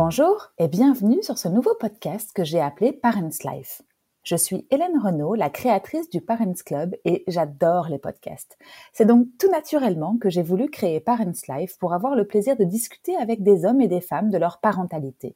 [0.00, 3.82] Bonjour et bienvenue sur ce nouveau podcast que j'ai appelé Parents Life.
[4.22, 8.56] Je suis Hélène Renaud, la créatrice du Parents Club et j'adore les podcasts.
[8.92, 12.62] C'est donc tout naturellement que j'ai voulu créer Parents Life pour avoir le plaisir de
[12.62, 15.34] discuter avec des hommes et des femmes de leur parentalité.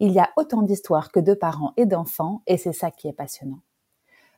[0.00, 3.12] Il y a autant d'histoires que de parents et d'enfants et c'est ça qui est
[3.12, 3.60] passionnant.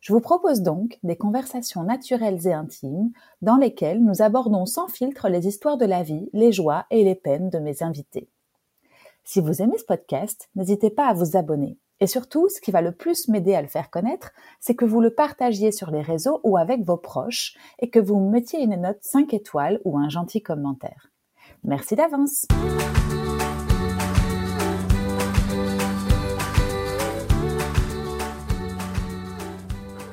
[0.02, 5.30] Je vous propose donc des conversations naturelles et intimes dans lesquelles nous abordons sans filtre
[5.30, 8.28] les histoires de la vie, les joies et les peines de mes invités.
[9.32, 11.78] Si vous aimez ce podcast, n'hésitez pas à vous abonner.
[12.00, 15.00] Et surtout, ce qui va le plus m'aider à le faire connaître, c'est que vous
[15.00, 18.98] le partagiez sur les réseaux ou avec vos proches et que vous mettiez une note
[19.02, 21.12] 5 étoiles ou un gentil commentaire.
[21.62, 22.46] Merci d'avance.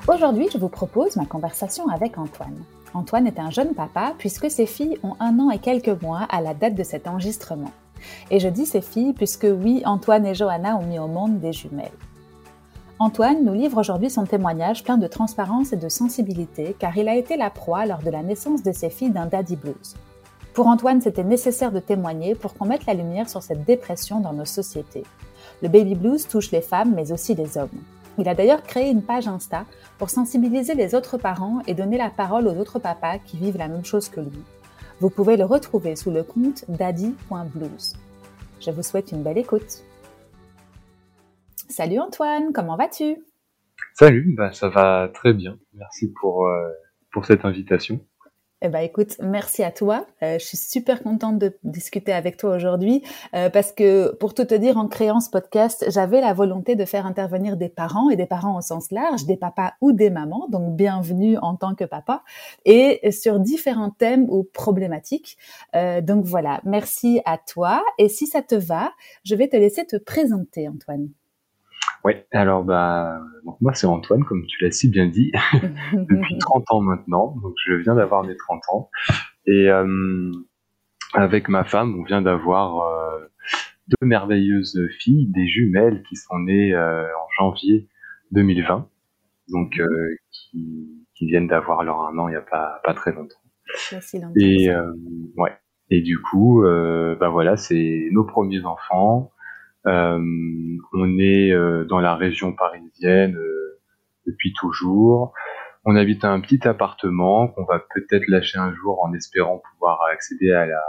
[0.07, 2.63] Aujourd'hui, je vous propose ma conversation avec Antoine.
[2.93, 6.39] Antoine est un jeune papa puisque ses filles ont un an et quelques mois à
[6.39, 7.71] la date de cet enregistrement.
[8.31, 11.53] Et je dis ses filles puisque oui, Antoine et Johanna ont mis au monde des
[11.53, 11.91] jumelles.
[12.99, 17.15] Antoine nous livre aujourd'hui son témoignage plein de transparence et de sensibilité car il a
[17.15, 19.95] été la proie lors de la naissance de ses filles d'un daddy blues.
[20.55, 24.33] Pour Antoine, c'était nécessaire de témoigner pour qu'on mette la lumière sur cette dépression dans
[24.33, 25.03] nos sociétés.
[25.61, 27.69] Le baby blues touche les femmes mais aussi les hommes.
[28.17, 29.65] Il a d'ailleurs créé une page Insta
[29.99, 33.67] pour sensibiliser les autres parents et donner la parole aux autres papas qui vivent la
[33.67, 34.43] même chose que lui.
[34.99, 37.93] Vous pouvez le retrouver sous le compte daddy.blues.
[38.59, 39.83] Je vous souhaite une belle écoute.
[41.69, 43.23] Salut Antoine, comment vas-tu?
[43.93, 45.59] Salut, bah ça va très bien.
[45.73, 46.67] Merci pour, euh,
[47.11, 47.99] pour cette invitation.
[48.63, 50.07] Eh ben, écoute, merci à toi.
[50.23, 53.03] Euh, je suis super contente de discuter avec toi aujourd'hui
[53.35, 56.83] euh, parce que, pour tout te dire, en créant ce podcast, j'avais la volonté de
[56.83, 60.47] faire intervenir des parents et des parents au sens large, des papas ou des mamans,
[60.49, 62.23] donc bienvenue en tant que papa,
[62.65, 65.37] et sur différents thèmes ou problématiques.
[65.75, 67.83] Euh, donc voilà, merci à toi.
[67.99, 68.91] Et si ça te va,
[69.23, 71.09] je vais te laisser te présenter, Antoine.
[72.07, 73.19] Oui, alors bah
[73.59, 75.29] moi c'est Antoine, comme tu l'as si bien dit,
[75.93, 78.89] depuis 30 ans maintenant, donc je viens d'avoir mes 30 ans.
[79.45, 80.31] Et euh,
[81.13, 83.27] avec ma femme, on vient d'avoir euh,
[83.89, 87.89] deux merveilleuses filles, des jumelles qui sont nées euh, en janvier
[88.31, 88.87] 2020,
[89.49, 89.77] donc
[90.31, 93.35] qui, qui, viennent d'avoir leur un an il n'y a pas, pas très longtemps.
[94.37, 94.69] Et
[95.35, 95.51] ouais.
[95.89, 96.63] Et du coup,
[97.19, 99.33] bah voilà, c'est nos premiers enfants.
[99.87, 100.19] Euh,
[100.93, 103.79] on est euh, dans la région parisienne euh,
[104.25, 105.33] depuis toujours.
[105.85, 110.51] On habite un petit appartement qu'on va peut-être lâcher un jour en espérant pouvoir accéder
[110.51, 110.83] à la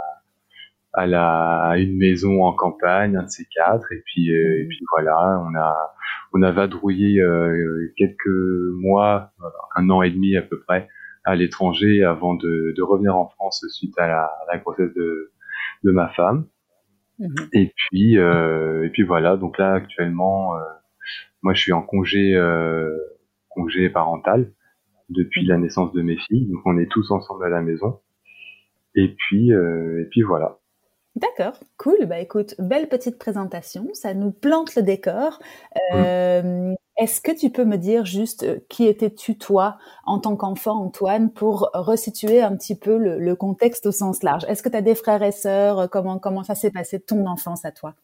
[0.93, 3.91] à la à une maison en campagne, un de ces quatre.
[3.93, 5.93] Et puis et puis voilà, on a
[6.33, 7.23] on a vadrouillé
[7.95, 8.27] quelques
[8.73, 9.31] mois,
[9.75, 10.89] un an et demi à peu près,
[11.23, 15.31] à l'étranger avant de, de revenir en France suite à la, à la grossesse de
[15.83, 16.45] de ma femme.
[17.19, 17.49] Mhm.
[17.53, 19.37] Et puis euh, et puis voilà.
[19.37, 20.59] Donc là actuellement, euh,
[21.41, 22.97] moi je suis en congé euh,
[23.49, 24.51] congé parental
[25.09, 26.47] depuis la naissance de mes filles.
[26.47, 27.99] Donc on est tous ensemble à la maison.
[28.95, 30.59] Et puis et puis voilà.
[31.15, 32.05] D'accord, cool.
[32.05, 35.39] Bah écoute, belle petite présentation, ça nous plante le décor.
[35.91, 35.95] Mm.
[35.95, 40.83] Euh, est-ce que tu peux me dire juste euh, qui étais-tu toi en tant qu'enfant
[40.83, 44.43] Antoine pour resituer un petit peu le, contexte au sens large?
[44.49, 45.89] Est-ce que tu as des frères et sœurs?
[45.89, 47.95] Comment comment ça s'est passé ton enfance à toi?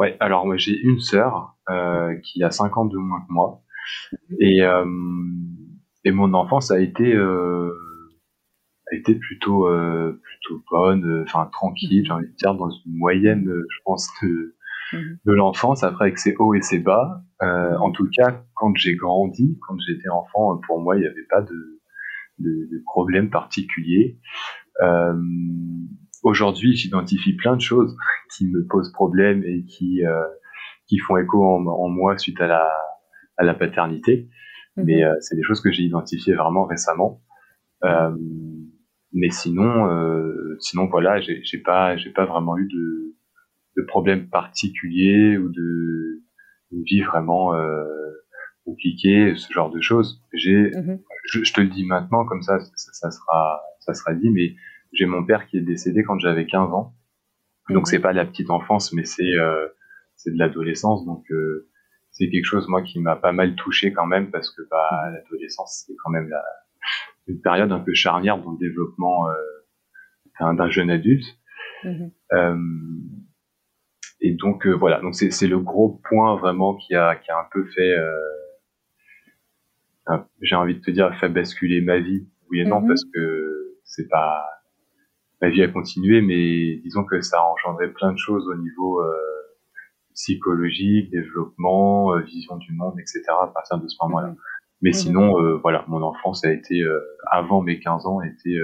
[0.00, 3.62] Ouais, alors moi j'ai une sœur euh, qui a 5 ans de moins que moi.
[4.40, 4.84] Et euh,
[6.04, 7.70] et mon enfance a été euh,
[8.90, 9.68] a été plutôt
[10.22, 14.56] plutôt bonne, enfin tranquille, j'ai envie de dire dans une moyenne, je pense de
[14.92, 15.18] Mhm.
[15.24, 17.22] de l'enfance, après avec ses hauts et ses bas.
[17.42, 21.26] Euh, en tout cas, quand j'ai grandi, quand j'étais enfant, pour moi, il n'y avait
[21.28, 21.80] pas de,
[22.38, 24.18] de, de problème particulier.
[24.82, 25.14] Euh,
[26.22, 27.96] Aujourd'hui, j'identifie plein de choses
[28.36, 30.22] qui me posent problème et qui, euh,
[30.86, 32.70] qui font écho en, en, moi suite à la,
[33.38, 34.28] à la paternité.
[34.76, 34.84] Mhm.
[34.84, 37.22] Mais euh, c'est des choses que j'ai identifiées vraiment récemment.
[37.84, 38.14] Euh,
[39.12, 43.16] mais sinon, euh, sinon voilà, j'ai pas, j'ai pas vraiment eu de,
[43.80, 46.22] de problèmes particuliers ou de
[46.72, 47.84] une vie vraiment euh,
[48.64, 50.22] compliquée, ce genre de choses.
[50.32, 51.00] J'ai, mhm.
[51.24, 54.54] je, te le dis maintenant comme ça, ça, sera, ça sera dit, mais
[54.92, 56.94] j'ai mon père qui est décédé quand j'avais 15 ans.
[57.68, 57.84] Donc mhm.
[57.86, 59.68] c'est pas la petite enfance, mais c'est euh,
[60.16, 61.04] c'est de l'adolescence.
[61.04, 61.68] Donc euh,
[62.10, 65.14] c'est quelque chose moi qui m'a pas mal touché quand même parce que bah mhm.
[65.14, 66.42] l'adolescence c'est quand même la,
[67.26, 71.26] une période un peu charnière dans le développement euh, d'un jeune adulte.
[74.20, 77.46] Et donc euh, voilà, donc c'est le gros point vraiment qui a qui a un
[77.50, 78.18] peu fait, euh,
[80.42, 82.28] j'ai envie de te dire, fait basculer ma vie.
[82.50, 82.88] Oui et non mhm.
[82.88, 84.44] parce que c'est pas
[85.40, 89.00] ma vie a continué, mais disons que ça a engendré plein de choses au niveau
[89.00, 89.16] euh,
[90.14, 93.22] psychologique, développement, vision du monde, etc.
[93.28, 94.28] à partir de ce moment-là.
[94.28, 94.36] Mhm.
[94.82, 94.94] Mais mhm.
[94.94, 96.84] sinon, voilà, mon enfance a été,
[97.30, 98.58] avant mes 15 ans, a été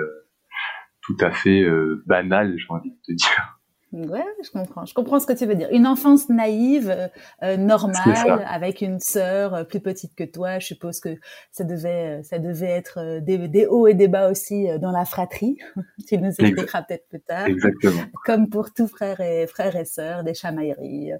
[1.01, 1.65] tout à fait
[2.05, 3.56] banale, j'ai envie de te dire.
[3.93, 4.85] Ouais, je comprends.
[4.85, 5.69] Je comprends ce que tu veux dire.
[5.71, 7.07] Une enfance naïve, euh,
[7.45, 10.59] euh normale, avec une sœur euh, plus petite que toi.
[10.59, 11.17] Je suppose que
[11.53, 15.05] ça devait, euh, ça devait être des, des, hauts et des bas aussi dans la
[15.05, 15.59] fratrie.
[16.09, 17.47] tu nous expliqueras peut-être plus tard.
[17.47, 18.03] Exactement.
[18.25, 21.13] Comme pour tous frères et frères et sœurs, des chamailleries,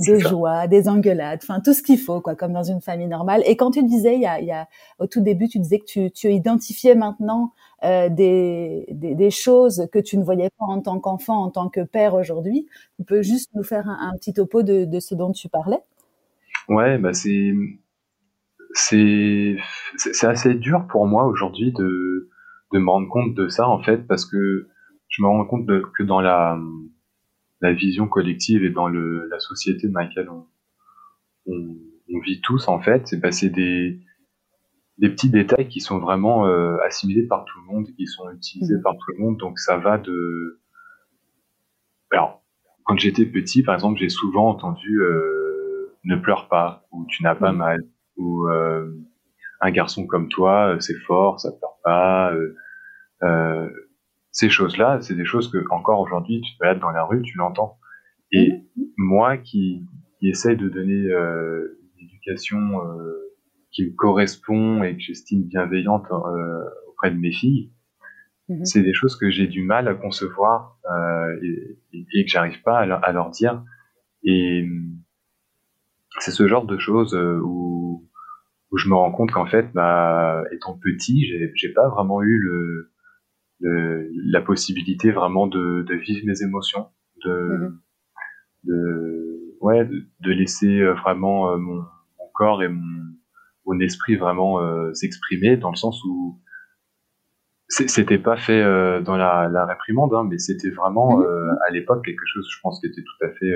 [0.00, 3.42] des joies, des engueulades, enfin tout ce qu'il faut, quoi, comme dans une famille normale.
[3.46, 4.68] Et quand tu disais, il y a, il y a
[4.98, 7.52] au tout début, tu disais que tu, tu identifiais maintenant
[7.84, 11.80] euh, des, des, choses que tu ne voyais pas en tant qu'enfant, en tant que
[11.80, 12.66] père aujourd'hui.
[12.98, 15.80] Tu peux juste nous faire un, petit topo de, de, ce dont tu parlais?
[16.68, 17.52] Ouais, bah c'est
[18.74, 19.56] c'est
[19.96, 22.28] c'est assez dur pour moi aujourd'hui de
[22.72, 24.68] de me rendre compte de ça en fait parce que
[25.08, 26.58] je me rends compte que dans la
[27.60, 30.46] la vision collective et dans le la société dans laquelle on,
[31.46, 31.76] on,
[32.12, 34.00] on vit tous en fait, c'est bah, des
[35.00, 38.76] des petits détails qui sont vraiment euh, assimilés par tout le monde, qui sont utilisés
[38.76, 38.82] mmh.
[38.82, 39.38] par tout le monde.
[39.38, 40.60] Donc ça va de.
[42.12, 42.42] Alors,
[42.84, 47.34] quand j'étais petit, par exemple, j'ai souvent entendu euh, ne pleure pas ou tu n'as
[47.34, 47.56] pas mmh.
[47.56, 47.80] mal
[48.16, 48.92] ou euh,
[49.62, 52.32] un garçon comme toi, c'est fort, ça pleure pas.
[54.32, 57.38] ces choses-là, c'est des choses que encore aujourd'hui, tu te balades dans la rue, tu
[57.38, 57.78] l'entends.
[58.32, 58.82] Et mmh.
[58.98, 59.86] moi qui,
[60.18, 62.80] qui essaye de donner une éducation
[63.72, 67.72] qui me correspond et que j'estime bienveillante euh, auprès de mes filles,
[68.48, 68.64] mhm.
[68.64, 71.78] c'est des choses que j'ai du mal à concevoir euh, et,
[72.12, 73.62] et, que j'arrive pas à leur, dire.
[74.24, 74.68] Et
[76.18, 78.08] c'est ce genre de choses euh, où,
[78.70, 82.92] où je me rends compte qu'en fait, bah, étant petit, j'ai, pas vraiment eu le,
[83.60, 86.88] le, la possibilité vraiment de, de vivre mes émotions,
[87.24, 87.80] de, mhm.
[88.64, 93.10] de ouais, de, de laisser vraiment mon, mon corps et mon
[93.70, 96.38] mon esprit vraiment euh, s'exprimer dans le sens où
[97.68, 101.24] c'était pas fait euh, dans la, la réprimande, hein, mais c'était vraiment mhm.
[101.24, 103.54] euh, à l'époque quelque chose, je pense, qui était tout à fait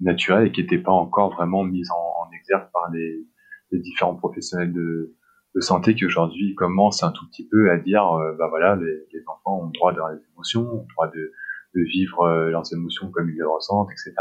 [0.00, 3.24] naturel et qui n'était pas encore vraiment mis en, en exergue par les,
[3.70, 5.14] les, différents professionnels de,
[5.54, 8.02] de santé qui aujourd'hui commencent un tout petit peu à dire,
[8.38, 11.32] bah voilà, les, les, enfants ont le droit d'avoir des émotions, ont le droit de,
[11.76, 14.14] de vivre leurs émotions comme ils les ressentent, etc.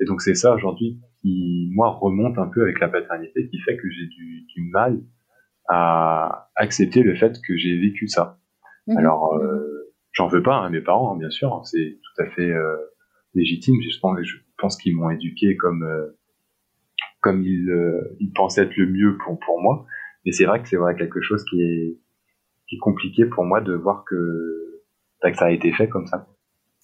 [0.00, 3.76] Et donc c'est ça aujourd'hui qui, moi, remonte un peu avec la paternité, qui fait
[3.76, 5.00] que j'ai du, du, mal
[5.68, 8.38] à accepter le fait que j'ai vécu ça.
[8.86, 8.96] Mhm.
[8.98, 12.26] Alors, euh, j'en veux pas à mes parents, hein, bien sûr, hein, c'est tout à
[12.26, 12.76] fait euh,
[13.34, 13.76] légitime.
[13.82, 16.16] Je pense, je pense qu'ils m'ont éduqué comme euh,
[17.20, 19.86] comme ils, euh, ils pensaient être le mieux pour pour moi.
[20.24, 21.98] Mais c'est vrai que c'est vrai quelque chose qui est
[22.68, 24.82] qui est compliqué pour moi de voir que,
[25.22, 26.28] bah, que ça a été fait comme ça.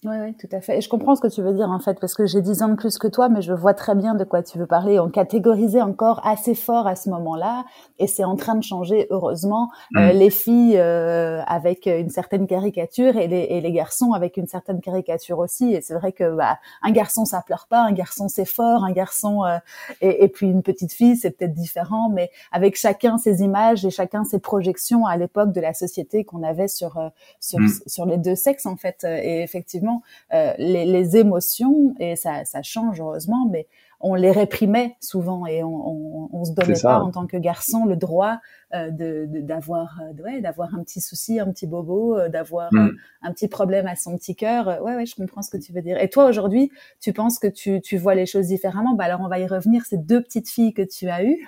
[0.05, 0.77] Oui, oui, tout à fait.
[0.77, 2.67] Et je comprends ce que tu veux dire en fait, parce que j'ai dix ans
[2.67, 4.99] de plus que toi, mais je vois très bien de quoi tu veux parler.
[4.99, 7.65] On catégorisait encore assez fort à ce moment-là,
[7.97, 9.71] et c'est en train de changer, heureusement.
[9.97, 10.17] Euh, mm.
[10.17, 14.79] les filles euh, avec une certaine caricature et les, et les, garçons avec une certaine
[14.79, 15.73] caricature aussi.
[15.73, 18.91] Et c'est vrai que bah, un garçon ça pleure pas, un garçon c'est fort, un
[18.91, 19.57] garçon euh,
[20.01, 23.89] et, et, puis une petite fille c'est peut-être différent, mais avec chacun ses images et
[23.89, 26.99] chacun ses projections à l'époque de la société qu'on avait sur
[27.39, 27.69] sur, mm.
[27.87, 29.03] sur les deux sexes en fait.
[29.03, 29.94] Et effectivement
[30.33, 33.67] euh, les, émotions, et ça, change heureusement, mais
[34.01, 37.95] on les réprimait souvent et on, on, se donnait pas en tant que garçon le
[37.95, 38.39] droit
[38.73, 42.91] euh, de d'avoir euh, ouais, d'avoir un petit souci, un petit bobo, d'avoir mm.
[43.23, 44.83] un petit problème à son petit cœur.
[44.83, 45.97] Ouais, ouais, je comprends ce que tu veux dire.
[45.97, 48.95] Et toi aujourd'hui, tu penses que tu, tu vois les choses différemment?
[48.95, 49.85] Bah alors on va y revenir.
[49.85, 51.47] Ces deux petites filles que tu as eues,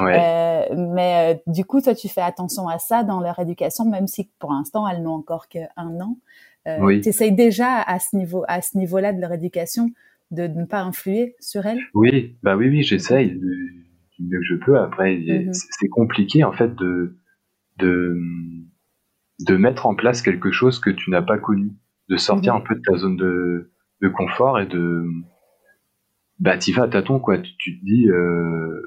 [0.00, 4.52] mais du coup toi tu fais attention à ça dans leur éducation, même si pour
[4.52, 5.68] l'instant elles n'ont encore qu'un
[6.00, 6.16] an.
[6.66, 9.90] Euh, Tu essayes déjà à ce niveau, à ce niveau-là de leur éducation
[10.30, 11.80] de, ne pas influer sur elles?
[11.94, 13.84] Oui, bah oui, oui, j'essaye du
[14.20, 14.78] mieux que je peux.
[14.78, 15.52] Après, mm-hmm.
[15.52, 17.16] c'est compliqué en fait de,
[17.78, 18.16] de
[19.40, 21.72] de mettre en place quelque chose que tu n'as pas connu,
[22.08, 22.58] de sortir mm-hmm.
[22.58, 25.04] un peu de ta zone de, de confort et de
[26.38, 27.38] bah tu vas à tâtons quoi.
[27.38, 28.80] Tu, tu te dis euh,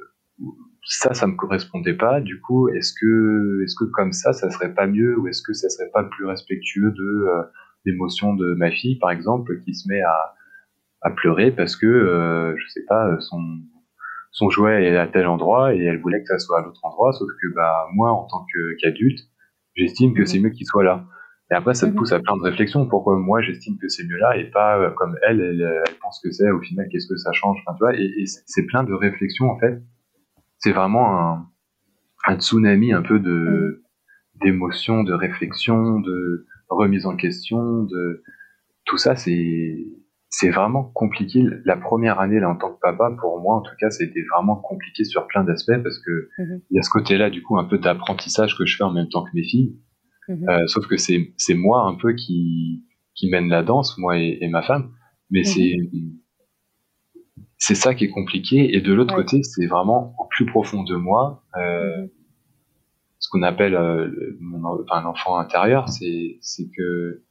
[0.88, 2.22] ça, ça me correspondait pas.
[2.22, 5.54] Du coup, est-ce que, est-ce que comme ça, ça serait pas mieux, ou est-ce que
[5.54, 7.44] ça serait pas plus respectueux de euh,
[7.88, 10.36] l'émotion de ma fille, par exemple, qui se met à,
[11.02, 13.42] à pleurer parce que, euh, je sais pas, son,
[14.32, 17.14] son jouet est à tel endroit et elle voulait que ça soit à l'autre endroit,
[17.14, 18.46] sauf que bah moi, en tant
[18.82, 19.20] qu'adulte,
[19.76, 20.46] j'estime que c'est mhm.
[20.46, 21.06] mieux qu'il soit là.
[21.50, 21.98] Et après, ça te mhm.
[21.98, 22.86] pousse à plein de réflexions.
[22.88, 26.30] Pourquoi moi, j'estime que c'est mieux là et pas euh, comme elle, elle, pense que
[26.32, 26.52] c'est.
[26.52, 27.58] Au final, qu'est-ce que ça change?
[27.66, 29.82] Enfin, tu vois, Et, et c'est plein de réflexions en fait.
[30.60, 31.48] C'est vraiment un,
[32.26, 33.82] un tsunami un peu de mhm.
[34.44, 38.24] d'émotions, de réflexions, de remise en question, de
[38.86, 39.88] tout ça, c'est
[40.30, 41.44] c'est vraiment compliqué.
[41.66, 44.56] La première année, là, en tant que papa, pour moi, en tout cas, été vraiment
[44.56, 46.62] compliqué sur plein d'aspects parce que mhm.
[46.70, 49.10] il y a ce côté-là, du coup, un peu d'apprentissage que je fais en même
[49.10, 49.78] temps que mes filles.
[50.28, 50.50] Mhm.
[50.50, 52.84] Euh, sauf que c'est, c'est moi un peu qui,
[53.16, 54.92] qui mène la danse, moi et, ma femme.
[55.32, 55.46] Mais mhm.
[55.46, 55.76] c'est,
[57.58, 58.76] c'est ça qui est compliqué.
[58.76, 62.06] Et de l'autre côté, c'est vraiment au plus profond de moi, euh,
[63.20, 67.24] ce qu'on appelle euh, mon, enfin, l'enfant intérieur, c'est, c'est que,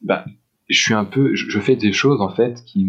[0.00, 0.24] bah,
[0.68, 2.86] je suis un peu, je, fais des choses en fait qui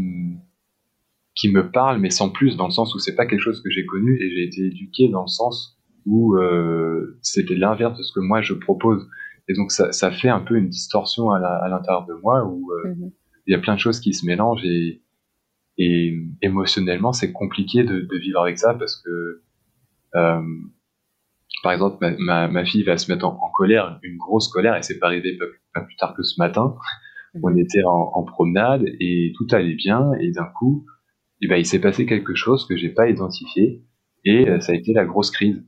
[1.35, 3.69] qui me parlent, mais sans plus, dans le sens où c'est pas quelque chose que
[3.69, 8.11] j'ai connu et j'ai été éduqué dans le sens où euh, c'était l'inverse de ce
[8.11, 9.07] que moi je propose.
[9.47, 12.93] Et donc ça, ça fait un peu une distorsion à l'intérieur de moi où euh,
[12.93, 13.11] mhm.
[13.47, 15.01] il y a plein de choses qui se mélangent et,
[15.77, 19.41] et émotionnellement c'est compliqué de, de, vivre avec ça parce que
[20.15, 20.41] euh,
[21.63, 24.75] par exemple ma, ma, ma, fille va se mettre en, en colère, une grosse colère
[24.75, 26.75] et c'est pas arrivé pas, pas, plus tard que ce matin.
[27.43, 27.59] On mhm.
[27.59, 30.85] était en, en, promenade et tout allait bien et d'un coup,
[31.41, 33.83] eh ben, il s'est passé quelque chose que j'ai pas identifié
[34.25, 35.63] et euh, ça a été la grosse crise.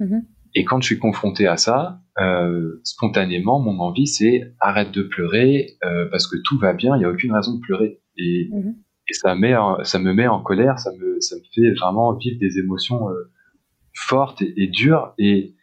[0.00, 0.22] Mhm.
[0.54, 5.76] Et quand je suis confronté à ça, euh, spontanément, mon envie c'est arrête de pleurer
[5.84, 8.00] euh, parce que tout va bien, il n'y a aucune raison de pleurer.
[8.16, 8.74] Et, mhm.
[9.08, 12.38] et ça, met, ça me met en colère, ça me, ça me fait vraiment vivre
[12.40, 13.30] des émotions euh,
[13.96, 15.56] fortes et, et, dures et,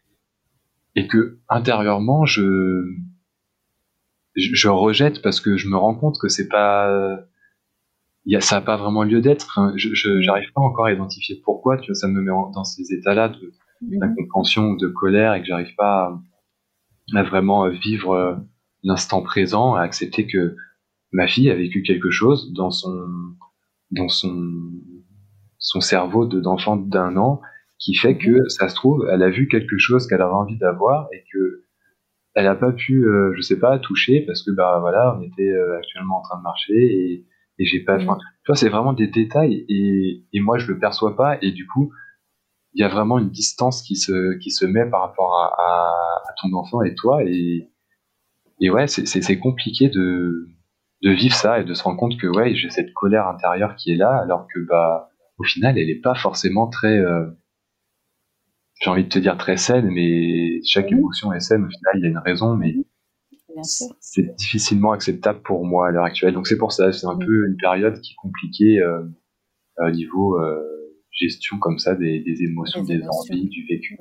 [0.95, 2.83] et que intérieurement je
[4.35, 7.19] je, rejette parce que je me rends compte que c'est pas
[8.25, 9.59] y a, ça n'a pas vraiment lieu d'être.
[9.75, 11.77] Je, je j'arrive pas encore à identifier pourquoi.
[11.77, 15.47] Tu vois, ça me met dans ces états-là de d'incompréhension ou de colère et que
[15.47, 16.17] j'arrive pas
[17.13, 18.35] à, vraiment vivre euh,
[18.81, 20.55] l'instant présent, à accepter que
[21.11, 22.95] ma fille a vécu quelque chose dans son
[23.91, 24.51] dans son
[25.57, 27.41] son cerveau de d'enfant d'un an
[27.83, 28.49] qui fait que mhm.
[28.49, 31.63] ça se trouve elle a vu quelque chose qu'elle avait envie d'avoir et que
[32.35, 35.49] elle a pas pu, euh, je sais pas, toucher parce que bah voilà, on était
[35.49, 37.27] euh, actuellement en train de marcher et,
[37.59, 37.95] et j'ai pas.
[37.95, 41.51] Enfin, tu vois, c'est vraiment des détails et, et moi je le perçois pas et
[41.51, 41.93] du coup
[42.73, 46.23] il y a vraiment une distance qui se qui se met par rapport à, à,
[46.27, 47.69] à ton enfant et toi et
[48.59, 50.47] et ouais c'est c'est compliqué de
[51.03, 53.91] de vivre ça et de se rendre compte que ouais j'ai cette colère intérieure qui
[53.91, 57.27] est là alors que bah au final elle est pas forcément très euh,
[58.81, 61.63] j'ai envie de te dire très saine, mais chaque émotion est saine.
[61.63, 62.75] Au final, il y a une raison, mais
[63.99, 66.33] c'est difficilement acceptable pour moi à l'heure actuelle.
[66.33, 69.03] Donc c'est pour ça, c'est un peu une période qui est compliquée euh,
[69.77, 70.59] au niveau euh,
[71.11, 73.97] gestion comme ça des, émotions, des, envies, du vécu.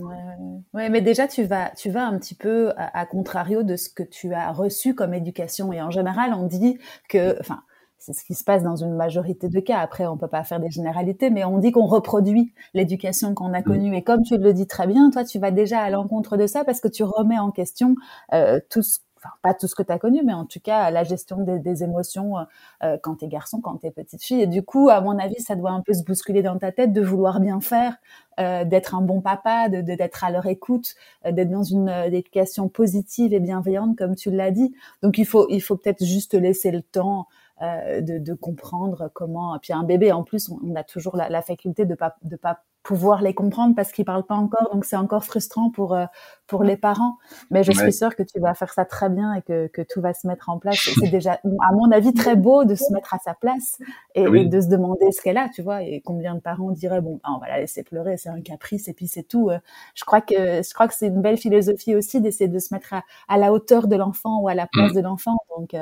[0.72, 3.90] Ouais, mais déjà tu vas, tu vas un petit peu à, à, contrario de ce
[3.90, 5.72] que tu as reçu comme éducation.
[5.72, 7.62] Et en général, on dit que, enfin,
[8.02, 9.78] c'est ce qui se passe dans une majorité de cas.
[9.78, 13.60] Après, on peut pas faire des généralités, mais on dit qu'on reproduit l'éducation qu'on a
[13.60, 13.64] mm.
[13.64, 13.96] connue.
[13.96, 16.64] Et comme tu le dis très bien, toi, tu vas déjà à l'encontre de ça
[16.64, 17.94] parce que tu remets en question
[18.34, 20.90] euh, tout ce Enfin, pas tout ce que tu as connu, mais en tout cas
[20.90, 22.42] la gestion des, des émotions euh,
[22.82, 24.42] euh quand t'es garçon, quand t'es petite fille.
[24.42, 26.92] Et du coup, à mon avis, ça doit un peu se bousculer dans ta tête
[26.92, 27.94] de vouloir bien faire,
[28.40, 32.06] euh, d'être un bon papa, de d'être à leur écoute, euh, d'être dans une euh,
[32.06, 34.74] éducation positive et bienveillante, comme tu l'as dit.
[35.02, 37.28] Donc il faut il faut peut-être juste laisser le temps
[37.60, 39.58] de, de, comprendre comment.
[39.60, 42.62] Puis un bébé, en plus, on, a toujours la, la, faculté de pas de pas
[42.82, 46.06] pouvoir les comprendre parce qu'ils parlent pas encore, donc c'est encore frustrant pour euh,
[46.46, 47.18] pour les parents.
[47.50, 50.00] Mais je suis sûre que tu vas faire ça très bien et que, que tout
[50.00, 50.76] va se mettre en place.
[51.00, 53.78] C'est déjà, à mon avis, très beau de se mettre à sa place
[54.14, 55.82] et, de se demander ce qu'elle a, tu vois.
[55.82, 58.88] Et combien de parents diraient bon, ah, on va la laisser pleurer, c'est un caprice
[58.88, 59.50] et puis c'est tout.
[59.50, 59.58] Euh.
[59.94, 62.94] Je crois que je crois que c'est une belle philosophie aussi d'essayer de se mettre
[62.94, 64.96] à, à la hauteur de l'enfant ou à la place mmh.
[64.96, 65.38] de l'enfant.
[65.56, 65.76] Donc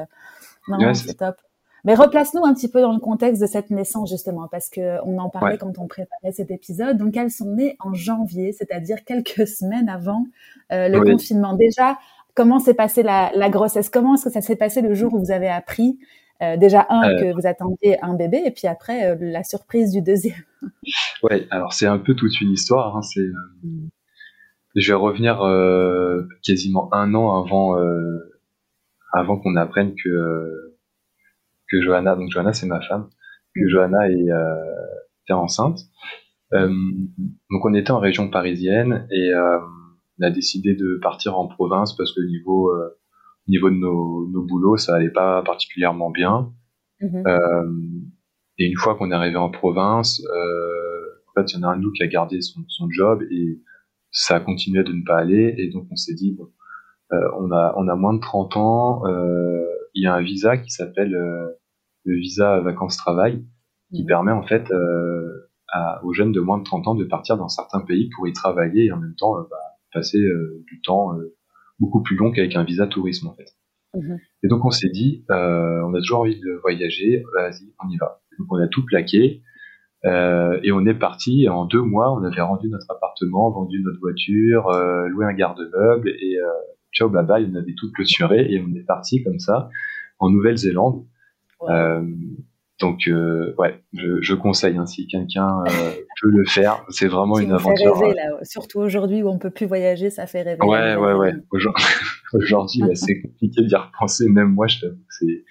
[0.69, 1.37] non c'est top.
[1.85, 5.19] Mais replace-nous un petit peu dans le contexte de cette naissance justement, parce que on
[5.19, 6.99] en parlait quand on préparait cet épisode.
[6.99, 10.25] Donc elles sont nées en janvier, c'est-à-dire quelques semaines avant
[10.73, 11.55] euh, le confinement.
[11.55, 11.99] Déjà,
[12.35, 13.89] comment s'est passée la, la, grossesse?
[13.89, 15.99] Comment est-ce que ça s'est passé le jour où vous avez appris
[16.43, 17.21] euh, déjà un euh.
[17.21, 20.35] que vous attendiez un bébé, et puis après la surprise du deuxième?
[21.23, 22.97] Ouais, alors c'est un peu toute une histoire.
[22.97, 23.27] Hein, c'est,
[24.75, 25.37] je vais revenir
[26.43, 27.77] quasiment un an avant
[29.13, 30.70] avant qu'on apprenne que
[31.71, 33.09] que Johanna, donc Johanna c'est ma femme,
[33.55, 33.69] que mm.
[33.69, 34.55] Johanna est, euh,
[35.25, 35.81] était enceinte.
[36.53, 39.59] Euh, donc on était en région parisienne et euh,
[40.19, 42.99] on a décidé de partir en province parce que niveau euh,
[43.47, 46.53] niveau de nos, nos boulots ça allait pas particulièrement bien.
[47.01, 47.29] Mm-hmm.
[47.29, 47.71] Euh,
[48.59, 51.77] et une fois qu'on est arrivé en province, en fait il y en a un
[51.77, 53.61] de nous qui a gardé son, son job et
[54.11, 56.49] ça a continué de ne pas aller et donc on s'est dit bon,
[57.11, 59.03] on a on a moins de 30 ans,
[59.95, 61.17] il y a un visa qui s'appelle
[62.05, 63.45] le visa vacances-travail
[63.93, 64.07] qui mhm.
[64.07, 67.49] permet en fait euh, à, aux jeunes de moins de 30 ans de partir dans
[67.49, 69.57] certains pays pour y travailler et en même temps euh, bah,
[69.93, 71.13] passer euh, du temps
[71.79, 73.57] beaucoup plus long qu'avec un visa tourisme en fait.
[73.95, 74.19] Mhm.
[74.45, 78.21] Et donc on s'est dit, on a toujours envie de voyager, vas-y, on y va.
[78.39, 79.43] Donc on a tout plaqué
[80.05, 81.49] et on est parti.
[81.49, 84.71] En deux mois, on avait rendu notre appartement, vendu notre voiture,
[85.09, 86.39] loué un garde-meuble et
[86.93, 89.69] ciao bye bye, on avait tout clôturé et on est parti comme ça
[90.21, 91.05] en Nouvelle-Zélande.
[91.69, 92.03] Euh,
[92.81, 95.91] donc euh, ouais, je, je conseille hein, si quelqu'un euh,
[96.23, 97.99] peut le faire, c'est vraiment une aventure.
[97.99, 98.39] Rêver, là.
[98.43, 100.65] Surtout aujourd'hui où on peut plus voyager, ça fait rêver.
[100.65, 101.33] Ouais ouais ouais.
[102.33, 104.97] Aujourd'hui, c'est compliqué d'y repenser, même moi je t'avoue.
[105.11, 105.45] C'est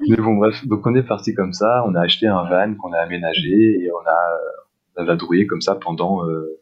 [0.08, 2.92] mais bon bref, donc on est parti comme ça, on a acheté un van qu'on
[2.92, 4.38] a aménagé et on a
[4.96, 6.60] on a vadrouillé comme ça pendant euh,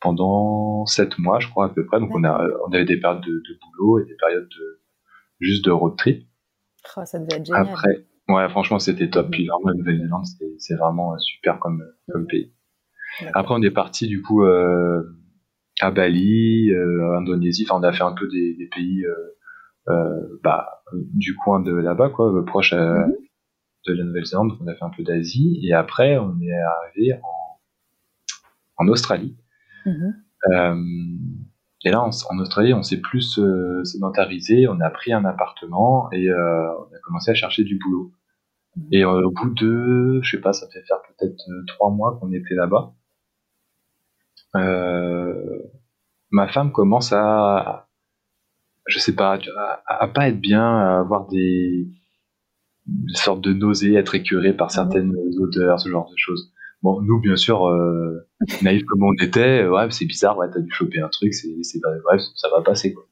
[0.00, 1.98] pendant sept mois, je crois à peu près.
[1.98, 4.80] Donc on a on avait des périodes de, de boulot et des périodes de
[5.40, 6.28] juste de road trip.
[6.96, 7.68] Oh, ça devait être génial.
[7.68, 9.30] Après, Ouais, franchement, c'était top.
[9.30, 10.24] Puis la Nouvelle-Zélande,
[10.58, 12.52] c'est vraiment super comme, comme pays.
[13.34, 15.02] Après, on est parti du coup euh,
[15.80, 17.66] à Bali, euh, Indonésie.
[17.68, 19.14] Enfin, on a fait un peu des, des pays euh,
[19.88, 23.14] euh bah, du coin de là-bas, quoi, proche euh, mhm.
[23.88, 24.52] de la Nouvelle-Zélande.
[24.60, 25.60] On a fait un peu d'Asie.
[25.62, 29.36] Et après, on est arrivé en, en Australie.
[29.84, 30.14] Mhm.
[30.50, 30.74] Euh,
[31.84, 36.28] et là, en Australie, on s'est plus euh, sédentarisé, on a pris un appartement et
[36.28, 38.12] euh, on a commencé à chercher du boulot.
[38.92, 41.36] Et euh, au bout de, je sais pas, ça fait faire peut-être
[41.66, 42.94] trois mois qu'on était là-bas.
[46.30, 47.88] ma femme commence à,
[48.86, 51.88] je sais pas, à, à, pas être bien, à avoir des,
[52.86, 56.52] des sortes de nausées, être écœurée par certaines odeurs, ce genre de choses.
[56.82, 58.26] Bon, nous, bien sûr, euh,
[58.62, 61.78] naïfs comme on était, ouais, c'est bizarre, ouais, t'as dû choper un truc, c'est, c'est,
[61.78, 63.04] ouais, ça va passer, quoi.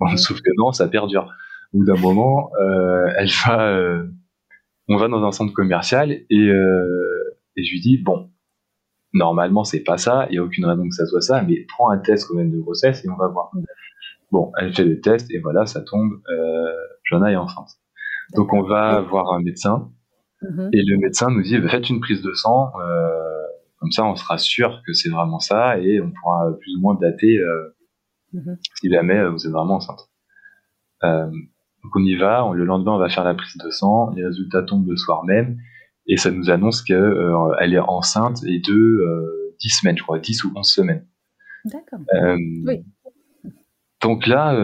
[0.00, 1.32] Bon, sauf que non, ça perdure.
[1.72, 4.06] Au bout d'un moment, euh, elle va, euh,
[4.88, 8.30] on va dans un centre commercial et, euh, et je lui dis, bon,
[9.12, 11.90] normalement, c'est pas ça, il y a aucune raison que ça soit ça, mais prends
[11.90, 13.50] un test quand même de grossesse et on va voir.
[14.32, 16.72] Bon, elle fait le test et voilà, ça tombe, euh,
[17.04, 17.70] Johanna est enceinte.
[18.34, 19.92] Donc on va voir un médecin
[20.42, 20.70] Mhm.
[20.72, 23.08] Et le médecin nous dit, faites une prise de sang, euh,
[23.78, 26.94] comme ça on sera sûr que c'est vraiment ça et on pourra plus ou moins
[26.94, 27.74] dater euh,
[28.32, 28.58] mhm.
[28.80, 30.08] si jamais euh, vous êtes vraiment enceinte.
[31.04, 34.10] Euh, donc on y va, on, le lendemain on va faire la prise de sang,
[34.10, 35.58] les résultats tombent le soir même
[36.06, 40.44] et ça nous annonce qu'elle euh, est enceinte et de 10 semaines, je crois, 10
[40.44, 41.06] ou 11 semaines.
[41.64, 42.00] D'accord.
[42.66, 42.84] oui.
[44.00, 44.54] Donc là,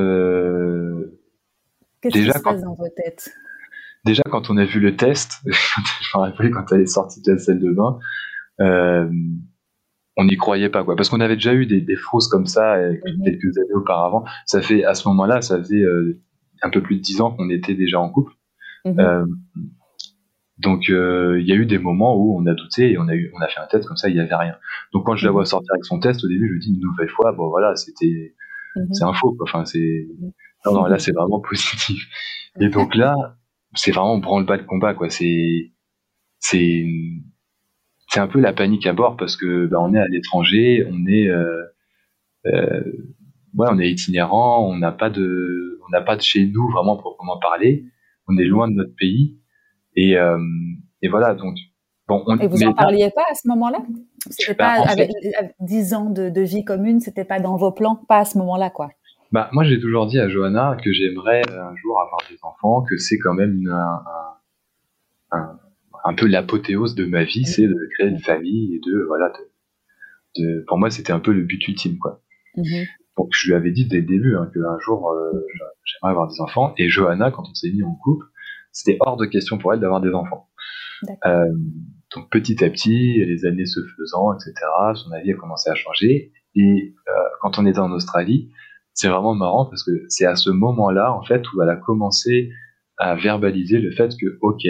[2.00, 3.32] Qu'est-ce qui se passe dans vos têtes?
[4.04, 7.32] Déjà quand on a vu le test, je me rappelle quand elle est sortie de
[7.32, 7.98] la salle de bain,
[8.60, 9.08] euh,
[10.18, 12.74] on n'y croyait pas quoi, parce qu'on avait déjà eu des, des fausses comme ça
[12.74, 13.22] euh, mhm.
[13.24, 14.24] quelques années auparavant.
[14.46, 16.20] Ça fait à ce moment-là, ça faisait euh,
[16.60, 18.32] un peu plus de dix ans qu'on était déjà en couple.
[18.84, 18.98] Mhm.
[18.98, 19.26] Euh,
[20.58, 23.30] donc il y a eu des moments où on a douté et on a eu,
[23.32, 24.56] on a fait un test comme ça, il n'y avait rien.
[24.92, 25.46] Donc quand je la vois mhm.
[25.46, 28.34] sortir avec son test, au début je me dis une nouvelle fois, bon voilà, c'était,
[28.90, 29.44] c'est un faux quoi.
[29.48, 30.08] Enfin c'est,
[30.66, 32.08] non non là c'est vraiment positif.
[32.58, 33.37] Et donc là,
[33.74, 35.10] c'est vraiment branle-bas de combat quoi.
[35.10, 35.72] C'est
[36.38, 36.86] c'est
[38.08, 41.06] c'est un peu la panique à bord parce que bah, on est à l'étranger, on
[41.06, 41.62] est euh,
[42.46, 42.82] euh,
[43.54, 46.96] ouais, on est itinérant, on n'a pas de on n'a pas de chez nous vraiment
[46.96, 47.84] proprement parler,
[48.28, 49.38] on est loin de notre pays.
[49.94, 50.38] Et euh,
[51.02, 51.56] et voilà donc
[52.06, 53.82] bon on, et vous en parliez pas à ce moment-là?
[54.30, 55.10] C'était bah, pas avec,
[55.60, 58.70] 10 ans de, de vie commune c'était pas dans vos plans pas à ce moment-là
[58.70, 58.90] quoi
[59.32, 62.96] bah, moi, j'ai toujours dit à Johanna que j'aimerais un jour avoir des enfants, que
[62.96, 64.02] c'est quand même une, un,
[65.32, 65.58] un,
[66.04, 70.42] un, peu l'apothéose de ma vie, c'est de créer une famille et de, voilà, de,
[70.42, 72.22] de pour moi, c'était un peu le but ultime, quoi.
[72.56, 72.86] Mm-hmm.
[73.18, 75.32] Donc, je lui avais dit dès le début hein, qu'un jour, euh,
[75.84, 76.72] j'aimerais avoir des enfants.
[76.78, 78.26] Et Johanna, quand on s'est mis en couple,
[78.72, 80.48] c'était hors de question pour elle d'avoir des enfants.
[81.26, 81.46] Euh,
[82.14, 84.54] donc, petit à petit, les années se faisant, etc.,
[84.94, 86.32] son avis a commencé à changer.
[86.54, 88.50] Et euh, quand on était en Australie,
[88.98, 92.50] c'est vraiment marrant parce que c'est à ce moment-là, en fait, où elle a commencé
[92.96, 94.66] à verbaliser le fait que, ok,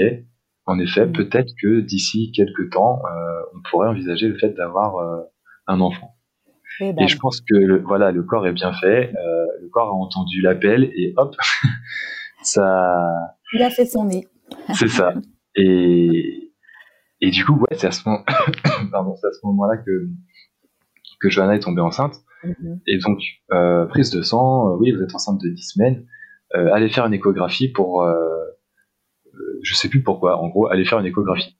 [0.67, 1.13] en effet, mm.
[1.13, 5.23] peut-être que d'ici quelques temps, euh, on pourrait envisager le fait d'avoir euh,
[5.67, 6.15] un enfant.
[6.81, 7.09] Et, ben.
[7.09, 10.43] je pense que le, voilà, le corps est bien fait, euh, le corps a entendu
[10.43, 11.35] l'appel et hop,
[12.43, 13.07] ça.
[13.55, 14.27] Il a fait son nid.
[14.75, 15.15] c'est ça.
[15.55, 16.53] Et,
[17.23, 18.23] et du coup, ouais, c'est à ce moment,
[18.93, 20.07] pardon, c'est à ce moment-là que
[21.19, 22.15] que Johanna est tombée enceinte.
[22.45, 22.81] Mhm.
[22.87, 23.21] Et donc,
[23.53, 26.07] euh, prise de sang, euh, oui, vous êtes enceinte de 10 semaines,
[26.55, 28.07] euh, allez faire une échographie pour,
[29.63, 31.57] je sais plus pourquoi, en gros, allez faire une échographie.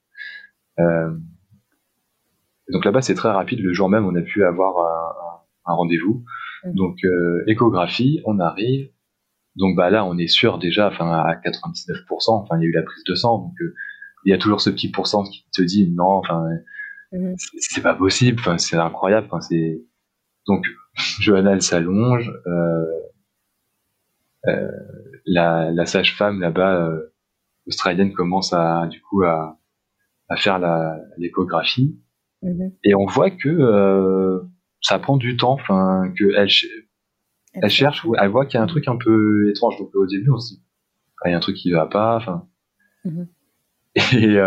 [2.69, 4.79] donc là-bas, c'est très rapide, le jour même, on a pu avoir
[5.67, 6.23] un, un rendez-vous.
[6.63, 6.73] Mhm.
[6.75, 6.97] Donc,
[7.47, 8.89] échographie, on arrive.
[9.55, 12.71] Donc bah là, on est sûr déjà, enfin à 99%, enfin il y a eu
[12.71, 13.53] la prise de sang, donc
[14.23, 16.47] il y a toujours ce petit pourcent qui te dit non, enfin
[17.11, 17.35] mhm.
[17.37, 19.81] c'est pas possible, enfin c'est incroyable, enfin c'est
[20.49, 20.65] donc,
[21.21, 22.31] Johanna, elle s'allonge.
[22.47, 22.85] Euh,
[24.47, 24.71] euh,
[25.25, 26.91] la, la sage-femme là-bas
[27.67, 29.59] australienne commence à du coup à,
[30.29, 30.59] à faire
[31.17, 31.99] l'échographie
[32.41, 32.71] mhm.
[32.83, 34.41] et on voit que
[34.81, 36.47] ça prend du temps, enfin que elle,
[37.53, 39.77] elle, cherche, elle voit qu'il y a un truc un peu étrange.
[39.77, 40.63] Donc au début on se dit
[41.25, 42.47] il y a un truc qui va pas, enfin.
[43.03, 43.27] Mhm.
[44.13, 44.37] Et,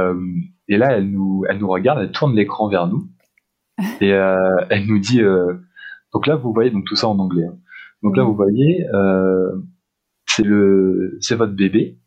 [0.68, 3.08] et là elle nous elle nous regarde, elle tourne l'écran vers nous
[4.00, 5.54] et euh, elle nous dit euh,
[6.12, 7.44] donc là vous voyez donc tout ça en anglais.
[7.44, 7.58] Hein.
[8.02, 9.50] Donc là vous voyez euh,
[10.26, 11.98] c'est le c'est votre bébé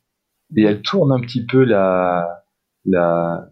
[0.55, 2.43] et elle tourne un petit peu la
[2.85, 3.49] la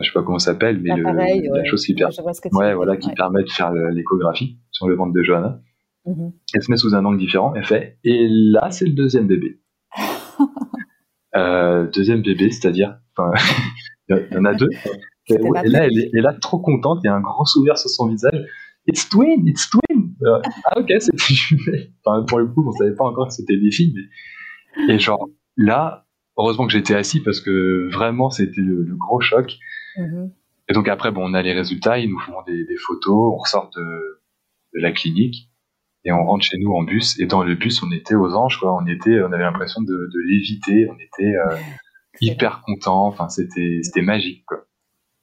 [0.00, 2.14] je sais pas comment ça s'appelle mais le, la chose qui permet
[2.52, 5.60] ouais, voilà qui permet de faire l'échographie sur le ventre de Johanna.
[6.06, 6.32] Mm-hmm.
[6.54, 7.54] Elle se met sous un angle différent.
[7.54, 9.60] Elle fait et là c'est le deuxième bébé.
[11.36, 13.32] euh, deuxième bébé, c'est-à-dire, enfin,
[14.08, 14.68] il y en a deux.
[15.28, 18.06] Et, là, elle est, là trop contente, il y a un grand sourire sur son
[18.08, 18.46] visage.
[18.86, 20.14] It's twin, it's twin.
[20.22, 21.92] Euh, ah ok, c'était jumelles.
[22.04, 23.94] Enfin, pour le coup, on savait pas encore que c'était des filles.
[23.96, 24.94] Mais...
[24.94, 29.56] Et genre là, heureusement que j'étais assis parce que vraiment c'était le, gros choc.
[29.96, 30.30] Mm-hmm.
[30.68, 33.36] Et donc après, bon, on a les résultats, ils nous font des, des photos, on
[33.36, 34.20] ressort de,
[34.74, 35.50] de, la clinique
[36.04, 37.18] et on rentre chez nous en bus.
[37.20, 38.76] Et dans le bus, on était aux anges, quoi.
[38.76, 41.56] On était, on avait l'impression de, de léviter, on était euh,
[42.20, 43.06] hyper content.
[43.06, 44.65] Enfin, c'était, c'était magique, quoi.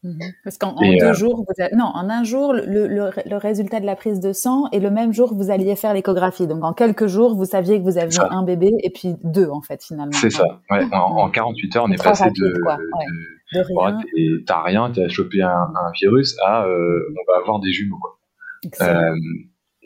[0.04, 0.20] Mhm.
[0.44, 3.96] Parce qu'en deux euh, jours, vous non, en un jour, le, le, résultat de la
[3.96, 6.46] prise de sang et le même jour, vous alliez faire l'échographie.
[6.46, 9.62] Donc en quelques jours, vous saviez que vous aviez un bébé et puis deux en
[9.62, 10.12] fait finalement.
[10.12, 10.60] C'est ça.
[10.70, 10.84] Ouais.
[10.92, 12.54] En, 48 heures, on est passé de, de,
[13.54, 14.02] de, rien.
[14.46, 18.18] t'as rien, t'as chopé un, un, virus à euh, on va avoir des jumeaux quoi.
[18.82, 19.16] Euh,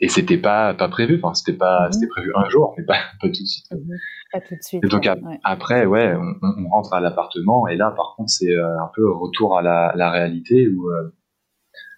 [0.00, 1.20] et c'était pas pas prévu.
[1.22, 1.92] Enfin, c'était pas mhm.
[1.92, 3.66] c'était prévu un jour, mais pas pas tout de suite.
[4.32, 4.84] Pas tout de suite.
[4.84, 5.08] Et donc
[5.44, 9.10] après, ouais, on, on, rentre à l'appartement et là, par contre, c'est euh, un peu
[9.10, 11.14] retour à la, la réalité où euh,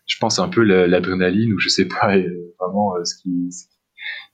[0.07, 3.67] je pense un peu l'adrénaline ou je sais pas euh, vraiment ce qui ce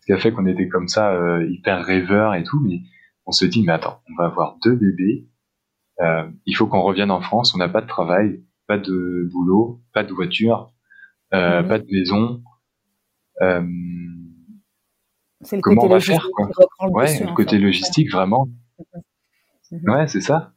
[0.06, 2.80] qui a fait qu'on était comme ça hyper rêveur et tout, mais
[3.24, 5.26] on se dit mais attends, on va avoir deux bébés.
[6.46, 7.54] il faut qu'on revienne en France.
[7.56, 10.70] On n'a pas de travail, pas de boulot, pas de voiture,
[11.32, 11.66] mhm.
[11.66, 12.40] pas de maison.
[13.42, 13.62] Euh,
[15.42, 16.20] c'est le Comment côté logistique
[16.80, 18.48] faire, Ouais, le côté logistique, vraiment.
[19.70, 19.90] Mhm.
[19.90, 20.52] Ouais, c'est ça.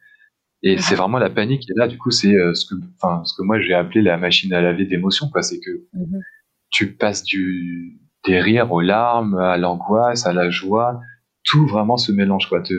[0.61, 1.69] Et c'est vraiment la panique.
[1.69, 4.17] Et là, du coup, c'est euh, ce que, enfin, ce que moi j'ai appelé la
[4.17, 5.41] machine à laver d'émotions, quoi.
[5.41, 6.21] C'est que mhm.
[6.69, 10.99] tu passes du des rires aux larmes, à l'angoisse, à la joie,
[11.43, 12.61] tout vraiment se mélange, quoi.
[12.61, 12.73] Te,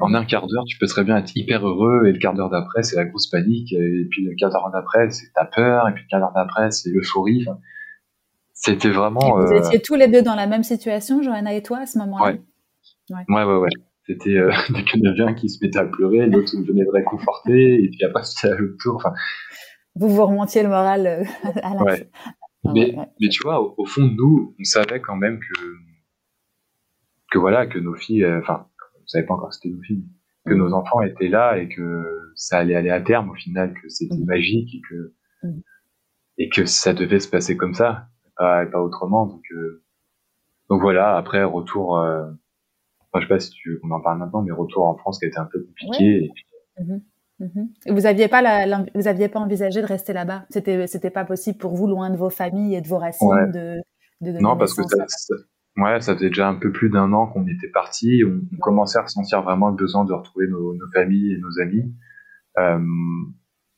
[0.00, 2.50] en un quart d'heure, tu peux très bien être hyper heureux, et le quart d'heure
[2.50, 5.94] d'après, c'est la grosse panique, et puis le quart d'heure d'après, c'est ta peur, et
[5.94, 7.46] puis le quart d'heure d'après, c'est l'euphorie.
[8.62, 9.38] C'était vraiment.
[9.38, 11.98] vous euh, étiez tous les deux dans la même situation, Johanna et toi, à ce
[11.98, 12.36] moment-là
[13.10, 13.24] Ouais.
[13.28, 13.70] Ouais, ouais, ouais.
[14.06, 14.52] C'était euh,
[15.26, 18.56] un qui se mettait à pleurer, l'autre venait de réconforter, et puis après, c'était à
[18.56, 18.94] l'autre tour.
[18.96, 19.12] Enfin...
[19.96, 21.24] Vous vous remontiez le moral euh,
[21.62, 22.10] à la ouais.
[22.72, 25.60] mais, mais tu vois, au, fond, nous, on savait quand même que,
[27.32, 30.04] que voilà, que nos filles, enfin, on savait pas encore que c'était nos filles,
[30.46, 30.58] que mm.
[30.58, 34.14] nos enfants étaient là et que ça allait aller à terme au final, que c'était
[34.14, 34.24] mm.
[34.24, 35.60] magique et que, mm.
[36.38, 38.08] et que ça devait se passer comme ça
[38.42, 39.26] pas, pas autrement.
[39.26, 39.82] Donc, euh,
[40.68, 42.26] donc voilà, après, retour, euh,
[43.14, 45.28] je sais pas si tu qu'on en parle maintenant, mais retour en France qui a
[45.28, 46.32] été un peu compliqué.
[46.80, 47.02] Mhm.
[47.38, 47.68] Mhm.
[47.88, 50.44] Vous aviez pas la, vous aviez pas envisagé de rester là-bas?
[50.50, 53.80] C'était c'était pas possible pour vous, loin de vos familles et de vos racines, de,
[54.20, 55.34] de, Non, parce que ça,
[55.76, 58.22] ouais, ça faisait déjà un peu plus d'un an qu'on était parti.
[58.24, 61.92] On, commençait à ressentir vraiment le besoin de retrouver nos, nos familles et nos amis.
[62.58, 62.78] Euh,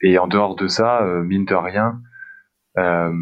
[0.02, 2.02] et en dehors de ça, euh, mine de rien,
[2.76, 3.12] euh,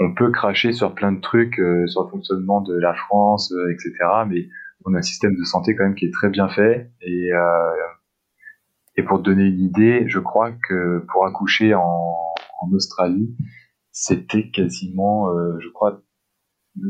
[0.00, 3.70] on peut cracher sur plein de trucs, euh, sur le fonctionnement de la France, euh,
[3.70, 3.92] etc.
[4.26, 4.48] Mais
[4.86, 6.90] on a un système de santé quand même qui est très bien fait.
[7.02, 7.70] Et, euh,
[8.96, 12.16] et pour te donner une idée, je crois que pour accoucher en,
[12.62, 13.36] en Australie,
[13.92, 16.02] c'était quasiment, je crois,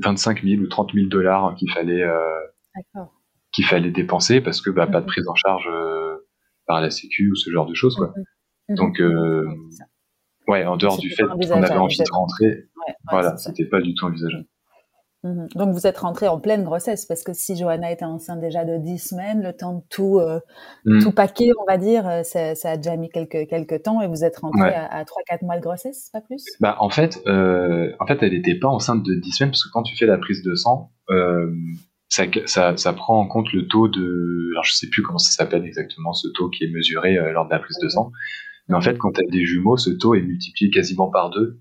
[0.03, 2.07] 25 000 ou 30 000 dollars qu'il fallait
[3.53, 5.11] qu'il fallait dépenser parce que bah, pas de mhm.
[5.11, 5.68] prise en charge
[6.66, 7.96] par la Sécu ou ce genre de choses.
[7.96, 8.12] Quoi.
[8.16, 8.25] Mhm.
[8.68, 8.77] Mhm.
[8.77, 9.01] Donc
[10.51, 12.64] Ouais, en dehors du fait qu'on avait envie de rentrer,
[13.11, 14.47] voilà, c'était pas du tout envisageable.
[15.23, 15.49] Mhm.
[15.55, 18.79] Donc vous êtes rentré en pleine grossesse parce que si Johanna était enceinte déjà de
[18.79, 20.40] 10 semaines, le temps de tout euh,
[20.87, 21.03] mm.
[21.03, 24.09] tout paquer, on va dire, euh, ça, ça, a déjà mis quelques quelques temps et
[24.09, 26.43] vous êtes rentré à, à 3 4 mois de grossesse, pas plus?
[26.61, 29.71] Bah en fait euh, en fait elle n'était pas enceinte de 10 semaines parce que
[29.71, 31.55] quand tu fais la prise de sang euh,
[32.09, 35.33] ça, ça, ça, prend en compte le taux de alors je sais plus comment ça
[35.33, 38.11] s'appelle exactement ce taux qui est mesuré lors de la prise de sang
[38.71, 41.59] mais en fait, quand tu as des jumeaux, ce taux est multiplié quasiment par deux.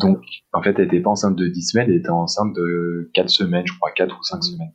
[0.00, 0.18] Donc,
[0.52, 3.66] en fait, elle n'était pas enceinte de 10 semaines, elle était enceinte de 4 semaines,
[3.66, 4.72] je crois, 4 ou 5 semaines.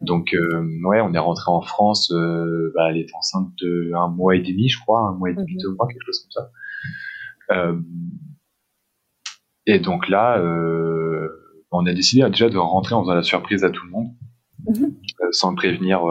[0.00, 4.08] Donc, euh, ouais, on est rentré en France, euh, bah, elle était enceinte de un
[4.08, 5.60] mois et demi, je crois, un mois et demi, mhm.
[5.60, 6.50] deux mois, quelque chose comme ça.
[7.50, 7.80] Euh,
[9.66, 10.42] et donc là,
[11.70, 14.08] on a décidé déjà de rentrer en faisant la surprise à tout le monde.
[14.64, 14.94] Mhm.
[15.32, 16.04] sans prévenir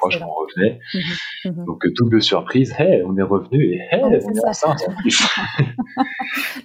[0.00, 0.80] proches qu'on revenait.
[1.44, 1.64] Mhm.
[1.66, 4.80] Donc double surprise, hey, on est revenu et hey, on est enceinte.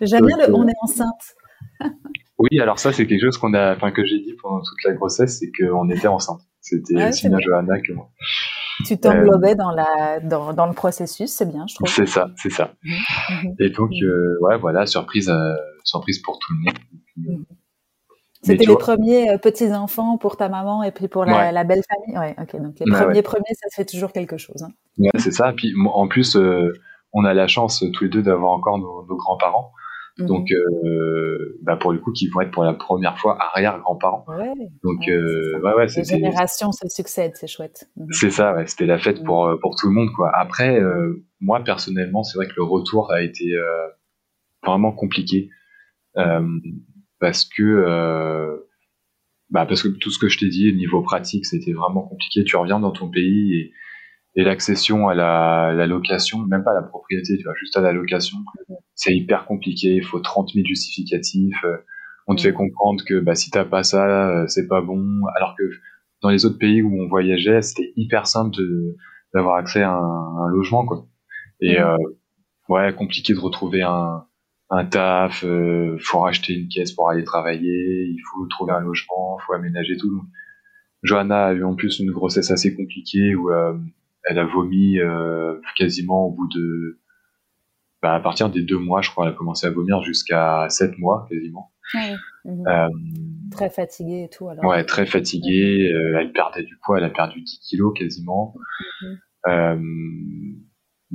[0.01, 1.35] J'aime bien le on est enceinte.
[2.39, 4.93] oui, alors ça c'est quelque chose qu'on a, enfin que j'ai dit pendant toute la
[4.93, 6.41] grossesse, c'est qu'on était enceinte.
[6.61, 8.09] C'était ah, Sina Johanna que moi.
[8.85, 11.87] Tu t'englobais euh, dans, la, dans, dans, le processus, c'est bien, je trouve.
[11.87, 12.73] C'est ça, c'est ça.
[12.83, 12.93] Mhm.
[13.29, 13.55] Mhm.
[13.59, 17.45] Et donc, euh, ouais, voilà, surprise, euh, surprise pour tout le monde.
[18.45, 22.17] C'était les premiers petits-enfants pour ta maman et puis pour la, la belle famille.
[22.17, 22.61] Ouais, ok.
[22.61, 24.63] Donc, les premiers premiers, ça fait toujours quelque chose.
[24.63, 24.71] Hein.
[24.97, 25.53] Ouais, c'est ça.
[25.53, 26.37] Puis, en plus,
[27.13, 29.71] on a la chance tous les deux d'avoir encore nos, nos grands-parents.
[30.17, 30.27] Mhm.
[30.27, 34.25] Donc, euh, bah pour le coup, qui vont être pour la première fois arrière-grands-parents.
[34.27, 34.53] Ouais,
[34.83, 37.89] Donc, euh, ouais, ouais, Les générations se succèdent, c'est chouette.
[37.97, 38.07] Mhm.
[38.11, 40.31] C'est ça, ouais, c'était la fête pour, euh, pour tout le monde, quoi.
[40.33, 43.87] Après, euh, moi, personnellement, c'est vrai que le retour a été euh,
[44.65, 45.49] vraiment compliqué.
[47.15, 48.59] Euh, parce que,
[49.49, 52.43] bah, parce que tout ce que je t'ai dit, niveau pratique, c'était vraiment compliqué.
[52.43, 53.73] Tu reviens dans ton pays et
[54.35, 57.81] et l'accession à la, la, location, même pas à la propriété, tu vois, juste à
[57.81, 58.37] la location,
[58.93, 59.95] c'est hyper compliqué.
[59.95, 61.63] Il faut 30 000 justificatifs.
[61.63, 61.77] Euh,
[62.27, 65.21] on te fait comprendre que bah, si t'as pas ça, euh, c'est pas bon.
[65.37, 65.63] Alors que
[66.21, 68.57] dans les autres pays où on voyageait, c'était hyper simple
[69.33, 71.07] d'avoir accès à un, un, logement, quoi.
[71.61, 71.95] Et euh,
[72.67, 74.25] ouais, compliqué de retrouver un,
[74.69, 75.43] un taf.
[75.43, 78.05] Euh, faut racheter une caisse pour aller travailler.
[78.07, 79.37] Il faut trouver un logement.
[79.45, 80.11] Faut aménager tout.
[80.11, 80.25] Donc,
[81.03, 83.77] Johanna a eu en plus une grossesse assez compliquée où euh,
[84.23, 86.99] elle a vomi euh, quasiment au bout de
[88.01, 90.97] bah, à partir des deux mois, je crois, elle a commencé à vomir jusqu'à sept
[90.99, 91.71] mois quasiment.
[92.45, 92.67] Mhm.
[92.67, 92.87] Euh,
[93.51, 94.47] très fatiguée et tout.
[94.47, 94.63] Alors.
[94.63, 95.91] Ouais, très fatiguée.
[95.91, 98.53] Euh, elle perdait du poids, elle a perdu 10 kilos quasiment.
[99.47, 100.64] Mhm.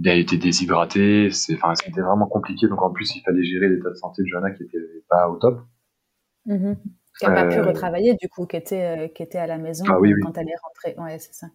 [0.07, 1.31] Euh, elle était déshydratée.
[1.31, 2.69] C'est, enfin, c'était vraiment compliqué.
[2.69, 5.37] Donc en plus, il fallait gérer l'état de santé de Johanna qui était pas au
[5.37, 5.61] top.
[6.47, 6.77] Mhm.
[7.19, 9.99] Qui n'a pas pu retravailler du coup, qui était, qui était à la maison ah
[10.23, 10.95] quand elle est rentrée.
[10.99, 11.49] Ouais, c'est ça.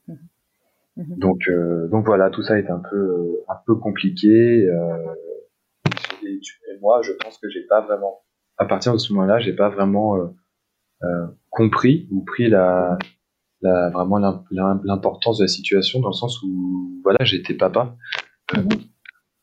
[0.98, 1.18] Mhm.
[1.18, 4.68] Donc, euh, donc voilà, tout ça est un peu, euh, un peu compliqué.
[4.68, 5.14] Euh,
[6.24, 6.40] et,
[6.82, 8.22] moi, je pense que j'ai pas vraiment,
[8.58, 10.18] à partir de ce moment-là, j'ai pas vraiment
[11.52, 12.98] compris ou pris la,
[13.62, 14.18] la vraiment
[14.50, 17.96] l'importance de la situation dans le sens où voilà, j'étais papa,
[18.54, 18.70] mhm.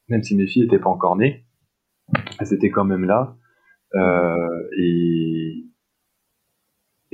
[0.09, 1.47] même si mes filles n'étaient pas encore nées,
[2.39, 3.37] elles étaient quand même là.
[3.95, 5.65] Euh, et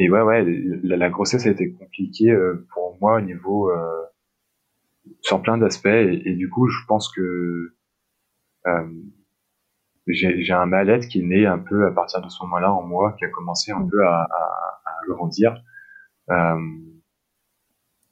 [0.01, 0.44] et ouais, ouais,
[0.85, 2.33] la, la, grossesse a été compliquée
[2.72, 4.05] pour moi au niveau euh,
[5.20, 7.74] sur plein d'aspects et, du coup je pense que
[8.66, 8.88] euh,
[10.07, 13.14] j'ai un mal-être qui est né un peu à partir de ce moment-là en moi
[13.18, 13.90] qui a commencé un mm.
[13.90, 15.62] peu à, à, à grandir
[16.31, 16.57] euh,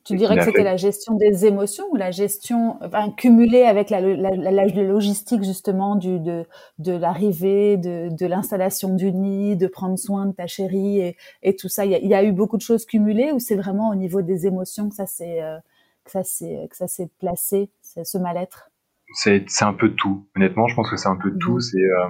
[0.07, 4.01] tu dirais que c'était la gestion des émotions ou la gestion enfin, cumulée avec la,
[4.01, 6.45] la, la, logistique justement du, de,
[6.79, 11.57] de l'arrivée, de, de l'installation du nid, de prendre soin de ta chérie et, et
[11.57, 11.85] tout ça?
[11.85, 13.97] Il y, a, il y, a, eu beaucoup de choses cumulées ou c'est vraiment au
[13.97, 15.59] niveau des émotions que ça s'est euh,
[16.05, 18.71] que ça s'est que ça s'est placé ce mal-être?
[19.13, 21.61] C'est un peu tout honnêtement je pense que c'est un peu tout mhm.
[21.61, 22.09] c'est euh,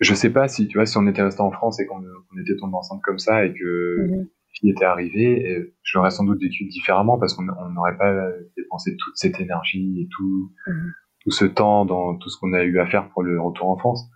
[0.00, 2.56] je sais pas si tu vois si on était resté en France et qu'on était
[2.58, 4.26] tombé enceinte comme ça et que mmh.
[4.54, 8.14] Fille était arrivée je l'aurais sans doute vécu différemment parce qu'on n'aurait pas
[8.56, 10.92] dépensé toute cette énergie et tout mhm.
[11.20, 13.76] tout ce temps dans tout ce qu'on a eu à faire pour le retour en
[13.76, 14.08] France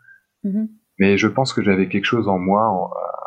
[0.44, 0.68] mhm.
[0.98, 3.18] mais je pense que j'avais quelque chose en moi en, euh,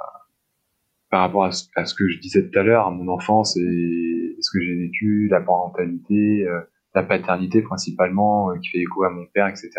[1.12, 3.58] par rapport à ce, à ce, que je disais tout à l'heure à mon enfance
[3.58, 6.62] et ce que j'ai vécu, la parentalité, euh,
[6.96, 9.70] la paternité principalement, euh, qui fait écho à mon père, etc.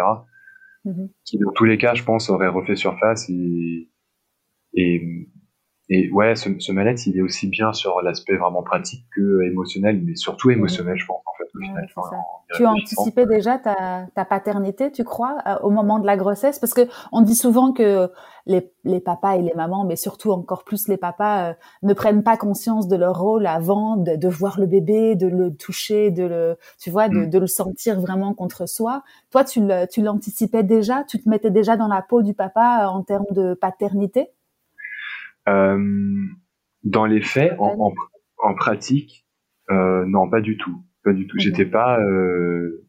[0.85, 1.09] Mm-hmm.
[1.25, 3.91] Qui dans tous les cas, je pense, aurait refait surface et,
[4.75, 5.29] et,
[5.95, 10.01] et ouais, ce, ce mal-être, il est aussi bien sur l'aspect vraiment pratique que émotionnel,
[10.03, 11.87] mais surtout émotionnel, je pense, en fait, au final.
[12.55, 16.59] tu as anticipé déjà ta, ta, paternité, tu crois, euh, au moment de la grossesse?
[16.59, 18.11] Parce que on dit souvent que
[18.47, 22.23] les, les, papas et les mamans, mais surtout encore plus les papas, euh, ne prennent
[22.23, 26.25] pas conscience de leur rôle avant de, de, voir le bébé, de le toucher, de
[26.25, 27.29] le, tu vois, de, mm.
[27.29, 29.03] de le sentir vraiment contre soi.
[29.31, 29.61] Toi, tu
[30.01, 31.05] l'anticipais déjà?
[31.05, 34.31] Tu te mettais déjà dans la peau du papa euh, en termes de paternité?
[35.47, 37.93] Dans les faits, en, en,
[38.43, 39.27] en pratique,
[39.71, 41.39] euh, non, pas du tout, pas du tout.
[41.39, 42.85] J'étais pas, euh,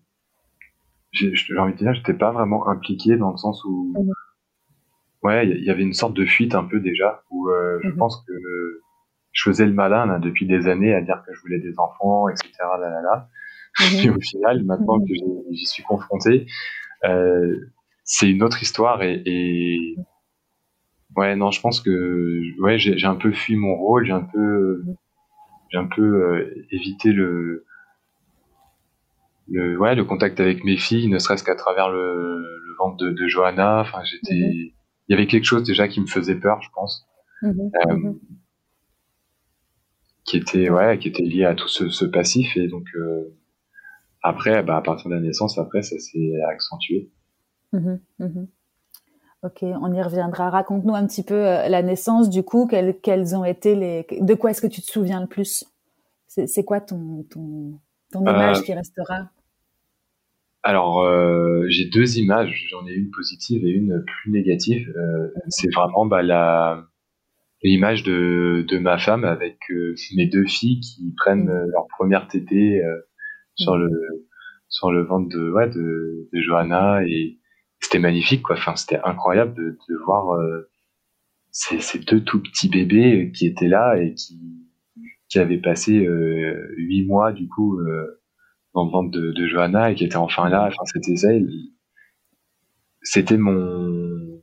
[1.12, 3.94] j'ai envie de dire, j'étais pas vraiment impliqué dans le sens où,
[5.22, 8.24] ouais, il y, avait une sorte de fuite un peu déjà, où euh, je pense
[8.28, 8.34] que
[9.32, 12.28] je faisais le malin là, depuis des années à dire que je voulais des enfants,
[12.30, 12.52] etc.
[12.60, 13.30] Là, là, là.
[14.04, 15.13] Et au final, maintenant que
[15.52, 16.46] j'y suis confronté,
[17.06, 17.60] euh,
[18.04, 19.96] c'est une autre histoire et, et
[21.15, 24.84] Ouais, non, je pense que ouais, j'ai un peu fui mon rôle, j'ai un peu,
[25.69, 27.65] j'ai un peu euh, évité le,
[29.49, 33.12] le, ouais, le contact avec mes filles, ne serait-ce qu'à travers le, le ventre de,
[33.12, 33.82] de Johanna.
[33.82, 34.52] Enfin, j'étais, mhm.
[34.52, 34.73] il
[35.10, 37.08] y avait quelque chose déjà qui me faisait peur, je pense.
[37.41, 37.71] Mhm.
[37.76, 38.19] Euh, mhm.
[40.23, 42.88] qui était ouais, qui était lié à tout ce, ce passif et donc
[44.23, 47.12] après, bah, à partir de la naissance, après, ça s'est accentué.
[49.43, 50.49] Ok, on y reviendra.
[50.49, 54.51] Raconte-nous un petit peu la naissance, du coup, quelles, quelles ont été les, de quoi
[54.51, 55.65] est-ce que tu te souviens le plus?
[56.27, 57.79] C'est quoi ton, ton,
[58.12, 59.29] ton image qui restera?
[60.63, 62.67] alors, euh, j'ai deux images.
[62.69, 64.93] J'en ai une positive et une plus négative.
[64.95, 66.88] Euh, c'est vraiment bah, la
[67.62, 71.71] l'image de, de ma femme avec euh, mes deux filles qui prennent mmh.
[71.71, 72.82] leur première tétée
[73.56, 73.89] sur le
[74.69, 77.39] sur le ventre de ouais de, de Johanna et
[77.93, 78.56] c'était magnifique quoi.
[78.56, 80.38] Enfin, c'était incroyable de, de voir
[81.51, 84.39] ces, ces, deux tout petits bébés qui étaient là et qui
[85.29, 86.08] qui avaient passé
[86.77, 87.79] huit mois du coup
[88.73, 90.65] dans le ventre de, de Johanna et qui était enfin là.
[90.67, 91.29] Enfin, c'était ça.
[93.03, 94.41] C'était mon,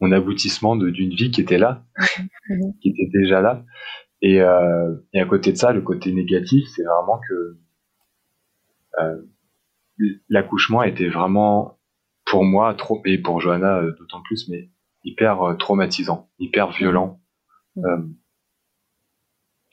[0.00, 1.84] mon aboutissement d'une vie qui était là,
[2.48, 2.74] mhm.
[2.80, 3.64] qui était déjà là.
[4.22, 7.58] Et, euh, et, à côté de ça, le côté négatif, c'est vraiment que
[9.00, 9.22] euh,
[10.28, 11.75] l'accouchement était vraiment
[12.26, 14.68] pour moi trop et pour Johanna euh, d'autant plus, mais
[15.04, 17.20] hyper euh, traumatisant, hyper violent.
[17.76, 17.84] Mhm.
[17.84, 17.98] Euh,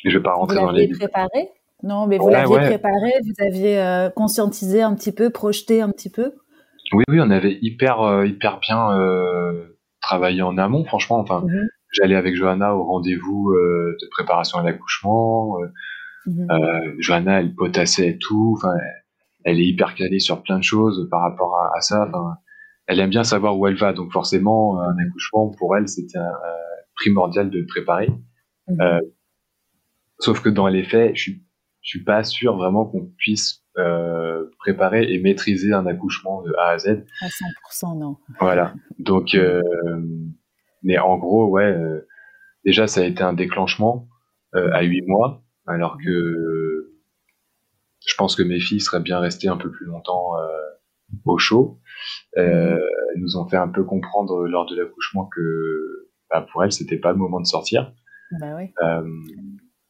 [0.06, 0.89] je vais pas rentrer dans les.
[0.89, 1.50] préparé?
[1.82, 6.10] Non, mais vous l'aviez préparé, vous aviez euh, conscientisé un petit peu, projeté un petit
[6.10, 6.34] peu?
[6.94, 11.20] Oui, oui, on avait hyper, euh, hyper bien euh, travaillé en amont, franchement.
[11.20, 11.68] Enfin, mhm.
[11.92, 15.58] j'allais avec Johanna au rendez-vous de préparation à l'accouchement.
[16.26, 16.48] Mhm.
[17.00, 18.56] Johanna, elle potassait et tout.
[18.58, 18.74] Enfin,
[19.44, 22.08] elle est hyper calée sur plein de choses par rapport à, ça.
[22.08, 22.38] Enfin,
[22.88, 26.19] elle aime bien savoir où elle va, donc forcément, un accouchement pour elle, c'était
[26.96, 28.10] primordial de le préparer.
[28.67, 29.02] Mhm.
[30.19, 31.43] sauf que dans les faits, je suis
[31.84, 36.69] je suis pas sûr vraiment qu'on puisse euh, préparer et maîtriser un accouchement de A
[36.69, 37.04] à Z.
[37.22, 38.17] À 100%, non.
[38.39, 38.74] Voilà.
[39.00, 39.62] Donc, euh,
[40.82, 42.08] mais en gros, ouais, euh,
[42.65, 44.08] déjà, ça a été un déclenchement
[44.56, 46.93] euh, à 8 mois, alors que
[48.08, 50.48] je pense que mes filles seraient bien restées un peu plus longtemps euh,
[51.26, 51.80] au chaud.
[52.38, 52.80] Euh,
[53.13, 56.97] elles nous ont fait un peu comprendre lors de l'accouchement que bah, pour elles, c'était
[56.97, 57.93] pas le moment de sortir.
[58.39, 58.71] Bah oui.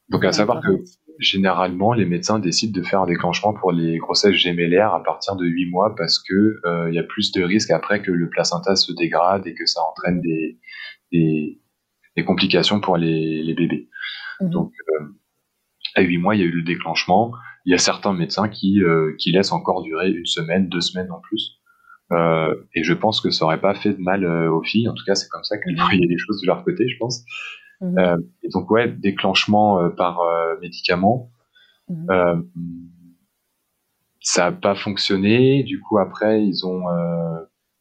[0.09, 0.83] donc, à savoir que
[1.19, 5.45] généralement, les médecins décident de faire un déclenchement pour les grossesses gémellaires à partir de
[5.45, 8.75] 8 mois parce que euh, il y a plus de risques après que le placenta
[8.75, 10.59] se dégrade et que ça entraîne des,
[11.11, 11.61] des,
[12.17, 13.89] des complications pour les, les bébés.
[14.41, 14.49] Mhm.
[14.49, 15.05] Donc, euh,
[15.95, 17.33] à 8 mois, il y a eu le déclenchement.
[17.65, 21.11] Il y a certains médecins qui, euh, qui laissent encore durer une semaine, deux semaines
[21.11, 21.59] en plus.
[22.11, 24.89] Euh, et je pense que ça aurait pas fait de mal euh, aux filles.
[24.89, 25.83] En tout cas, c'est comme ça qu'elles mhm.
[25.83, 27.23] voyaient les choses de leur côté, je pense.
[27.81, 27.97] Mhm.
[27.97, 30.19] Euh, et donc ouais, déclenchement par
[30.61, 31.29] médicament.
[31.89, 32.47] Mhm.
[34.21, 35.63] ça n'a pas fonctionné.
[35.63, 36.83] Du coup après ils ont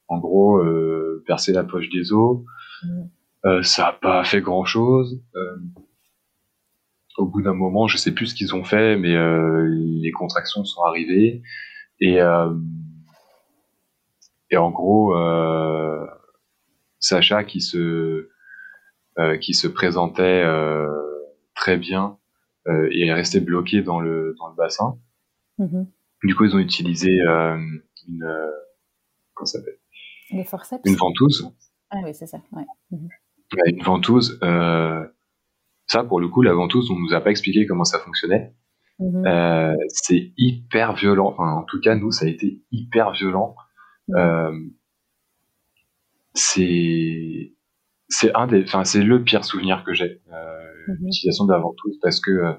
[0.08, 0.60] en gros
[1.24, 2.40] percé la poche des os.
[3.62, 5.22] Ça n'a pas fait grand chose
[7.18, 10.64] au bout d'un moment, je sais plus ce qu'ils ont fait, mais euh, les contractions
[10.64, 11.42] sont arrivées
[12.00, 12.54] et euh,
[14.50, 16.06] et en gros, euh,
[16.98, 18.28] Sacha qui se
[19.18, 20.88] euh, qui se présentait euh,
[21.54, 22.18] très bien
[22.68, 24.98] euh, et est resté bloqué dans le dans le bassin.
[25.58, 25.86] Mm-hmm.
[26.24, 27.10] Du coup, ils ont utilisé
[28.08, 28.50] une
[29.34, 29.78] comment ça s'appelle?
[30.30, 30.82] Les forceps?
[30.86, 31.52] Une ventouse.
[31.90, 32.40] Ah oui, c'est ça.
[32.52, 32.64] Ouais.
[32.92, 33.08] Mm-hmm.
[33.66, 34.40] Une ventouse.
[35.86, 38.54] Ça, pour le coup, la ventouse, on nous a pas expliqué comment ça fonctionnait.
[39.00, 39.26] Mm-hmm.
[39.26, 41.28] Euh, c'est hyper violent.
[41.28, 43.56] Enfin, en tout cas, nous, ça a été hyper violent.
[44.10, 44.52] Euh,
[46.34, 47.52] c'est
[48.08, 50.96] c'est un des, enfin c'est le pire souvenir que j'ai, euh, mhm.
[51.00, 52.52] l'utilisation de la ventouse, parce que euh,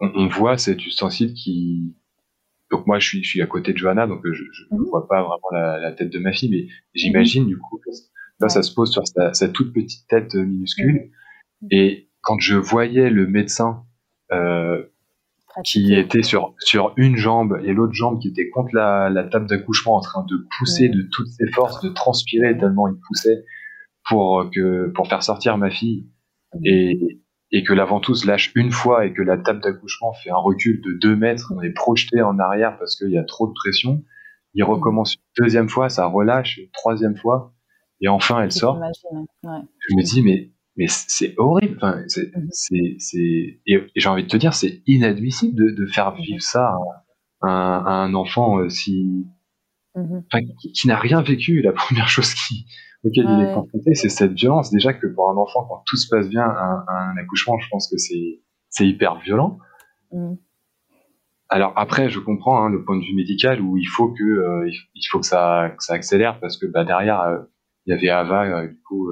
[0.00, 1.96] on, on, voit cet ustensile qui,
[2.70, 4.86] donc moi je suis, je suis à côté de Johanna, donc je, je ne mhm.
[4.86, 7.80] vois pas vraiment la, la, tête de ma fille, mais j'imagine du coup
[8.40, 11.10] là ça se pose sur sa, sa toute petite tête minuscule, mhm.
[11.70, 13.84] Et quand je voyais le médecin
[14.32, 14.84] euh,
[15.64, 19.46] qui était sur sur une jambe et l'autre jambe qui était contre la, la table
[19.46, 23.44] d'accouchement en train de pousser de toutes ses forces, de transpirer tellement il poussait
[24.08, 26.06] pour que pour faire sortir ma fille.
[26.64, 27.20] Et,
[27.52, 30.80] et que la ventouse lâche une fois et que la table d'accouchement fait un recul
[30.80, 34.04] de 2 mètres, on est projeté en arrière parce qu'il y a trop de pression.
[34.54, 37.52] Il recommence une deuxième fois, ça relâche une troisième fois
[38.00, 38.80] et enfin elle sort.
[39.44, 40.50] Je me dis mais
[40.80, 41.76] mais c'est horrible.
[41.76, 46.12] Enfin, c'est c'est c'est et, j'ai envie de te dire c'est inadmissible de, de faire
[46.12, 46.22] mhm.
[46.22, 46.74] vivre ça
[47.42, 49.26] à, à, un enfant euh, si
[49.94, 51.60] enfin, qui, qui n'a rien vécu.
[51.60, 52.64] La première chose qui
[53.04, 54.70] auquel il est confronté, c'est cette violence.
[54.70, 57.88] Déjà que pour un enfant, quand tout se passe bien, un, un accouchement, je pense
[57.90, 59.58] que c'est c'est hyper violent.
[60.12, 60.34] Mm.
[61.50, 64.70] Alors après, je comprends hein, le point de vue médical où il faut que euh,
[64.94, 67.38] il faut que ça que ça accélère parce que bah, derrière euh,
[67.84, 69.10] il y avait Ava euh, du coup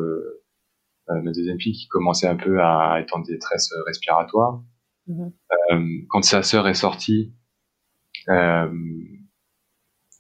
[1.09, 4.63] ma deuxième fille qui commençait un peu à être en détresse respiratoire.
[5.07, 5.33] Mhm.
[5.73, 7.35] Euh, quand sa sœur est sortie,
[8.29, 8.69] euh,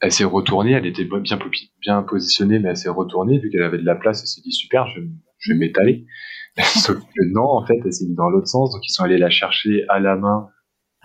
[0.00, 1.38] elle s'est retournée, elle était bien,
[1.80, 4.52] bien positionnée, mais elle s'est retournée, vu qu'elle avait de la place, elle s'est dit
[4.52, 5.00] super, je,
[5.38, 6.06] je vais m'étaler.
[6.62, 9.18] Sauf que non, en fait, elle s'est mise dans l'autre sens, donc ils sont allés
[9.18, 10.48] la chercher à la main,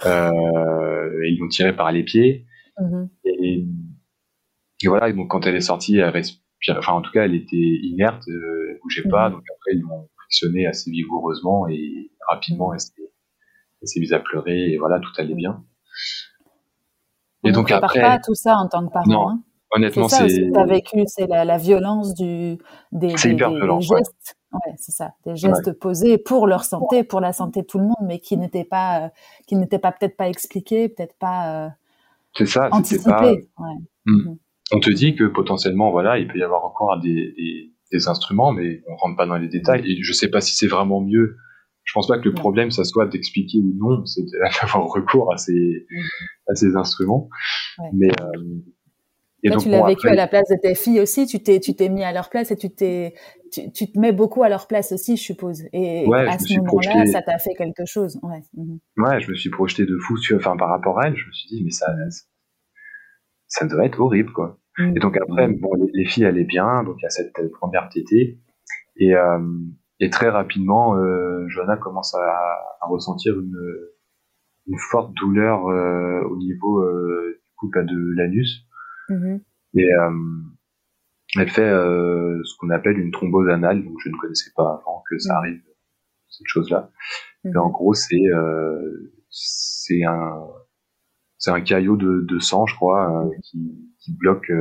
[0.06, 2.46] euh, et ils l'ont tirée par les pieds.
[2.80, 3.10] Mhm.
[3.26, 3.66] Et,
[4.86, 7.58] voilà, et donc quand elle est sortie, elle respirait, enfin en tout cas, elle était
[7.58, 12.80] inerte, euh, elle bougeait pas, donc après ils l'ont frictionné assez vigoureusement et rapidement, elle
[12.80, 15.64] s'est mise à pleurer, et voilà, tout allait bien.
[17.44, 19.06] Et On donc ne après, pas tout ça en tant que parent.
[19.08, 19.44] Non, hein.
[19.72, 20.28] honnêtement, c'est.
[20.28, 22.58] Tu as vécu, c'est la, la, violence du
[22.92, 24.38] des, des, hyper des, violent, gestes.
[24.54, 24.74] Ouais.
[24.78, 27.96] c'est ça, des gestes posés pour leur santé, pour la santé de tout le monde,
[28.04, 29.10] mais qui n'étaient pas, euh,
[29.48, 31.66] qui n'étaient pas peut-être pas expliqués, peut-être pas.
[31.66, 31.70] Euh,
[32.38, 33.32] c'est ça, c'était pas.
[33.32, 33.42] Ouais.
[34.06, 34.12] Hmm.
[34.12, 34.38] Mm.
[34.74, 38.52] On te dit que potentiellement, voilà, il peut y avoir encore des, des, des instruments,
[38.52, 39.90] mais on rentre pas dans les détails.
[39.90, 41.38] Et je sais pas si c'est vraiment mieux
[41.84, 44.24] je pense pas que le problème, ça soit d'expliquer ou non, c'est
[44.62, 45.86] d'avoir recours à ces,
[46.48, 47.30] à ces instruments.
[47.94, 48.62] Mais, euh,
[49.44, 51.76] et donc, tu l'as vécu à la place de tes filles aussi, tu t'es, tu
[51.76, 53.14] t'es mis à leur place et tu t'es,
[53.52, 55.64] tu, tu, te mets beaucoup à leur place aussi, je suppose.
[55.74, 58.18] Et à ce moment-là, ça t'a fait quelque chose.
[58.24, 58.42] Ouais.
[58.58, 58.80] Mm-hmm.
[59.04, 61.50] ouais, je me suis projeté de fou, enfin, par rapport à elle, je me suis
[61.50, 61.88] dit, mais ça,
[63.48, 64.60] ça doit être horrible, quoi.
[64.80, 65.60] Et donc après, mm.
[65.60, 68.40] bon, les, les, filles allaient bien, donc il y a cette première tétée.
[68.96, 69.40] Et, euh,
[70.00, 72.20] et très rapidement, euh, Johanna commence à,
[72.82, 73.58] à ressentir une,
[74.68, 78.66] une, forte douleur euh, au niveau euh, du coup, de l'anus.
[79.10, 79.42] Mm-hmm.
[79.76, 80.12] Et euh,
[81.38, 85.04] elle fait euh, ce qu'on appelle une thrombose anale, donc je ne connaissais pas avant
[85.10, 85.38] que ça mm.
[85.38, 85.62] arrive,
[86.30, 86.92] cette chose-là.
[87.46, 87.58] Mm-hmm.
[87.58, 88.24] En gros, c'est
[89.30, 90.48] c'est un
[91.38, 94.52] c'est un caillot de, de, sang, je crois, qui, qui bloque.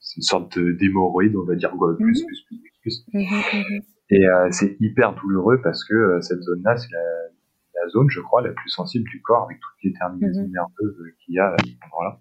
[0.00, 3.04] c'est une sorte d'hémorroïde, on va dire, quoi, plus, plus, plus, plus.
[3.10, 3.82] plus.
[4.10, 8.20] Et euh, c'est hyper douloureux parce que euh, cette zone-là, c'est la, la, zone, je
[8.20, 10.52] crois, la plus sensible du corps avec toutes les terminaisons mhm.
[10.52, 12.20] nerveuses qu'il y a à ce moment-là.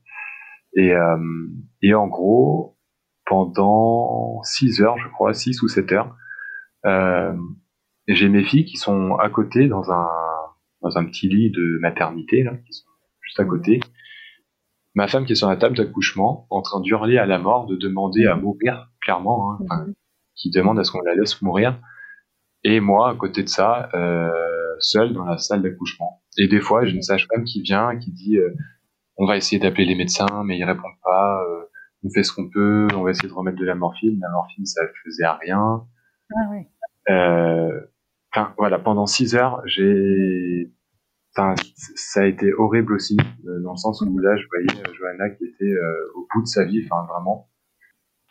[0.75, 1.47] Et, euh,
[1.81, 2.77] et en gros,
[3.25, 6.15] pendant 6 heures, je crois, 6 ou 7 heures,
[6.85, 7.35] euh,
[8.07, 10.07] j'ai mes filles qui sont à côté dans un,
[10.81, 12.87] dans un petit lit de maternité, là, qui sont
[13.21, 13.49] juste à mhm.
[13.49, 13.79] côté.
[14.99, 17.77] Ma femme qui est sur la table d'accouchement, en train d'hurler à la mort, de
[17.77, 18.41] demander à mhm.
[18.41, 19.53] mourir, clairement.
[19.53, 19.85] Hein,
[20.35, 21.79] qui demande à ce qu'on la laisse mourir.
[22.65, 24.29] Et moi, à côté de ça, euh,
[24.79, 26.21] seul dans la salle d'accouchement.
[26.37, 28.53] Et des fois, j'ai une sage-femme qui vient, qui dit euh,
[29.15, 31.43] on va essayer d'appeler les médecins, mais ils répondent pas.
[31.43, 31.63] Euh,
[32.03, 34.19] on fait ce qu'on peut, on va essayer de remettre de la morphine.
[34.19, 35.85] La morphine, ça faisait à rien.
[36.35, 36.67] Ah oui.
[37.09, 37.79] Euh,
[38.33, 40.73] enfin, voilà, pendant six heures, j'ai
[41.95, 43.17] ça a été horrible aussi,
[43.47, 45.73] euh, dans le sens où là, je voyais Johanna qui était
[46.15, 47.49] au bout de sa vie, enfin vraiment,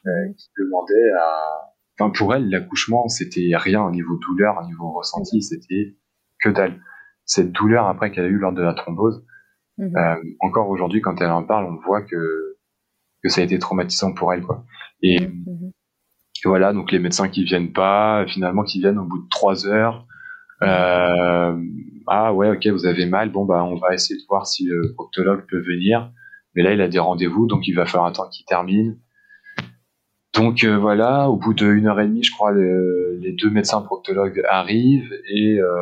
[0.04, 5.42] qui demandait à, enfin pour elle l'accouchement c'était rien au niveau douleur au niveau ressenti
[5.42, 5.96] c'était
[6.40, 6.80] que dalle
[7.24, 9.24] cette douleur après qu'elle a eu lors de la thrombose
[9.78, 9.96] mhm.
[9.96, 12.56] euh, encore aujourd'hui quand elle en parle on voit que
[13.22, 14.64] que ça a été traumatisant pour elle quoi
[15.02, 15.72] et, mhm.
[16.44, 20.06] voilà donc les médecins qui viennent pas finalement qui viennent au bout de trois heures
[20.62, 21.56] euh,
[22.10, 24.92] ah ouais ok vous avez mal bon bah on va essayer de voir si le
[24.94, 26.10] proctologue peut venir
[26.54, 28.98] mais là il a des rendez-vous donc il va falloir attendre qu'il termine
[30.38, 34.40] donc euh, voilà, au bout d'une heure et demie, je crois, les deux médecins proctologues
[34.48, 35.74] arrivent et euh,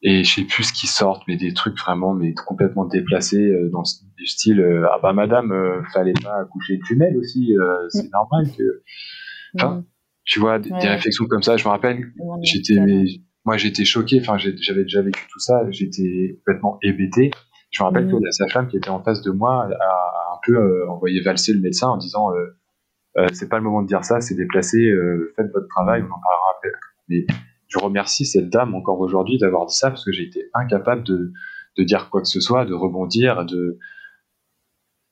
[0.00, 3.68] et je sais plus ce qui sortent, mais des trucs vraiment mais complètement déplacés euh,
[3.70, 3.82] dans
[4.16, 5.52] du style ah bah madame,
[5.92, 7.54] fallait pas accoucher de jumelles aussi,
[7.90, 8.82] c'est normal que.
[9.56, 9.84] Enfin, mm.
[10.24, 11.58] tu vois des, réflexions comme ça.
[11.58, 12.10] Je me rappelle,
[12.42, 12.80] j'étais
[13.48, 14.18] moi j'étais choqué.
[14.20, 17.30] Enfin, j'avais déjà vécu tout ça, j'étais complètement hébété.
[17.70, 18.20] Je me rappelle mm.
[18.20, 21.60] que sa femme qui était en face de moi a un peu envoyé valser le
[21.60, 22.30] médecin en disant
[23.16, 26.06] euh, c'est pas le moment de dire ça, c'est déplacé, euh, faites votre travail, on
[26.06, 26.70] en parlera après.
[27.08, 27.26] Mais
[27.68, 31.32] je remercie cette dame encore aujourd'hui d'avoir dit ça parce que j'ai été incapable de,
[31.78, 33.78] de dire quoi que ce soit, de rebondir, de.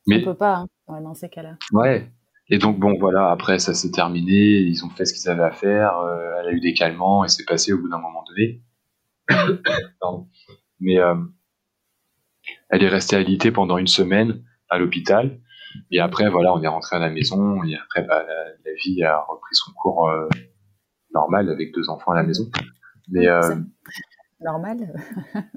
[0.06, 0.20] Mais...
[0.20, 1.00] On peut pas, hein.
[1.00, 1.56] dans ces cas-là.
[1.72, 2.12] Ouais.
[2.48, 5.50] Et donc bon voilà, après ça s'est terminé, ils ont fait ce qu'ils avaient à
[5.50, 8.62] faire, euh, elle a eu des calmants et c'est passé au bout d'un moment donné.
[10.80, 11.16] Mais euh,
[12.70, 15.40] elle est restée alitée pendant une semaine à l'hôpital.
[15.90, 19.20] Et après, voilà, on est rentré à la maison et après, bah, la, vie a
[19.20, 20.28] repris son cours euh,
[21.14, 22.50] normal avec deux enfants à la maison.
[23.08, 23.56] Mais euh,
[24.40, 24.92] normal.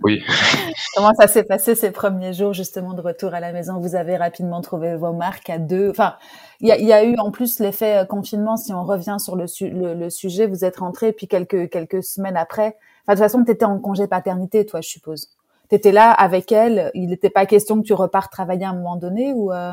[0.03, 0.21] oui.
[0.95, 3.79] Comment ça s'est passé ces premiers jours justement de retour à la maison?
[3.79, 5.89] Vous avez rapidement trouvé vos marques à deux.
[5.89, 6.15] Enfin,
[6.61, 8.57] il y a, y a, eu en plus l'effet euh, confinement.
[8.57, 9.45] Si on revient sur le,
[9.93, 12.77] le, sujet, vous êtes rentré puis quelques quelques semaines après.
[13.05, 15.29] Enfin, de toute façon, tu étais en congé paternité, toi, je suppose
[15.69, 16.91] tu étais là avec elle.
[16.93, 19.71] Il n'était pas question que tu repars travailler à un moment donné ou euh?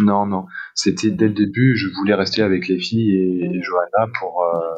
[0.00, 0.46] Non, non.
[0.74, 4.42] C'était dès le début, je voulais rester avec les filles et, Johanna pour.
[4.42, 4.74] Euh,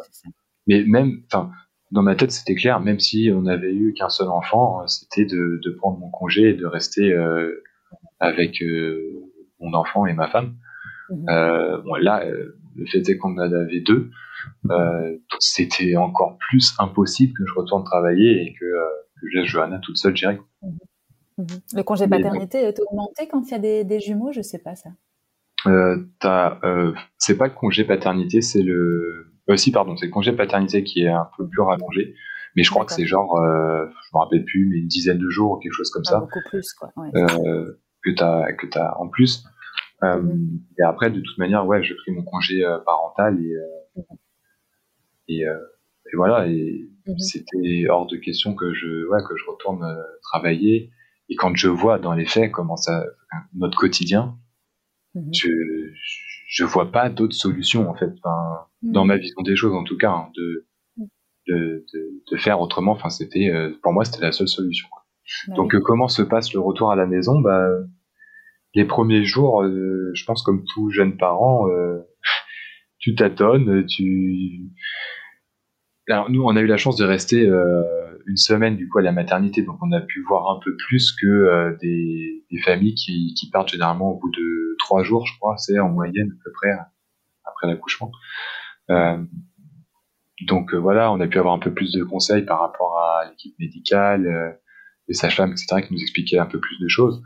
[0.66, 1.50] mais même, enfin,
[1.90, 5.60] dans ma tête, c'était clair, même si on n'avait eu qu'un seul enfant, c'était de,
[5.62, 7.62] de, prendre mon congé et de rester euh,
[8.20, 9.28] avec euh,
[9.60, 10.54] mon enfant et ma femme.
[11.10, 11.28] Mhm.
[11.28, 14.10] Euh, bon, là, euh, le fait est qu'on en avait deux.
[14.70, 18.64] Euh, c'était encore plus impossible que je retourne travailler et que,
[19.20, 20.40] que je laisse Johanna toute seule gérer.
[20.62, 20.78] Mhm.
[21.38, 21.46] Mhm.
[21.74, 24.76] Le congé paternité est augmenté quand il y a des, des jumeaux Je sais pas
[24.76, 24.90] ça.
[25.66, 30.84] Euh, c'est pas le congé paternité, c'est le euh, si, pardon, c'est le congé paternité
[30.84, 32.14] qui est un peu plus rallongé.
[32.56, 35.28] Mais je crois que c'est genre, euh, je me rappelle plus, mais une dizaine de
[35.28, 36.18] jours ou quelque chose comme ça.
[36.18, 36.92] Beaucoup plus, quoi.
[36.96, 37.10] Ouais.
[37.14, 39.44] Euh, que t'as que t'as en plus.
[40.02, 40.60] Euh, mhm.
[40.78, 43.54] Et après, de toute manière, ouais, je pris mon congé euh, parental et
[43.96, 44.04] mhm.
[45.28, 46.46] et, et, voilà.
[46.48, 47.18] Et mhm.
[47.18, 49.86] c'était hors de question que je ouais que je retourne
[50.22, 50.90] travailler.
[51.28, 53.04] Et quand je vois dans les faits comment ça
[53.54, 54.36] notre quotidien,
[55.14, 56.29] je, je
[56.64, 58.10] vois pas d'autres solutions en fait.
[58.22, 60.66] Enfin, dans ma vision des choses en tout cas, hein, de,
[61.48, 61.84] de,
[62.30, 62.92] de, faire autrement.
[62.92, 64.88] Enfin, c'était euh, pour moi c'était la seule solution.
[65.48, 67.40] Bah Donc euh, comment se passe le retour à la maison?
[67.40, 67.68] Bah
[68.74, 71.66] les premiers jours, euh, je pense comme tout jeune parent,
[72.98, 74.70] tu tâtonnes, tu.
[76.08, 77.48] Alors nous, on a eu la chance de rester
[78.26, 81.12] une semaine du coup à la maternité, donc on a pu voir un peu plus
[81.12, 85.78] que des, des, familles qui, partent généralement au bout de trois jours, je crois, c'est
[85.78, 86.70] en moyenne à peu près
[87.44, 88.10] après l'accouchement.
[88.90, 89.22] Euh,
[90.46, 93.28] donc euh, voilà, on a pu avoir un peu plus de conseils par rapport à
[93.28, 94.50] l'équipe médicale, euh,
[95.08, 97.22] les sages-femmes, etc., qui nous expliquaient un peu plus de choses.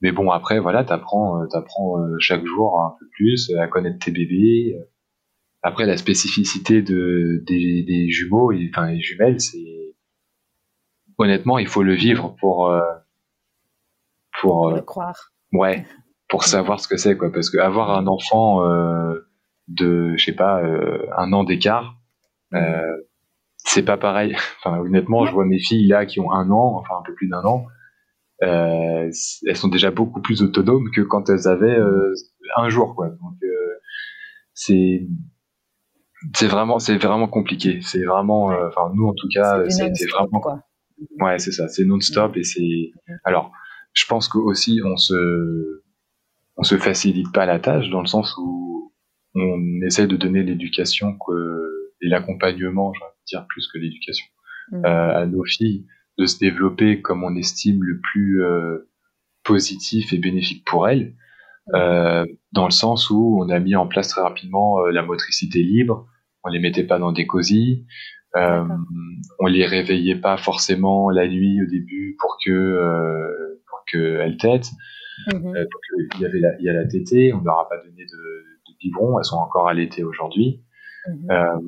[0.00, 4.76] Mais bon, après, voilà, t'apprends, t'apprends chaque jour un peu plus à connaître tes bébés.
[5.62, 9.93] Après, la spécificité de, des, jumeaux, enfin les jumelles, c'est
[11.18, 12.72] honnêtement, il faut le vivre pour
[14.40, 15.32] pour, le croire.
[15.52, 15.86] Ouais,
[16.28, 17.30] pour savoir ce que c'est quoi.
[17.32, 18.60] Parce que avoir un enfant
[19.68, 21.96] de, je sais pas, euh, un an d'écart,
[22.54, 22.96] euh,
[23.56, 24.36] c'est pas pareil.
[24.64, 27.28] Enfin, honnêtement, je vois mes filles là qui ont un an, enfin un peu plus
[27.28, 27.66] d'un an,
[28.42, 29.10] euh,
[29.46, 31.78] elles sont déjà beaucoup plus autonomes que quand elles avaient
[32.56, 33.08] un jour, quoi.
[33.08, 33.34] Donc
[34.54, 35.06] c'est
[36.32, 37.80] c'est vraiment c'est vraiment compliqué.
[37.82, 40.60] C'est vraiment, enfin nous en tout cas, c'est vraiment quoi.
[41.20, 42.92] Ouais, c'est ça, c'est non-stop et c'est.
[43.24, 43.52] Alors,
[43.92, 45.82] je pense que aussi on se
[46.56, 48.92] on se facilite pas la tâche dans le sens où
[49.34, 51.16] on essaie de donner l'éducation
[52.00, 54.26] et l'accompagnement, je dire plus que l'éducation,
[54.70, 54.84] mmh.
[54.84, 55.86] euh, à nos filles,
[56.18, 58.88] de se développer comme on estime le plus euh,
[59.42, 61.14] positif et bénéfique pour elles,
[61.68, 61.76] mmh.
[61.76, 66.06] euh, dans le sens où on a mis en place très rapidement la motricité libre,
[66.44, 67.86] on les mettait pas dans des cosy,
[68.34, 74.70] on les réveillait pas forcément la nuit au début pour que pour que elles têtent.
[75.32, 75.54] Mmh.
[76.16, 78.44] il y avait la, il y a la tétée, on leur a pas donné de,
[79.18, 80.62] elles sont encore allaitées aujourd'hui.
[81.08, 81.30] Mhm.
[81.30, 81.58] Euh,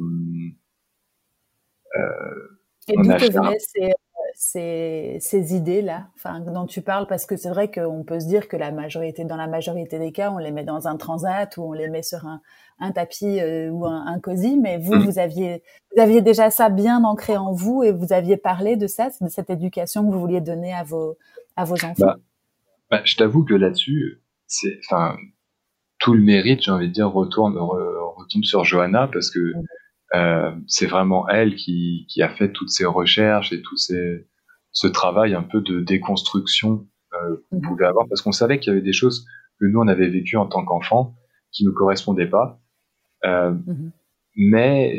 [1.96, 2.58] euh,
[2.88, 3.92] et d'où te venaient ces,
[4.38, 8.56] ces, idées-là, enfin, dont tu parles, parce que c'est vrai qu'on peut se dire que
[8.56, 11.72] la majorité, dans la majorité des cas, on les met dans un transat ou on
[11.72, 12.42] les met sur un,
[12.78, 15.06] un tapis euh, ou un, cosy, mais vous, mhm.
[15.06, 15.62] vous aviez,
[15.94, 19.28] vous aviez déjà ça bien ancré en vous et vous aviez parlé de ça, de
[19.28, 21.16] cette éducation que vous vouliez donner à vos,
[21.56, 21.94] à vos enfants?
[21.98, 22.16] Bah,
[22.90, 25.16] bah, je t'avoue que là-dessus, c'est, enfin,
[25.98, 29.54] tout le mérite, j'ai envie de dire, retourne, retombe sur Johanna parce que
[30.14, 34.26] euh, c'est vraiment elle qui, qui, a fait toutes ces recherches et tout ces,
[34.70, 37.62] ce travail un peu de déconstruction euh, qu'on mhm.
[37.62, 39.26] pouvait avoir parce qu'on savait qu'il y avait des choses
[39.58, 41.16] que nous on avait vécues en tant qu'enfants
[41.50, 42.60] qui nous correspondaient pas.
[43.24, 43.92] Euh, mhm.
[44.36, 44.98] Mais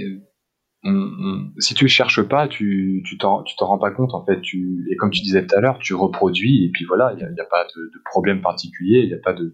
[1.59, 4.41] si tu cherches pas, tu tu t'en tu t'en rends pas compte en fait.
[4.41, 7.23] Tu et comme tu disais tout à l'heure, tu reproduis et puis voilà, il n'y
[7.23, 9.53] a, a, pas de, de problème particulier, il n'y a pas de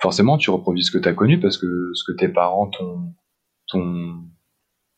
[0.00, 3.14] forcément, tu reproduis ce que tu as connu parce que ce que tes parents t'ont,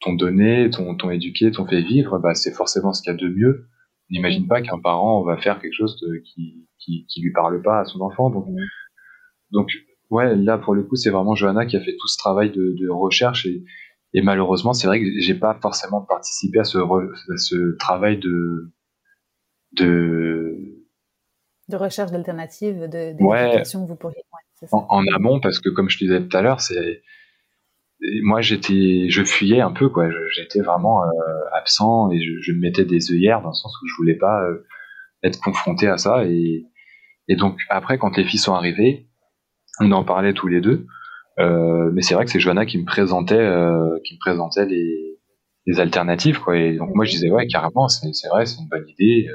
[0.00, 3.28] t'ont, donné, t'ont, éduqué, t'ont fait vivre, bah, c'est forcément ce qu'il y a de
[3.28, 3.66] mieux.
[4.10, 7.84] N'imagine pas qu'un parent va faire quelque chose qui, qui, qui lui parle pas à
[7.84, 8.30] son enfant.
[8.30, 8.46] Donc,
[9.52, 9.70] donc,
[10.10, 12.74] ouais, là, pour le coup, c'est vraiment Johanna qui a fait tout ce travail de,
[12.78, 13.64] de recherche et,
[14.12, 18.72] et malheureusement, c'est vrai que j'ai pas forcément participé à ce, à ce travail de,
[19.72, 20.80] de,
[21.68, 24.22] de recherche d'alternatives, de, que vous pourriez.
[24.72, 27.02] en, amont, parce que comme je te disais tout à l'heure, c'est
[28.22, 30.08] moi j'étais, je fuyais un peu quoi.
[30.34, 31.08] J'étais vraiment euh,
[31.52, 34.66] absent et je, me mettais des œillères dans le sens où je voulais pas euh,
[35.22, 36.24] être confronté à ça.
[36.24, 36.66] Et,
[37.28, 39.08] et donc après, quand les filles sont arrivées,
[39.80, 40.86] on en parlait tous les deux.
[41.38, 43.48] Euh, mais c'est vrai que c'est Johanna qui me présentait,
[44.04, 45.18] qui me présentait les,
[45.66, 46.56] les alternatives quoi.
[46.56, 49.28] Et donc moi je disais ouais carrément, c'est vrai, c'est une bonne idée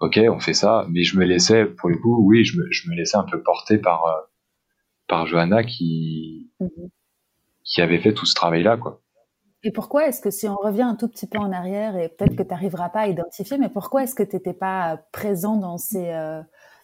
[0.00, 2.88] ok, on fait ça, mais je me laissais, pour le coup, oui, je me, je
[2.90, 4.20] me laissais un peu porter par, euh,
[5.08, 6.90] par Johanna qui, mhm.
[7.68, 9.00] Qui avait fait tout ce travail-là, quoi.
[9.64, 12.36] Et pourquoi est-ce que si on revient un tout petit peu en arrière et peut-être
[12.36, 15.78] que tu n'arriveras pas à identifier, mais pourquoi est-ce que tu n'étais pas présent dans
[15.78, 16.40] ces euh,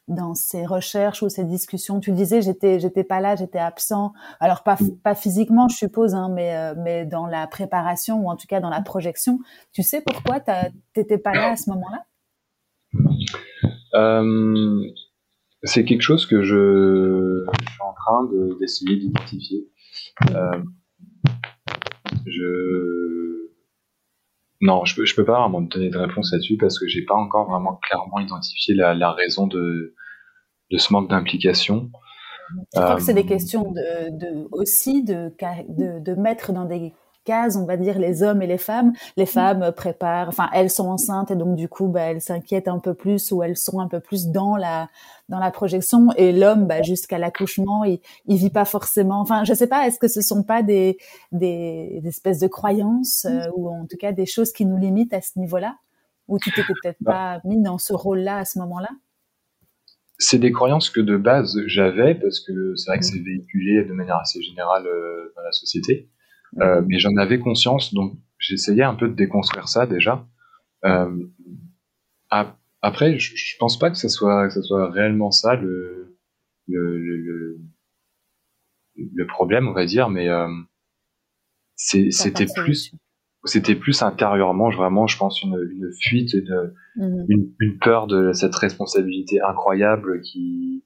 [0.09, 2.01] dans ces recherches ou ces discussions?
[2.01, 4.13] Tu disais j'étais j'étais pas là, j'étais absent.
[4.41, 8.37] Alors pas pas physiquement, je suppose, hein, mais euh, mais dans la préparation ou en
[8.37, 9.39] tout cas dans la projection.
[9.73, 10.51] Tu sais pourquoi tu
[10.95, 12.05] t'étais pas là à ce moment-là?
[13.95, 14.83] Euh,
[15.63, 18.29] C'est quelque chose que je, suis en train
[18.59, 19.71] d'essayer d'identifier.
[20.31, 20.63] Euh,
[22.27, 23.51] je
[24.61, 27.05] non, je peux, je peux pas vraiment te donner de réponse là-dessus parce que j'ai
[27.05, 29.95] pas encore vraiment clairement identifié la, la raison de,
[30.71, 31.91] de ce manque d'implication.
[32.75, 35.33] Je crois que c'est des euh, questions de, de aussi de,
[35.69, 36.93] de, de mettre dans des
[37.25, 38.93] cases, on va dire les hommes et les femmes.
[39.17, 42.79] Les femmes préparent, enfin elles sont enceintes et donc du coup bah, elles s'inquiètent un
[42.79, 44.89] peu plus ou elles sont un peu plus dans la
[45.29, 49.21] dans la projection et l'homme bah, jusqu'à l'accouchement il il vit pas forcément.
[49.21, 50.99] Enfin je sais pas, est-ce que ce sont pas des
[51.33, 55.21] des, espèces de croyances euh, ou en tout cas des choses qui nous limitent à
[55.21, 55.77] ce niveau-là?
[56.29, 57.41] Ou tu t'étais peut-être bah.
[57.43, 58.89] pas mis dans ce rôle-là à ce moment-là?
[60.19, 63.93] C'est des croyances que de base j'avais parce que c'est vrai que c'est véhiculé de
[63.93, 66.09] manière assez générale euh, dans la société.
[66.61, 70.27] Euh, mais j'en avais conscience, donc j'essayais un peu de déconstruire ça déjà.
[70.85, 71.27] Euh,
[72.83, 76.19] après, je, je, pense pas que ce soit que ce soit réellement ça le
[76.67, 77.59] le, le,
[78.97, 80.49] le problème, on va dire, mais euh,
[81.77, 82.95] c'était plus
[83.47, 87.27] c'était plus intérieurement, vraiment, je pense, une, une fuite, une, mhm.
[87.29, 90.83] une, une, peur de cette responsabilité incroyable qui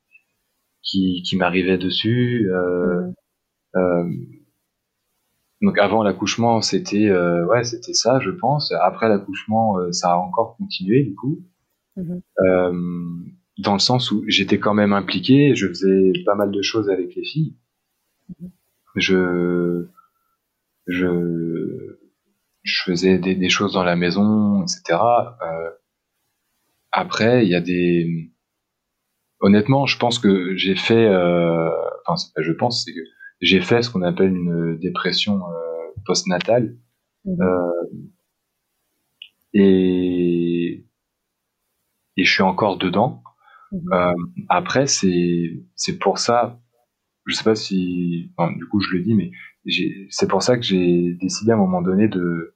[0.83, 2.51] qui, qui m'arrivait dessus.
[2.51, 3.15] Euh, mhm.
[3.77, 4.38] euh,
[5.61, 8.73] donc avant l'accouchement, c'était euh, ouais, c'était ça, je pense.
[8.81, 11.41] Après l'accouchement, euh, ça a encore continué du coup,
[11.97, 12.21] mhm.
[12.41, 12.73] euh,
[13.59, 17.15] dans le sens où j'étais quand même impliqué, je faisais pas mal de choses avec
[17.15, 17.57] les filles.
[18.41, 18.51] Mhm.
[18.97, 19.87] Je
[20.87, 21.97] je
[22.63, 25.01] je faisais des, des, choses dans la maison, etc.
[25.43, 25.71] Euh,
[26.93, 28.31] après, il y a des
[29.41, 31.71] honnêtement, je pense que j'ai fait, euh,
[32.07, 33.01] enfin, pas je pense, c'est que
[33.41, 36.77] j'ai fait ce qu'on appelle une dépression euh, postnatale.
[37.25, 37.43] Mmh.
[37.43, 37.87] Euh,
[39.55, 40.87] et,
[42.17, 43.23] et je suis encore dedans.
[43.73, 43.93] Mmh.
[43.93, 44.13] Euh,
[44.49, 46.61] après, c'est c'est pour ça,
[47.27, 49.31] je sais pas si, enfin, du coup je le dis, mais
[50.11, 52.55] c'est pour ça que j'ai décidé à un moment donné de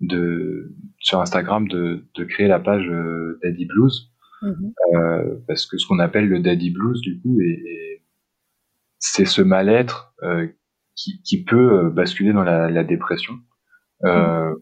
[0.00, 4.12] de sur Instagram de, de créer la page euh, Daddy Blues
[4.42, 4.52] mmh.
[4.96, 7.91] euh, parce que ce qu'on appelle le Daddy Blues du coup est
[9.02, 10.46] c'est ce mal-être euh,
[10.94, 13.34] qui, qui, peut euh, basculer dans la, la dépression
[14.04, 14.54] euh,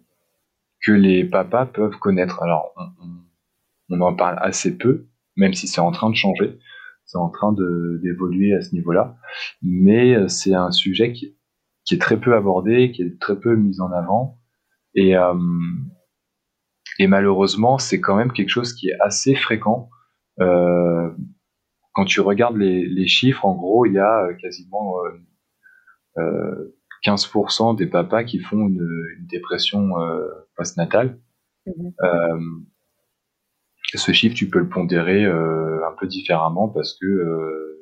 [0.83, 2.43] que les papas peuvent connaître.
[2.43, 6.59] Alors, on, on, en parle assez peu, même si c'est en train de changer,
[7.05, 9.17] c'est en train d'évoluer à ce niveau-là,
[9.63, 11.37] mais c'est un sujet qui,
[11.85, 14.41] qui, est très peu abordé, qui est très peu mis en avant,
[14.95, 15.35] et, euh,
[16.99, 19.91] et malheureusement, c'est quand même quelque chose qui est assez fréquent.
[20.41, 21.11] Euh,
[22.01, 24.95] quand tu regardes les, les, chiffres, en gros, il y a euh, quasiment
[26.17, 26.75] euh,
[27.05, 28.89] 15% euh, des papas qui font une,
[29.19, 30.27] une dépression euh,
[30.57, 31.19] postnatale.
[31.67, 31.89] Mmh.
[32.03, 32.41] Euh,
[33.93, 37.77] ce chiffre, tu peux le pondérer un peu différemment parce que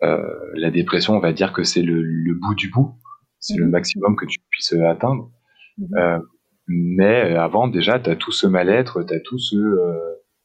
[0.00, 2.94] la dépression, on va dire que c'est le, le, bout du bout,
[3.40, 3.70] c'est le mmh.
[3.72, 5.30] maximum que tu puisses atteindre.
[5.76, 6.20] Mmh.
[6.68, 9.58] mais avant, déjà, tu as tout ce mal-être, tu as tout ce,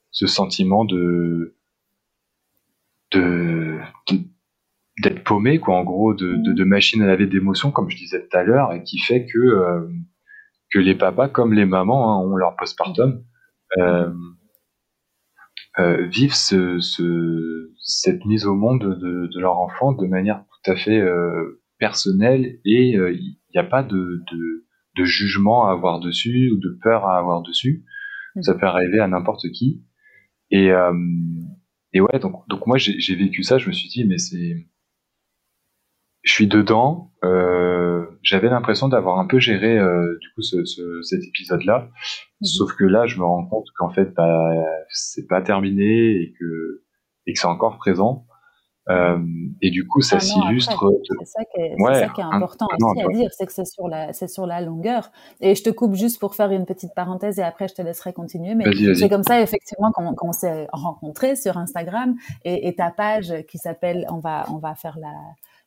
[0.09, 1.55] ce sentiment de
[3.11, 3.77] de,
[5.01, 8.27] d'être paumé quoi en gros de, de, de machine à laver d'émotions comme je disais
[8.27, 9.87] tout à l'heure et qui fait que euh,
[10.71, 13.23] que les papas comme les mamans hein, ont leur postpartum.
[13.77, 14.11] Euh,
[15.79, 20.71] euh, vivent ce, ce, cette mise au monde de, de, leur enfant de manière tout
[20.71, 24.65] à fait euh, personnelle et euh, il n'y a pas de, de,
[24.97, 27.85] de, jugement à avoir dessus ou de peur à avoir dessus.
[28.35, 28.41] Mmh.
[28.41, 29.81] ça peut arriver à n'importe qui.
[30.49, 30.91] Et euh,
[31.93, 34.67] et ouais, donc, donc moi j'ai vécu ça, je me suis dit, mais c'est.
[36.23, 41.01] Je suis dedans, euh, j'avais l'impression d'avoir un peu géré euh, du coup ce, ce,
[41.01, 41.89] cet épisode-là,
[42.41, 42.45] mhm.
[42.45, 44.51] sauf que là je me rends compte qu'en fait bah,
[44.89, 46.83] c'est pas terminé et que,
[47.25, 48.27] et que c'est encore présent.
[48.89, 49.19] Euh,
[49.61, 50.91] et du coup, ça ah s'illustre.
[51.19, 53.65] C'est ça, qui est, ouais, ça qui est important aussi à dire, c'est que c'est
[53.65, 55.11] sur la, c'est sur la longueur.
[55.39, 58.13] Et je te coupe juste pour faire une petite parenthèse et après je te laisserai
[58.13, 58.55] continuer.
[58.55, 58.65] Mais
[58.95, 62.15] c'est comme ça effectivement qu'on, s'est rencontrés sur Instagram
[62.45, 65.13] et, et, ta page qui s'appelle, on va, on va faire la,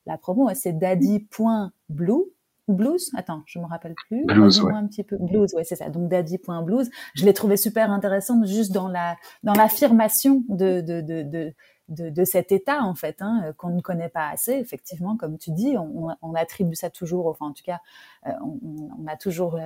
[0.07, 2.25] la promo, c'est daddy.blue
[2.67, 3.11] blues?
[3.15, 4.73] Attends je me rappelle plus blues ouais.
[4.73, 8.73] un petit peu blues ouais c'est ça donc daddy.blues je l'ai trouvé super intéressante juste
[8.73, 11.55] dans la dans l'affirmation de, de, de, de
[11.89, 14.53] de, cet état en fait hein, qu'on ne connaît pas assez.
[14.53, 17.81] Effectivement, comme tu dis, on, attribue ça toujours, enfin en tout cas,
[18.25, 19.59] on, a toujours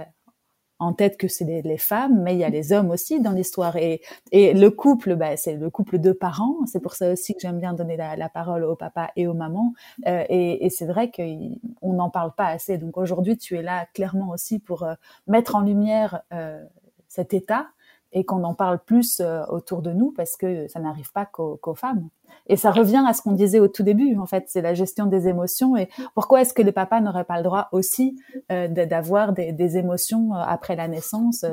[0.80, 3.76] en tête que c'est les, femmes, mais il y a les hommes aussi dans l'histoire.
[3.76, 4.00] Et,
[4.30, 6.54] et le couple, bah, c'est le couple de parents.
[6.66, 9.74] C'est pour ça aussi que j'aime bien donner la, parole au papa et aux mamans.
[10.06, 12.78] Euh, et, et c'est vrai qu'on n'en parle pas assez.
[12.78, 14.94] Donc aujourd'hui, tu es là clairement aussi pour euh,
[15.26, 16.64] mettre en lumière euh,
[17.08, 17.68] cet état
[18.12, 21.74] et qu'on en parle plus euh, autour de nous parce que ça n'arrive pas qu'aux
[21.74, 22.08] femmes.
[22.46, 25.06] Et ça revient à ce qu'on disait au tout début, en fait, c'est la gestion
[25.06, 25.76] des émotions.
[25.76, 28.20] Et pourquoi est-ce que les papas n'auraient pas le droit aussi
[28.52, 31.44] euh, d'avoir des, des, émotions euh, après la naissance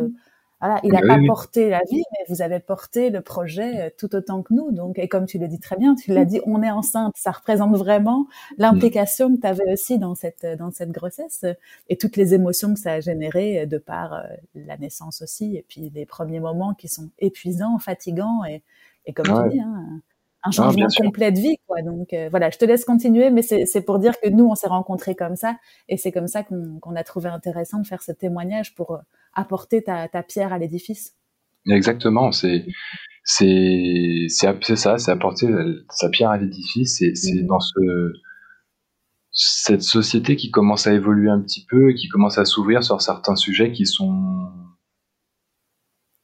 [0.61, 4.15] voilà, il n'a pas porté la vie, mais vous avez porté le projet euh, tout
[4.15, 4.71] autant que nous.
[4.71, 7.13] Donc, et comme tu le dis très bien, tu l'as dit, on est enceinte.
[7.17, 8.25] Ça représente vraiment
[8.57, 11.53] l'implication que tu avais aussi dans cette dans cette grossesse euh,
[11.89, 14.23] et toutes les émotions que ça a générées euh, de par
[14.55, 18.63] la naissance aussi, et puis les premiers moments qui sont épuisants, fatigants et,
[19.05, 20.01] et comme tu dis, hein,
[20.43, 21.81] un changement complet de vie, quoi.
[21.81, 25.15] Donc voilà, je te laisse continuer, mais c'est pour dire que nous, on s'est rencontrés
[25.15, 25.57] comme ça,
[25.89, 28.99] et c'est comme ça qu'on a trouvé intéressant de faire ce témoignage pour
[29.35, 31.15] apporter ta, pierre à l'édifice.
[31.69, 32.65] Exactement, c'est
[33.23, 35.47] c'est c'est ça, c'est apporter
[35.89, 36.97] sa pierre à l'édifice.
[36.97, 37.47] C'est c'est mmh.
[37.47, 38.13] dans ce
[39.31, 43.35] cette société qui commence à évoluer un petit peu, qui commence à s'ouvrir sur certains
[43.35, 44.49] sujets qui sont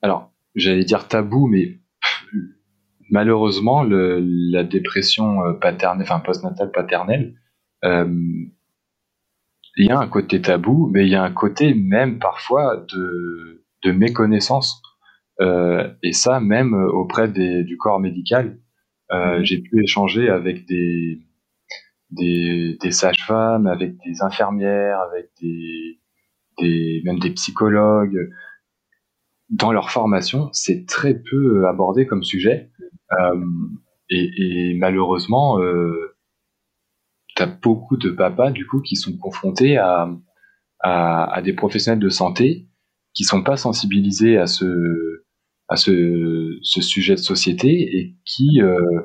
[0.01, 1.80] alors j'allais dire tabou, mais
[3.09, 7.36] malheureusement le, la dépression euh, paternelle, enfin postnatale paternelle,
[7.84, 8.07] euh,
[9.78, 13.63] il y a un côté tabou, mais il y a un côté même parfois de,
[13.84, 14.82] de méconnaissance.
[15.39, 18.59] Euh, et ça, même auprès des, du corps médical,
[19.11, 19.45] euh, mhm.
[19.45, 21.22] j'ai pu échanger avec des,
[22.11, 25.99] des, des sages-femmes, avec des infirmières, avec des,
[26.59, 28.30] des, même des psychologues.
[29.49, 32.69] Dans leur formation, c'est très peu abordé comme sujet.
[33.19, 33.45] Euh,
[34.09, 36.11] et, et, malheureusement, euh,
[37.42, 40.10] as beaucoup de papas du coup qui sont confrontés à,
[40.80, 42.68] à, des professionnels de santé
[43.14, 45.24] qui sont pas sensibilisés à ce
[45.68, 49.02] à ce, ce sujet de société et qui euh,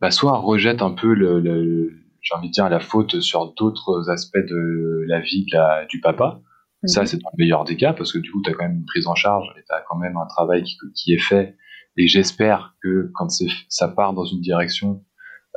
[0.00, 1.90] bah, soit rejettent un peu le,
[2.20, 5.46] j'ai envie de dire la faute sur d'autres aspects de la vie
[5.88, 6.40] du papa.
[6.84, 7.06] Ça, mhm.
[7.06, 8.84] c'est dans le meilleur des cas, parce que du coup, tu as quand même une
[8.84, 11.56] prise en charge et tu as quand même un travail qui, qui est fait.
[11.96, 13.28] Et j'espère que quand
[13.68, 15.04] ça part dans une direction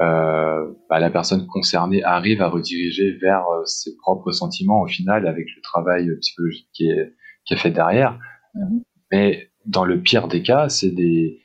[0.02, 5.48] bah, la personne concernée arrive à rediriger vers euh, ses propres sentiments au final avec
[5.56, 7.14] le travail psychologique qui est,
[7.46, 8.20] qui est fait derrière.
[8.56, 8.84] Mhm.
[9.12, 11.42] Mais dans le pire des cas, c'est des,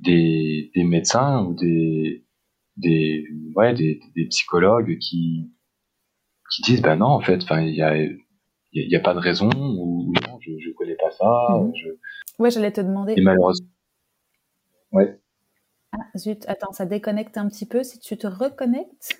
[0.00, 2.24] des, des, médecins ou des,
[2.76, 5.50] des, ouais, des, des psychologues qui,
[6.50, 8.18] qui disent bah non en fait enfin il y a il
[8.72, 11.72] y, a pas de raison ou non je je connais pas ça mhm.
[11.74, 11.88] je...
[12.38, 13.68] ouais j'allais te demander et malheureusement
[14.92, 15.18] ouais
[15.98, 17.82] ah, zut, attends, ça déconnecte un petit peu.
[17.82, 19.18] Si tu te reconnectes,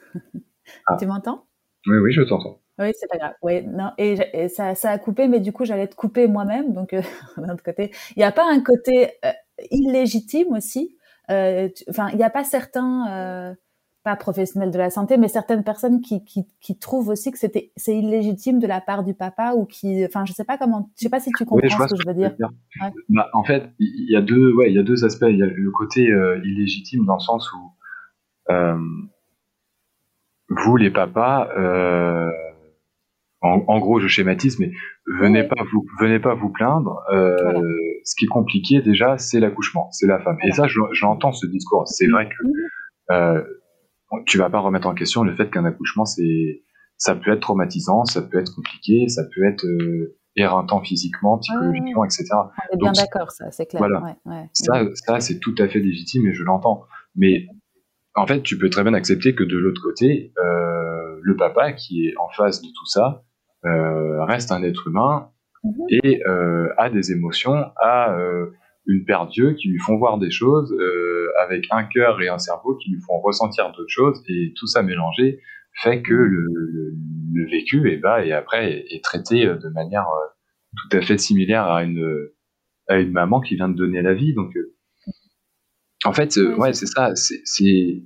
[0.86, 0.96] ah.
[0.98, 1.46] tu m'entends?
[1.86, 2.60] Oui, oui, je t'entends.
[2.78, 3.34] Oui, c'est pas grave.
[3.42, 6.72] Oui, non, et, ça, ça, a coupé, mais du coup, j'allais te couper moi-même.
[6.72, 7.02] Donc, euh,
[7.36, 9.32] d'un autre côté, il n'y a pas un côté euh,
[9.70, 10.96] illégitime aussi.
[11.30, 13.56] Euh, enfin, il n'y a pas certains
[14.06, 17.72] pas professionnels de la santé, mais certaines personnes qui, qui, qui trouvent aussi que c'était
[17.76, 21.02] c'est illégitime de la part du papa ou qui, enfin, je sais pas comment, je
[21.02, 22.32] sais pas si tu comprends ce que je veux dire.
[23.08, 25.26] Bah, en fait, il y a deux, ouais, il y a deux aspects.
[25.28, 28.78] Il y a le côté euh, illégitime dans le sens où euh,
[30.50, 32.30] vous, les papas, euh,
[33.40, 34.70] en, gros, je schématise, mais
[35.18, 37.02] venez pas vous, venez pas vous plaindre.
[38.04, 40.38] Ce qui est compliqué déjà, c'est l'accouchement, c'est la femme.
[40.44, 41.88] Et ça, j'entends ce discours.
[41.88, 43.44] C'est vrai que mhm
[44.26, 46.62] tu vas pas remettre en question le fait qu'un accouchement, c'est,
[46.96, 52.04] ça peut être traumatisant, ça peut être compliqué, ça peut être euh, éreintant physiquement, psychologiquement,
[52.04, 52.24] etc.
[52.32, 53.80] On est bien d'accord, ça, c'est clair.
[53.80, 54.16] Voilà.
[54.52, 56.84] ça, ça c'est tout à fait légitime et je l'entends.
[57.14, 57.46] Mais
[58.14, 62.06] en fait, tu peux très bien accepter que de l'autre côté, euh, le papa qui
[62.06, 63.24] est en face de tout ça
[63.64, 65.30] euh, reste un être humain
[65.64, 66.00] mm-hmm.
[66.04, 66.22] et
[66.78, 68.16] a des émotions, a
[68.86, 72.38] une paire d'yeux qui lui font voir des choses, euh, avec un cœur et un
[72.38, 75.40] cerveau qui lui font ressentir d'autres choses, et tout ça mélangé
[75.82, 76.94] fait que le,
[77.34, 80.26] le, vécu, et bah, et après, est, traité euh, de manière euh,
[80.76, 82.28] tout à fait similaire à une,
[82.88, 84.32] à une maman qui vient de donner la vie.
[84.34, 84.74] Donc, euh,
[86.04, 87.12] en fait, ouais, c'est ça.
[87.14, 88.02] C'est,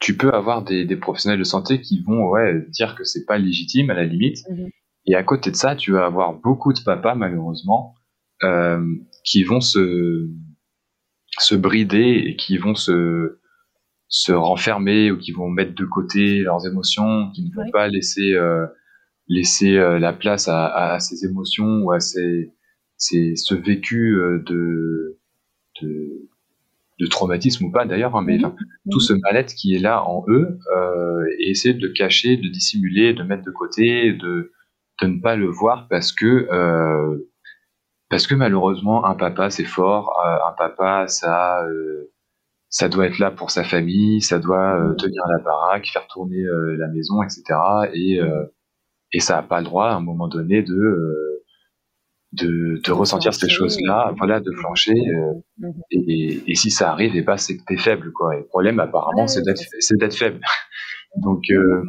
[0.00, 3.38] tu peux avoir des, des, professionnels de santé qui vont ouais, dire que c'est pas
[3.38, 4.38] légitime à la limite.
[4.50, 4.70] Mm-hmm.
[5.06, 7.94] Et à côté de ça, tu vas avoir beaucoup de papas, malheureusement,
[8.42, 8.84] euh,
[9.24, 10.28] qui vont se,
[11.38, 13.38] se brider et qui vont se,
[14.08, 18.34] se renfermer ou qui vont mettre de côté leurs émotions, qui ne vont pas laisser,
[18.34, 18.66] euh,
[19.28, 22.52] laisser euh, la place à, à, ces émotions ou à ces,
[22.96, 25.18] ces, ce vécu euh, de,
[25.80, 26.28] de,
[26.98, 28.52] de traumatisme ou pas d'ailleurs, hein, mais mhm.
[28.90, 32.48] tout ce mal-être qui est là en eux, euh, et essayer de le cacher, de
[32.48, 34.52] dissimuler, de mettre de côté, de,
[35.00, 36.48] de ne pas le voir parce que
[38.10, 42.12] parce que malheureusement un papa c'est fort, euh, un papa ça euh,
[42.68, 44.96] ça doit être là pour sa famille, ça doit euh, mhm.
[44.96, 46.42] tenir la baraque, faire tourner
[46.78, 47.42] la maison, etc.
[47.94, 48.20] Et
[49.12, 51.30] et ça a pas le droit à un moment donné de
[52.32, 54.92] de, de, ressentir ces choses-là, voilà, de flancher.
[54.92, 55.82] Euh, mhm.
[55.90, 58.36] et, et, si ça arrive, et bah, c'est que t'es faible, quoi.
[58.36, 60.40] Et le problème, apparemment, c'est d'être, c'est d'être faible.
[61.16, 61.82] Donc, euh,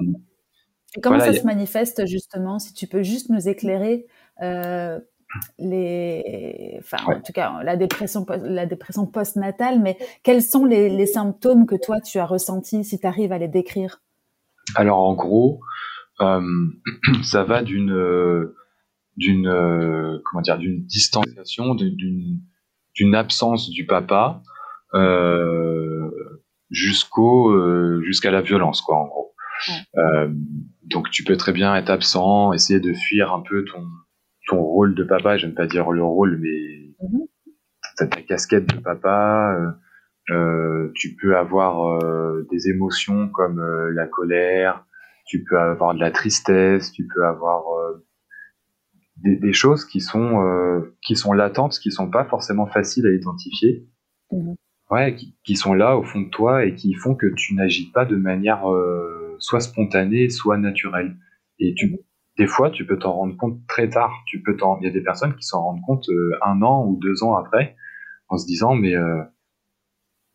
[1.03, 4.07] comment ça se manifeste justement Si tu peux juste nous éclairer
[4.41, 4.99] euh,
[5.59, 11.05] les, enfin, en tout cas, la dépression, la dépression postnatale, mais quels sont les, les
[11.05, 14.01] symptômes que toi tu as ressentis, si tu arrives à les décrire?
[14.75, 15.59] Alors, en gros,
[16.21, 16.41] euh,
[17.23, 18.51] ça va d'une
[19.17, 22.39] d'une euh, comment dire d'une distanciation, d'une
[22.95, 24.41] d'une absence du papa
[24.93, 26.09] euh,
[26.69, 29.35] jusqu'au euh, jusqu'à la violence quoi en gros.
[30.83, 33.85] donc tu peux très bien être absent, essayer de fuir un peu ton
[34.51, 37.25] ton rôle de papa, j'aime pas dire le rôle mais mm
[37.97, 39.75] ta casquette de papa.
[40.95, 41.99] tu peux avoir
[42.49, 44.85] des émotions comme la colère,
[45.25, 47.63] tu peux avoir de la tristesse, tu peux avoir
[49.23, 53.87] des, choses qui sont euh, qui sont latentes, qui sont pas forcément faciles à identifier,
[54.31, 54.55] mhm.
[54.89, 58.05] ouais, qui, sont là au fond de toi et qui font que tu n'agis pas
[58.05, 61.15] de manière euh, soit spontanée, soit naturelle.
[61.59, 61.95] Et tu,
[62.41, 64.11] des fois, tu peux t'en rendre compte très tard.
[64.25, 66.85] Tu peux t'en, il y a des personnes qui s'en rendent compte euh, un an
[66.87, 67.75] ou deux ans après,
[68.29, 68.95] en se disant mais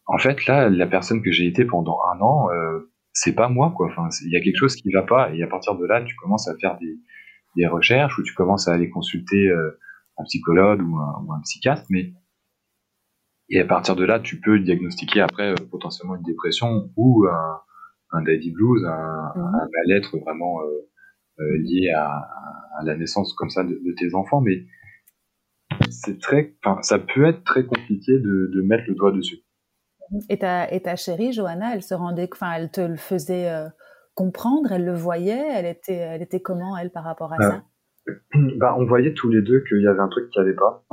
[0.07, 2.49] en fait là, la personne que j'ai été pendant un an,
[3.13, 3.89] c'est pas moi quoi.
[3.89, 5.35] Enfin, il y a quelque chose qui va pas.
[5.35, 6.99] Et à partir de là, tu commences à faire des
[7.57, 9.79] des recherches où tu commences à aller consulter euh,
[10.19, 12.13] un psychologue ou un, psychiatre, mais
[13.49, 17.61] et à partir de là, tu peux diagnostiquer après euh, potentiellement une dépression ou un,
[18.13, 19.55] un daddy blues, un, mhm.
[19.55, 20.61] un mal-être vraiment
[21.39, 22.29] euh, lié à,
[22.85, 24.65] la naissance comme ça de, tes enfants, mais
[25.91, 29.39] c'est très, ça peut être très compliqué de, de mettre le doigt dessus.
[30.29, 33.51] Et ta, et ta chérie, Johanna, elle se rendait, enfin, elle te le faisait
[34.17, 37.65] comprendre Elle le voyait Elle était, elle était comment, elle, par rapport à ça?
[38.57, 40.85] Bah, On voyait tous les deux qu'il y avait un truc qui n'allait pas.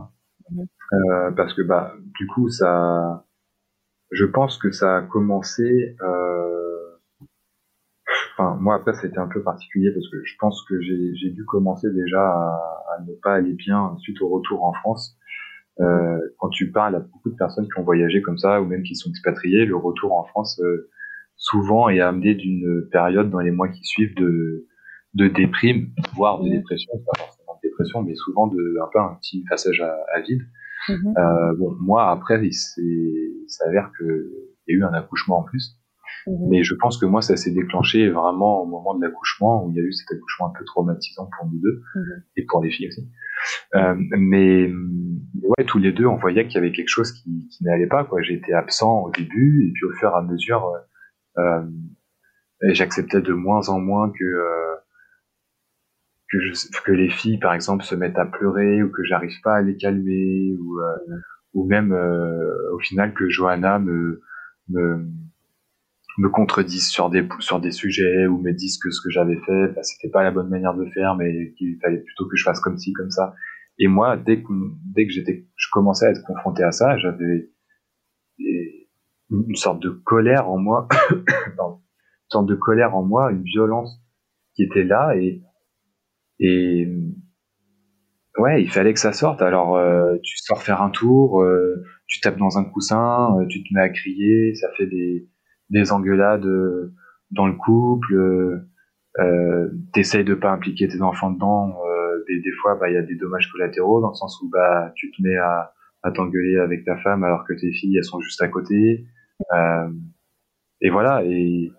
[0.52, 0.68] Mhm.
[0.94, 3.26] Euh, parce que, bah, du coup, ça.
[4.12, 5.96] Je pense que ça a commencé.
[8.40, 11.46] Euh, enfin, moi, après, c'était un peu particulier parce que je pense que j'ai dû
[11.46, 15.18] commencer déjà à, ne pas aller bien suite au retour en France.
[15.80, 18.84] Euh, quand tu parles à beaucoup de personnes qui ont voyagé comme ça ou même
[18.84, 20.62] qui sont expatriées, le retour en France,
[21.36, 24.68] souvent est amené d'une période dans les mois qui suivent de,
[25.14, 29.16] de déprime, voire de dépression, pas forcément de dépression, mais souvent de un peu un
[29.22, 30.42] petit passage à, vide.
[30.90, 31.14] Mhm.
[31.18, 32.54] Euh, bon, moi après, il
[33.48, 34.32] s'avère que
[34.68, 35.78] il y a eu un accouchement en plus,
[36.28, 36.50] mhm.
[36.50, 39.76] mais je pense que moi ça s'est déclenché vraiment au moment de l'accouchement où il
[39.76, 42.24] y a eu cet accouchement un peu traumatisant pour nous deux mhm.
[42.38, 43.10] et pour les filles aussi.
[43.76, 47.64] Euh, mais, ouais, tous les deux, on voyait qu'il y avait quelque chose qui, qui
[47.66, 48.06] n'allait pas.
[48.06, 50.80] Quoi, été absent au début et puis au fur et à mesure euh,
[52.64, 54.76] euh, j'acceptais de moins en moins que euh,
[56.32, 59.56] que, je, que les filles, par exemple, se mettent à pleurer ou que j'arrive pas
[59.56, 61.18] à les calmer ou euh,
[61.54, 61.94] ou même
[62.74, 64.22] au final que Johanna me
[64.70, 65.06] me
[66.18, 69.68] me contredise sur des sur des sujets ou me dise que ce que j'avais fait
[69.76, 72.60] bah, c'était pas la bonne manière de faire mais qu'il fallait plutôt que je fasse
[72.60, 73.34] comme ci comme ça
[73.80, 74.54] et moi dès que
[74.94, 77.50] dès que j'étais je commençais à être confronté à ça j'avais
[79.34, 81.78] une sorte de colère en moi, une
[82.30, 84.00] sorte de colère en moi, une violence
[84.56, 85.42] qui était là et
[86.40, 86.88] et
[88.38, 89.42] ouais, il fallait que ça sorte.
[89.42, 93.64] Alors euh, tu sors faire un tour, euh, tu tapes dans un coussin, euh, tu
[93.64, 95.28] te mets à crier, ça fait des
[95.70, 96.48] des engueulades
[97.32, 98.66] dans le couple.
[99.20, 101.76] Euh, t'essayes de pas impliquer tes enfants dedans.
[102.28, 104.92] des, des fois, bah il y a des dommages collatéraux dans le sens où bah
[104.96, 108.20] tu te mets à à t'engueuler avec ta femme alors que tes filles elles sont
[108.20, 109.06] juste à côté.
[109.54, 109.90] Euh,
[110.82, 111.24] et voilà.
[111.24, 111.72] Et,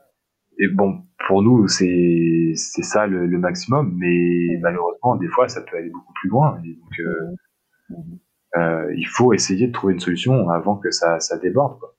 [0.59, 5.61] et bon, pour nous, c'est c'est ça le, le, maximum, mais malheureusement, des fois, ça
[5.61, 6.61] peut aller beaucoup plus loin.
[6.65, 8.01] Et donc, euh,
[8.57, 11.79] euh, il faut essayer de trouver une solution avant que ça, ça déborde.
[11.79, 11.95] Quoi.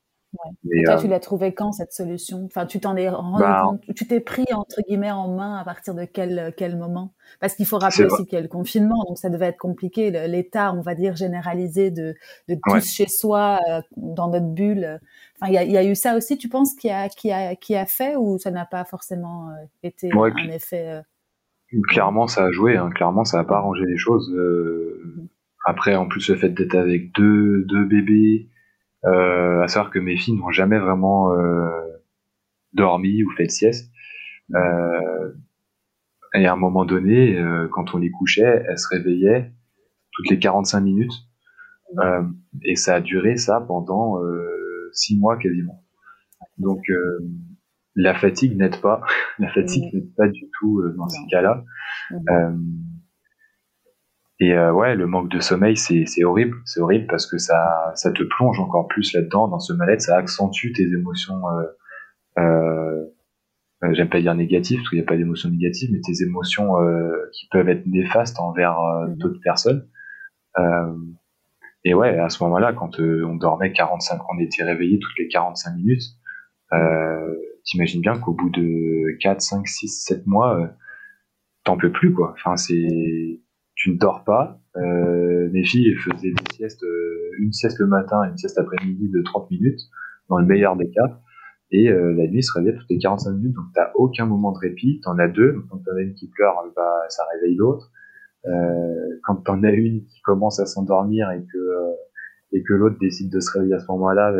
[0.71, 2.45] Et toi, tu l'as trouvé quand cette solution?
[2.45, 3.81] Enfin, tu t'en es rendu bah, compte?
[3.95, 7.13] Tu t'es pris entre guillemets en main à partir de quel quel moment?
[7.39, 10.11] Parce qu'il faut rappeler aussi qu'il y a le confinement, donc ça devait être compliqué.
[10.27, 12.15] L'état, on va dire généralisé de
[12.47, 13.59] de tous chez soi
[13.97, 14.99] dans notre bulle
[15.47, 18.15] il y a, eu ça aussi, tu penses, qui a, qui a, qui a fait
[18.15, 22.77] ou ça n'a pas forcément euh, été un effet euh, Clairement, ça a joué.
[22.77, 22.89] Hein.
[22.91, 24.31] Clairement, ça n'a pas arrangé les choses.
[24.33, 25.27] Euh, mhm.
[25.65, 28.49] Après, en plus, le fait d'être avec deux, deux bébés,
[29.06, 31.70] Euh, à savoir que mes filles n'ont jamais vraiment euh,
[32.74, 33.91] dormi ou fait de sieste.
[34.53, 35.32] Euh,
[36.34, 39.51] et à un moment donné, euh, quand on les couchait, elles se réveillaient
[40.12, 41.14] toutes les 45 minutes.
[41.99, 42.24] Euh,
[42.64, 45.84] et ça a duré ça pendant euh, six mois quasiment.
[46.58, 46.82] Donc
[47.95, 49.01] la fatigue n'aide pas.
[49.39, 51.64] la fatigue n'aide pas du tout dans ces cas-là.
[54.39, 56.57] Et euh, ouais, le manque de sommeil, c'est horrible.
[56.65, 60.01] C'est horrible parce que ça, ça te plonge encore plus là-dedans, dans ce mal-être.
[60.01, 61.41] Ça accentue tes émotions.
[62.38, 63.05] Euh,
[63.86, 66.81] euh, J'aime pas dire négatives, parce qu'il n'y a pas d'émotions négatives, mais tes émotions
[66.81, 69.17] euh, qui peuvent être néfastes envers euh, mhm.
[69.17, 69.88] d'autres personnes.
[71.83, 75.75] et ouais, à ce moment-là, quand on dormait 45, on était réveillé toutes les 45
[75.75, 76.03] minutes,
[77.63, 80.69] t'imagines bien qu'au bout de 4, 5, 6, 7 mois,
[81.63, 82.33] t'en peux plus, quoi.
[82.33, 83.39] Enfin, c'est
[83.86, 84.59] tu ne dors pas.
[84.77, 89.09] Euh, mes filles faisaient des siestes, euh, une sieste le matin et une sieste après-midi
[89.09, 89.79] de 30 minutes,
[90.27, 91.19] dans le meilleur des cas.
[91.69, 94.57] Et euh, la nuit, se réveillait toutes les 45 minutes, donc t'as aucun moment de
[94.57, 95.01] répit.
[95.03, 97.91] T'en as deux, quand t'en as une qui pleure, bah, ça réveille l'autre.
[98.47, 101.91] Euh, quand t'en as une qui commence à s'endormir et que euh,
[102.53, 104.33] et que l'autre décide de se réveiller à ce moment-là,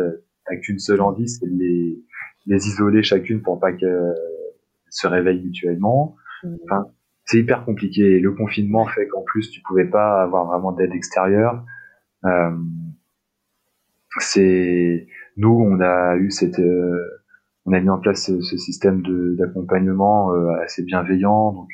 [0.46, 2.02] t'as qu'une seule envie, c'est de les,
[2.46, 4.14] les isoler chacune pour pas qu'elles
[4.90, 6.16] se réveillent mutuellement.
[6.42, 6.54] Mmh.
[6.64, 6.86] Enfin,
[7.26, 8.18] c'est hyper compliqué.
[8.20, 11.64] Le confinement fait qu'en plus tu pouvais pas avoir vraiment d'aide extérieure.
[12.24, 12.56] Euh,
[14.18, 15.06] c'est
[15.36, 17.22] nous on a eu cette euh,
[17.66, 19.02] on a mis en place ce, système
[19.36, 21.52] d'accompagnement euh, assez bienveillant.
[21.52, 21.68] Donc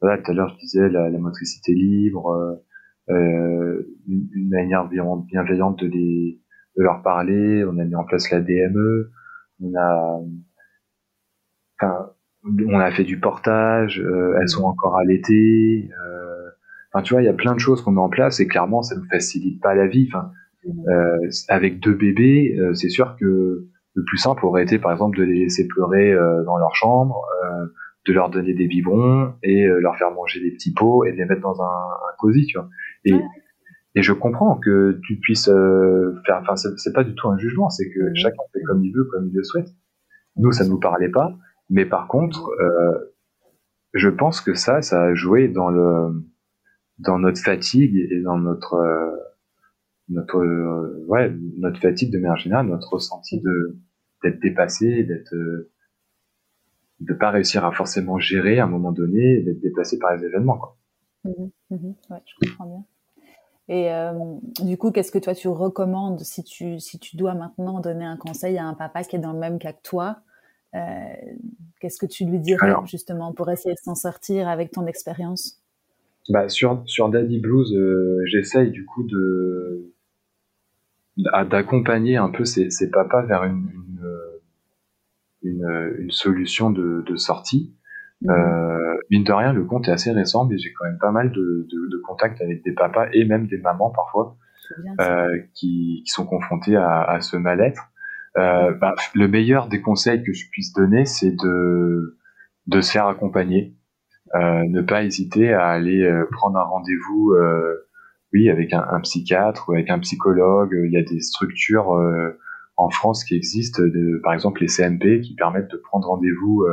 [0.00, 2.60] voilà, tout à l'heure je disais la, motricité libre,
[3.08, 6.36] une, une, manière bienveillante de
[6.76, 7.64] de leur parler.
[7.64, 9.10] On a mis en place la DME.
[9.62, 10.20] On a
[11.80, 12.10] enfin,
[12.44, 15.90] on a fait du portage, euh, elles sont encore allaitées.
[15.90, 16.50] Euh,
[16.92, 18.82] enfin, tu vois, il y a plein de choses qu'on met en place et clairement,
[18.82, 20.08] ça ne facilite pas la vie.
[20.12, 20.30] Enfin,
[20.66, 25.24] euh, avec deux bébés, c'est sûr que le plus simple aurait été, par exemple, de
[25.24, 26.14] les laisser pleurer
[26.44, 27.22] dans leur chambre,
[28.06, 31.24] de leur donner des biberons et leur faire manger des petits pots et de les
[31.24, 32.68] mettre dans un, un cosy, tu vois.
[33.04, 33.14] Et,
[33.94, 35.50] et je comprends que tu puisses
[36.26, 36.42] faire.
[36.42, 39.26] Enfin, c'est pas du tout un jugement, c'est que chacun fait comme il veut, comme
[39.26, 39.68] il le souhaite.
[40.36, 41.36] Nous, ça nous parlait pas.
[41.70, 43.14] Mais par contre, euh,
[43.94, 46.24] je pense que ça, ça a joué dans le
[46.98, 49.16] dans notre fatigue et dans notre euh,
[50.08, 53.78] notre euh, ouais notre fatigue de manière générale, notre ressenti de
[54.22, 55.34] d'être dépassé, d'être
[57.00, 60.58] de pas réussir à forcément gérer à un moment donné, d'être déplacé par les événements
[60.58, 60.76] quoi.
[61.24, 61.30] Mmh
[61.70, 62.84] mmh ouais, je comprends bien.
[63.68, 64.12] Et euh,
[64.64, 68.16] du coup, qu'est-ce que toi tu recommandes si tu si tu dois maintenant donner un
[68.16, 70.22] conseil à un papa qui est dans le même cas que toi
[70.72, 75.60] qu'est-ce que tu lui dirais justement pour essayer de s'en sortir avec ton expérience?
[76.28, 79.92] Bah, sur, sur Daddy Blues, euh, j'essaye du coup de
[81.50, 83.68] d'accompagner un peu ces, ces, papas vers une,
[85.42, 87.74] une, une, solution de, de sortie.
[88.22, 88.30] Mmh.
[88.30, 91.30] Euh, mine de rien, le compte est assez récent, mais j'ai quand même pas mal
[91.30, 94.36] de, de, de, contacts avec des papas et même des mamans parfois
[95.00, 97.89] euh, qui, qui, sont confrontés à, à ce mal-être.
[98.38, 102.18] Euh, bah, le meilleur des conseils que je puisse donner, c'est de,
[102.66, 103.74] de se faire accompagner.
[104.34, 107.88] Euh, ne pas hésiter à aller euh, prendre un rendez-vous, euh,
[108.32, 110.70] oui, avec un, psychiatre ou avec un psychologue.
[110.84, 112.38] Il y a des structures euh,
[112.76, 113.82] en France qui existent,
[114.22, 116.64] par exemple les CMP, qui permettent de prendre rendez-vous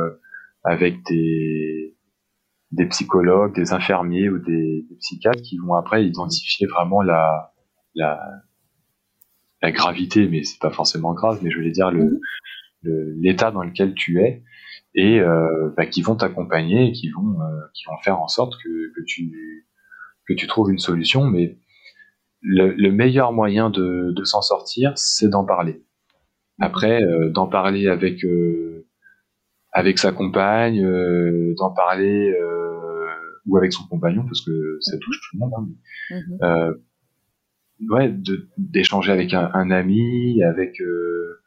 [0.62, 1.96] avec des,
[2.70, 7.52] des psychologues, des infirmiers ou des, des, psychiatres qui vont après identifier vraiment la,
[7.94, 8.20] la,
[9.62, 12.20] la gravité, mais c'est pas forcément grave, mais je voulais dire le
[12.84, 14.44] l'état dans lequel tu es
[14.94, 18.54] et euh, bah, qui vont t'accompagner et qui vont euh, qui vont faire en sorte
[18.62, 19.32] que, que tu
[20.26, 21.24] que tu trouves une solution.
[21.24, 21.58] Mais
[22.40, 25.82] le, le meilleur moyen de, de s'en sortir, c'est d'en parler.
[26.60, 28.86] Après, euh, d'en parler avec euh,
[29.72, 32.34] avec sa compagne, euh, d'en parler
[33.46, 35.52] ou avec son compagnon parce que ça touche tout le monde.
[35.56, 35.68] Hein,
[36.10, 36.78] mm-hmm
[37.90, 38.14] ouais,
[38.56, 41.40] d'échanger avec un, un, ami, avec euh,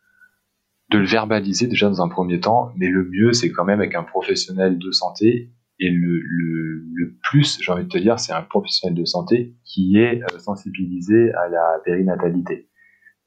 [0.90, 3.96] de le verbaliser déjà dans un premier temps, mais le mieux c'est quand même avec
[3.96, 5.52] un professionnel de santé.
[5.84, 9.56] Et le, le, le plus, j'ai envie de te dire, c'est un professionnel de santé
[9.66, 12.70] qui est euh, sensibilisé à la périnatalité.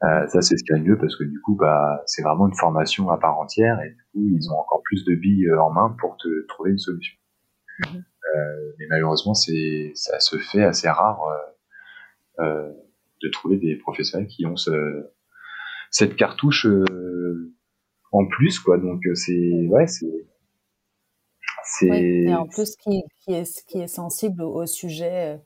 [0.05, 2.23] Euh, ça c'est ce qu'il y a de mieux parce que du coup bah c'est
[2.23, 5.47] vraiment une formation à part entière et du coup ils ont encore plus de billes
[5.47, 7.17] euh, en main pour te trouver une solution.
[7.79, 7.85] Mmh.
[7.97, 11.21] Euh, mais malheureusement c'est ça se fait assez rare.
[12.41, 12.71] Euh,
[13.25, 14.71] de trouver des professionnels qui ont ce,
[15.91, 17.55] cette cartouche euh,
[18.13, 18.79] en plus, quoi.
[18.79, 20.27] Donc euh, c'est ouais, c'est
[21.65, 25.39] c'est et en plus qui, qui, est qui est sensible au, sujet euh,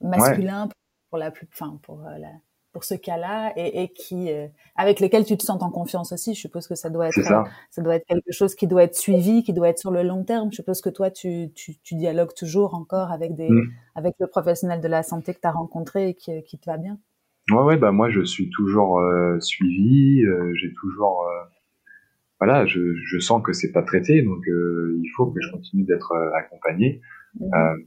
[0.00, 0.68] masculin
[1.10, 2.30] pour la plus, enfin pour la
[2.72, 6.34] pour ce cas-là et, qui euh, avec lesquels tu te sens en confiance aussi.
[6.34, 7.44] Je suppose que ça doit être ça.
[7.70, 7.82] ça.
[7.82, 10.50] doit être quelque chose qui doit être suivi, qui doit être sur le long terme.
[10.50, 13.70] Je suppose que toi tu, tu, tu dialogues toujours encore avec des mm.
[13.94, 16.76] avec le professionnel de la santé que tu as rencontré et qui, qui, te va
[16.76, 16.98] bien.
[17.50, 19.02] Ouais ouais bah moi je suis toujours
[19.40, 20.22] suivi,
[20.54, 21.26] j'ai toujours
[22.40, 26.14] voilà, je, je, sens que c'est pas traité, donc il faut que je continue d'être
[26.34, 27.00] accompagné.
[27.38, 27.82] Mm.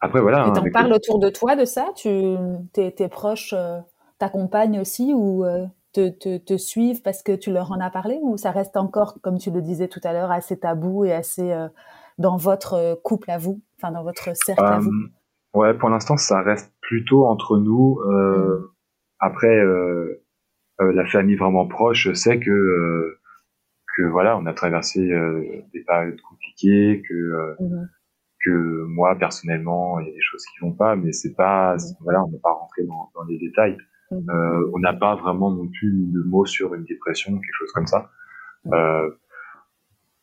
[0.00, 0.50] Après, voilà.
[0.52, 1.90] Tu hein, en parles autour de toi de ça?
[1.94, 2.08] Tu,
[2.72, 3.78] tes, tes proches euh,
[4.18, 8.18] t'accompagnent aussi ou euh, te, te, te, suivent parce que tu leur en as parlé
[8.22, 11.52] ou ça reste encore, comme tu le disais tout à l'heure, assez tabou et assez
[11.52, 11.68] euh,
[12.18, 14.90] dans votre couple à vous, enfin dans votre cercle à vous?
[15.54, 18.00] Ouais, pour l'instant, ça reste plutôt entre nous.
[18.04, 18.68] Mmh.
[19.18, 19.64] Après,
[20.78, 23.16] la famille vraiment proche sait que
[23.96, 25.00] que voilà, on a traversé
[25.72, 27.88] des périodes compliquées, que mmh
[28.44, 32.24] que moi personnellement il y a des choses qui vont pas mais c'est pas voilà
[32.24, 33.76] on n'est pas rentré dans, dans les détails
[34.10, 34.30] mhm.
[34.30, 37.86] euh, on n'a pas vraiment non plus de mots sur une dépression quelque chose comme
[37.86, 38.10] ça
[38.72, 39.10] euh,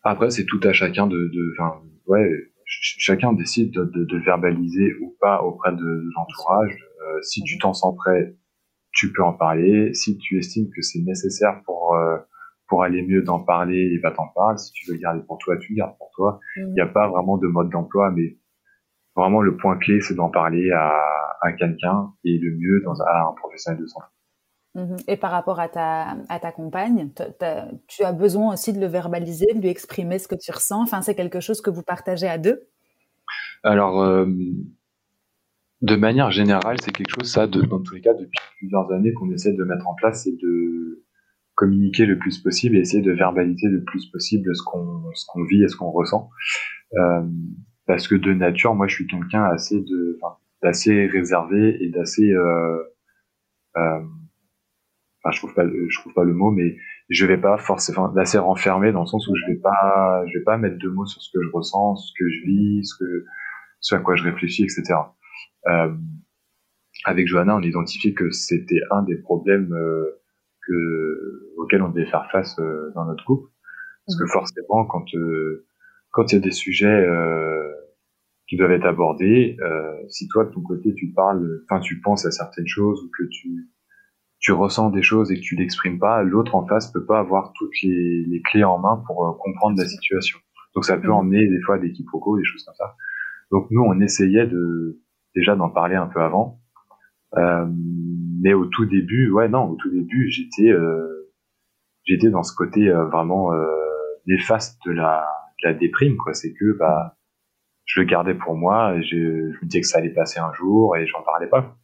[0.04, 5.16] après c'est tout à chacun de enfin ouais chacun décide de, de, de, verbaliser ou
[5.22, 8.36] pas auprès de, l'entourage euh, si tu t'en sens prêt
[8.92, 12.18] tu peux en parler si tu estimes que c'est nécessaire pour euh,
[12.68, 14.60] pour aller mieux d'en parler, et bah t'en parles.
[14.60, 16.40] Si tu veux le garder pour toi, tu le gardes pour toi.
[16.58, 18.38] Il n'y a pas vraiment de mode d'emploi, mais
[19.16, 20.94] vraiment le point clé, c'est d'en parler à,
[21.42, 24.08] à quelqu'un et le mieux dans à un professionnel de santé.
[24.78, 24.98] Mhm.
[25.08, 27.10] Et par rapport à ta, à ta compagne,
[27.88, 30.84] tu as besoin aussi de le verbaliser, de lui exprimer ce que tu ressens.
[30.84, 32.62] Enfin, c'est quelque chose que vous partagez à deux
[33.64, 34.28] Alors, euh,
[35.82, 39.32] de manière générale, c'est quelque chose, ça, dans tous les cas, depuis plusieurs années qu'on
[39.32, 41.04] essaie de mettre en place, c'est de
[41.56, 45.64] communiquer le plus possible et essayer de verbaliser le plus possible ce qu'on qu'on vit
[45.64, 46.30] et ce qu'on ressent
[46.94, 47.24] euh,
[47.88, 49.84] parce que de nature moi je suis quelqu'un assez
[50.62, 52.78] d'assez réservé et d'assez euh,
[55.28, 56.78] enfin je trouve pas je trouve pas le mot mais
[57.10, 60.44] je vais pas forcément d'assez renfermé dans le sens où je vais pas je vais
[60.44, 63.26] pas mettre de mots sur ce que je ressens ce que je vis ce que
[63.80, 64.96] ce à quoi je réfléchis etc
[65.68, 65.94] euh,
[67.06, 70.22] avec Johanna on a identifié que c'était un des problèmes euh,
[70.66, 73.50] que, auxquels on devait faire face euh, dans notre couple.
[74.06, 74.30] Parce que mhm.
[74.30, 75.06] forcément, quand
[76.12, 77.06] quand il y a des sujets
[78.48, 79.58] qui doivent être abordés,
[80.08, 83.24] si toi de ton côté tu parles, enfin tu penses à certaines choses ou que
[83.30, 83.68] tu
[84.40, 87.54] tu ressens des choses et que tu l'exprimes pas, l'autre en face peut pas avoir
[87.54, 90.40] toutes les, les clés en main pour comprendre la situation.
[90.76, 91.14] Donc ça peut mhm.
[91.14, 92.96] emmener des fois des quiproquos, des choses comme ça.
[93.52, 95.02] Donc nous, on essayait de
[95.36, 96.60] déjà d'en parler un peu avant.
[97.36, 97.66] Euh,
[98.42, 101.32] mais au tout début, ouais, non, au tout début, j'étais, euh,
[102.06, 103.66] j'étais dans ce côté euh, vraiment euh,
[104.26, 105.28] néfaste de la,
[105.64, 106.34] de la déprime, quoi.
[106.34, 107.16] C'est que, bah,
[107.86, 110.54] je le gardais pour moi, et je, je me disais que ça allait passer un
[110.54, 111.76] jour, et j'en parlais pas.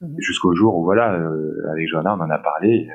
[0.00, 0.16] Mhm.
[0.18, 2.88] Jusqu'au jour où, voilà, euh, avec Johanna, on en a parlé,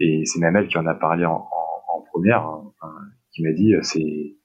[0.00, 2.72] et c'est même elle qui en a parlé en, en, en première, hein,
[3.32, 4.36] qui m'a dit, c'est, il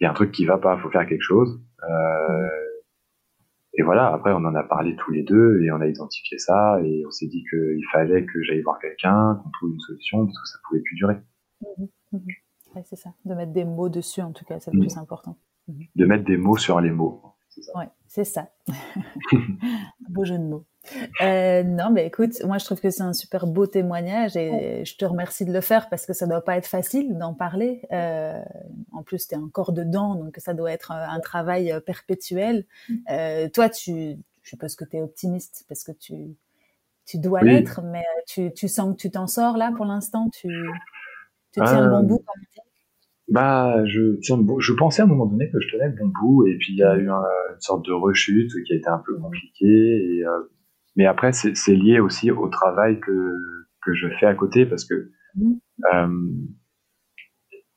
[0.00, 1.60] y a un truc qui va pas, faut faire quelque chose.
[1.82, 2.48] Euh, mhm.
[3.74, 6.80] Et voilà, après, on en a parlé tous les deux et on a identifié ça
[6.82, 10.40] et on s'est dit qu'il fallait que j'aille voir quelqu'un, qu'on trouve une solution parce
[10.40, 11.16] que ça pouvait plus durer.
[12.12, 12.18] Mmh,
[12.84, 13.10] c'est ça.
[13.24, 15.38] De mettre des mots dessus, en tout cas, c'est le plus important.
[15.68, 17.22] De mettre des mots sur les mots.
[17.74, 18.48] Oui, c'est ça.
[20.08, 20.64] Beau jeu de mots.
[21.20, 24.96] Euh, non, mais écoute, moi je trouve que c'est un super beau témoignage et je
[24.96, 27.82] te remercie de le faire parce que ça doit pas être facile d'en parler.
[27.92, 28.40] Euh,
[28.92, 32.64] en plus, tu es encore dedans, donc ça doit être un travail euh, perpétuel.
[33.10, 36.14] Euh, toi, tu, je suppose que tu es optimiste parce que tu,
[37.06, 40.28] tu dois l'être, mais euh, tu, tu sens que tu t'en sors là pour l'instant?
[40.30, 40.48] Tu,
[41.52, 42.42] tu tiens le bon bout, comme
[43.28, 46.46] bah, je tiens Je pensais à un moment donné que je tenais le bon bout,
[46.46, 49.16] et puis il y a eu une sorte de rechute qui a été un peu
[49.18, 49.66] compliquée.
[49.66, 50.50] Et, euh,
[50.98, 53.34] mais après, c'est lié aussi au travail que
[53.82, 55.52] que je fais à côté, parce que mmh.
[55.94, 56.30] euh,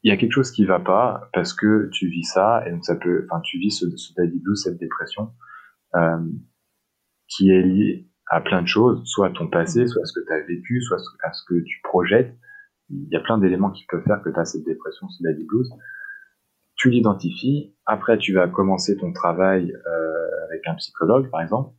[0.04, 2.84] il y a quelque chose qui va pas parce que tu vis ça, et donc
[2.84, 5.32] ça peut, enfin, tu vis ce, ce daddy blues, cette dépression,
[5.96, 6.18] euh,
[7.30, 10.26] qui est liée à plein de choses, soit à ton passé, soit à ce que
[10.26, 12.36] tu as vécu, soit à ce que tu projettes
[12.92, 15.46] il y a plein d'éléments qui peuvent faire que tu as cette dépression, cette daddy
[15.46, 15.70] blues.
[16.76, 17.76] Tu l'identifies.
[17.86, 21.74] Après, tu vas commencer ton travail euh, avec un psychologue, par exemple.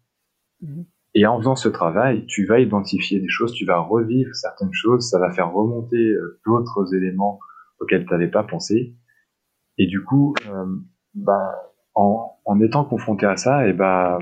[0.61, 0.87] Mhm.
[1.15, 5.09] Et en faisant ce travail, tu vas identifier des choses, tu vas revivre certaines choses,
[5.11, 7.39] ça va faire remonter euh, d'autres éléments
[7.81, 8.97] auxquels tu n'avais pas pensé.
[9.77, 10.65] Et du coup, euh,
[11.15, 11.53] bah,
[11.95, 14.19] en, en, étant confronté à ça, et bah,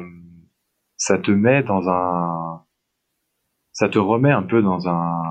[0.97, 2.65] ça te met dans un,
[3.73, 5.23] ça te remet un peu dans un,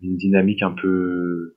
[0.00, 1.54] une dynamique un peu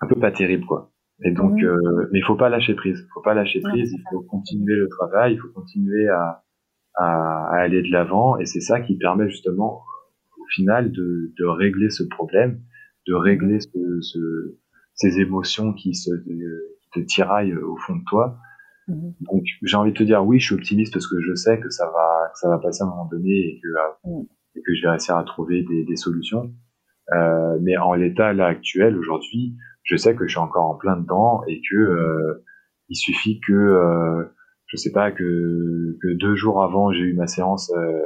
[0.00, 0.92] un peu pas terrible quoi.
[1.24, 3.06] Et donc, euh, mais il faut pas lâcher prise.
[3.14, 3.92] Faut pas lâcher prise.
[3.92, 5.34] il faut continuer le travail.
[5.34, 6.42] Il faut continuer à
[6.94, 9.82] à, aller de l'avant et c'est ça qui permet justement
[10.38, 12.60] au final de, de régler ce problème,
[13.06, 14.58] de régler ce, ce,
[14.94, 18.38] ces émotions qui se qui te tiraillent au fond de toi.
[18.88, 19.14] Mhm.
[19.20, 21.70] Donc j'ai envie de te dire oui, je suis optimiste parce que je sais que
[21.70, 24.26] ça va que ça va passer à un moment donné et que mhm.
[24.56, 26.52] et que je vais réussir à trouver des, des solutions.
[27.12, 30.96] Euh, mais en l'état là actuel aujourd'hui, je sais que je suis encore en plein
[30.96, 32.44] dedans et que euh,
[32.88, 34.24] il suffit que euh,
[34.72, 38.02] je sais pas que, que deux jours avant j'ai eu ma séance euh,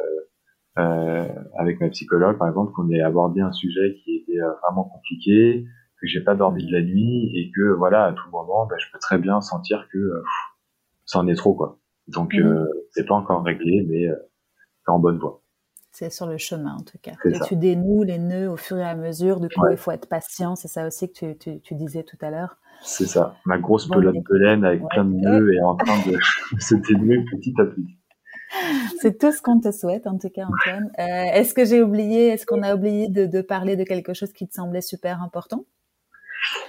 [0.78, 4.84] euh, avec ma psychologue par exemple qu'on ait abordé un sujet qui était euh, vraiment
[4.84, 5.64] compliqué
[6.00, 8.86] que j'ai pas dormi de la nuit et que voilà à tout moment bah, je
[8.92, 10.22] peux très bien sentir que euh,
[11.04, 11.78] ça en est trop quoi
[12.08, 12.40] donc mmh.
[12.40, 14.08] euh, c'est pas encore réglé mais
[14.84, 15.42] c'est en bonne voie
[15.96, 17.12] c'est sur le chemin en tout cas.
[17.24, 20.08] Et tu dénoues les nœuds au fur et à mesure du coup il faut être
[20.08, 20.54] patient.
[20.54, 22.58] C'est ça aussi que tu, tu, tu disais tout à l'heure.
[22.82, 26.18] C'est ça, ma grosse pelote de laine avec plein de nœuds et en train de
[26.60, 27.96] se dénouer petit à petit.
[29.00, 30.90] C'est tout ce qu'on te souhaite, en tout cas, Antoine.
[30.98, 34.46] Euh, est-ce que j'ai oublié, est-ce qu'on a oublié de, parler de quelque chose qui
[34.46, 35.64] te semblait super important?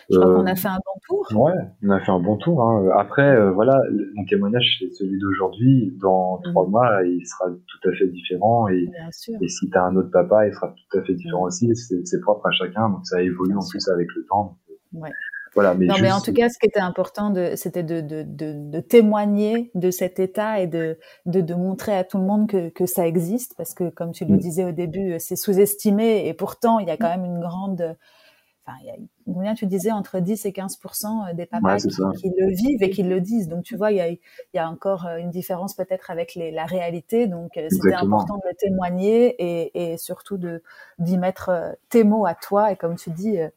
[0.09, 1.41] Je crois qu'on a euh, fait un bon tour.
[1.41, 2.61] Ouais, on a fait un bon tour.
[2.63, 2.89] Hein.
[2.97, 3.81] Après, euh, voilà,
[4.15, 5.93] mon témoignage, c'est celui d'aujourd'hui.
[6.01, 6.71] Dans trois mhm.
[6.71, 8.67] mois, il sera tout à fait différent.
[8.69, 8.89] Et,
[9.41, 11.47] et si tu as un autre papa, il sera tout à fait différent mhm.
[11.47, 11.75] aussi.
[11.75, 14.57] C'est propre à chacun, donc ça évolue en plus avec le temps.
[14.93, 15.11] ouais
[15.77, 18.79] mais non, mais en tout cas, ce qui était important, c'était de, de, de, de,
[18.79, 20.97] témoigner de cet état et de,
[21.55, 24.37] montrer à tout le monde que, que ça existe, parce que comme tu le mm.
[24.37, 27.95] disais au début, c'est sous-estimé et pourtant il y a quand même une grande,
[28.67, 28.95] enfin, il y a,
[29.25, 31.87] combien tu disais entre 10 et 15% des papas qui,
[32.37, 33.47] le vivent et qui le disent.
[33.47, 34.19] Donc tu vois, il y a, il
[34.53, 37.27] y a encore une différence peut-être avec les, la réalité.
[37.27, 40.61] Donc euh, c'était important de le témoigner et, et surtout de
[40.99, 43.49] d'y mettre euh, tes mots à toi et comme tu dis euh,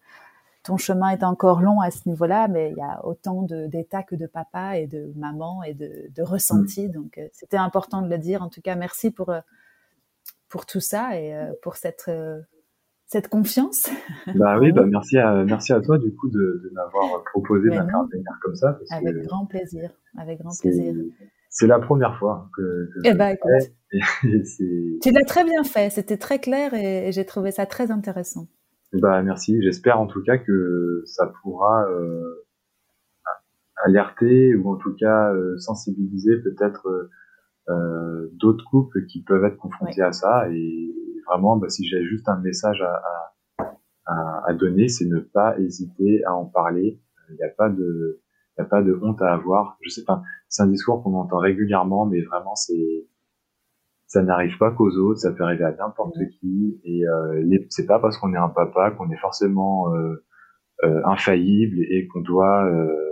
[0.63, 4.15] ton chemin est encore long à ce niveau-là, mais il y a autant d'états que
[4.15, 6.89] de papa et de maman et de, de ressenti.
[6.89, 6.93] Mm.
[6.93, 8.43] Donc, euh, c'était important de le dire.
[8.43, 9.41] En tout cas, merci pour, euh,
[10.49, 12.11] pour tout ça et euh, pour cette,
[13.11, 13.91] cette confiance.
[14.37, 18.39] Bah oui, bah merci à, merci à toi, du coup, de, de m'avoir proposé d'intervenir
[18.41, 18.79] comme ça.
[18.91, 19.91] avec grand plaisir.
[20.17, 20.95] Avec grand plaisir.
[21.49, 23.51] C'est la première fois que, que eh bah, écoute,
[25.03, 25.91] tu l'as très bien fait.
[25.91, 28.47] C'était très clair et j'ai trouvé ça très intéressant.
[28.93, 29.61] Bah merci.
[29.61, 32.47] J'espère en tout cas que ça pourra euh,
[33.85, 37.11] alerter ou en tout cas euh, sensibiliser peut-être
[37.69, 40.49] euh, d'autres couples qui peuvent être confrontés à ça.
[40.53, 40.95] Et
[41.27, 43.03] vraiment, bah, si j'ai juste un message à,
[44.07, 47.01] à, à donner, c'est ne pas hésiter à en parler.
[47.31, 48.21] Il n'y a pas de
[48.59, 49.79] il n'y a pas de honte à avoir.
[49.81, 53.07] Je sais pas, c'est un discours qu'on entend régulièrement, mais vraiment c'est
[54.07, 56.81] ça n'arrive pas qu'aux autres, ça peut arriver à n'importe qui.
[56.85, 60.25] Et euh, c'est pas parce qu'on est un papa qu'on est forcément euh,
[60.83, 63.10] euh, infaillible et qu'on doit euh,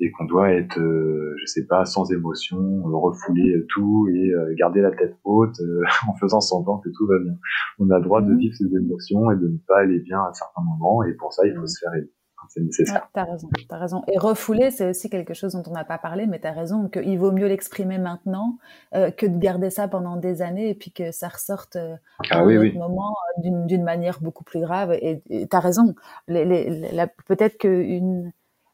[0.00, 4.90] et qu'on doit être, euh, je sais pas, sans émotion, refouler tout et garder la
[4.90, 5.60] tête haute
[6.08, 7.34] en faisant semblant que tout va bien.
[7.78, 10.32] On a le droit de vivre ses émotions et de ne pas aller bien à
[10.32, 11.02] certains moments.
[11.04, 12.12] Et pour ça, il faut se faire aider
[12.48, 13.08] c'est nécessaire.
[13.12, 14.02] t'as raison, t'as raison.
[14.08, 17.18] Et refouler, c'est aussi quelque chose dont on n'a pas parlé, mais t'as raison qu'il
[17.18, 18.58] vaut mieux l'exprimer maintenant
[18.94, 21.94] euh, que de garder ça pendant des années et puis que ça ressorte euh,
[22.30, 24.92] à ah un autre moment euh, d'une manière beaucoup plus grave.
[25.00, 25.94] Et t'as raison.
[26.28, 26.90] Les, les,
[27.26, 28.32] Peut-être qu'une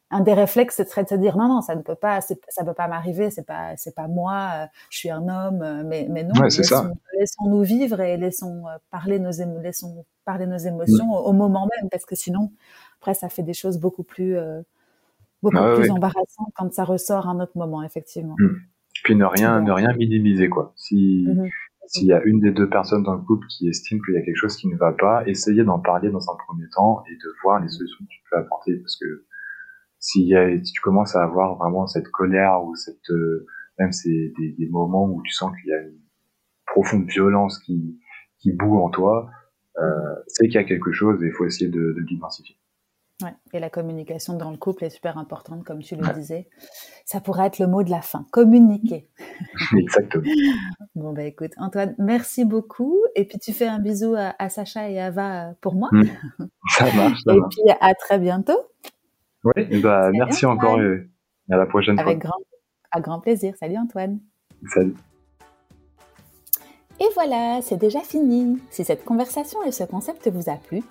[0.09, 2.63] un des réflexes, ce serait de se dire non, non, ça ne peut pas, ça
[2.63, 6.23] peut pas m'arriver, c'est pas, c'est pas moi, euh, je suis un homme, mais, mais
[6.23, 6.93] non, laissons,
[7.45, 9.31] nous vivre et laissons parler nos,
[9.61, 12.51] laissons parler nos émotions au moment même, parce que sinon,
[12.99, 14.61] après, ça fait des choses beaucoup plus, euh,
[15.41, 18.35] beaucoup ah plus embarrassantes quand ça ressort à un autre moment, effectivement.
[18.39, 18.55] Mmh.
[19.03, 20.73] Puis ne rien, ne rien minimiser, quoi.
[20.75, 21.49] Si, mmh
[21.87, 24.21] s'il y a une des deux personnes dans le couple qui estime qu'il y a
[24.21, 27.33] quelque chose qui ne va pas, essayez d'en parler dans un premier temps et de
[27.43, 29.25] voir les solutions que tu peux apporter, parce que
[29.99, 30.33] si,
[30.63, 33.45] si tu commences à avoir vraiment cette colère ou cette, euh,
[33.79, 35.99] même c'est des, des, moments où tu sens qu'il y a une
[36.65, 37.99] profonde violence qui,
[38.39, 39.29] qui boue en toi,
[39.77, 42.57] euh, c'est qu'il y a quelque chose et il faut essayer de, de l'identifier.
[43.23, 43.33] Ouais.
[43.51, 46.47] Et la communication dans le couple est super importante, comme tu le disais.
[47.03, 48.27] Ça pourrait être le mot de la fin.
[48.31, 49.09] Communiquer.
[49.75, 50.23] Exactement.
[50.93, 52.95] bon, bah écoute, Antoine, merci beaucoup.
[53.15, 55.89] Et puis tu fais un bisou à, Sacha et Ava pour moi.
[55.91, 56.03] Hmm.
[56.69, 57.21] Ça marche.
[57.27, 58.59] et puis à très bientôt.
[59.55, 60.81] Oui, bah, merci encore.
[60.81, 61.07] Et
[61.49, 62.29] à la prochaine Avec fois.
[62.29, 62.39] Grand,
[62.91, 63.53] à grand plaisir.
[63.59, 64.19] Salut Antoine.
[64.73, 64.95] Salut.
[66.99, 68.59] Et voilà, c'est déjà fini.
[68.71, 70.81] Si cette conversation et ce concept vous a plu,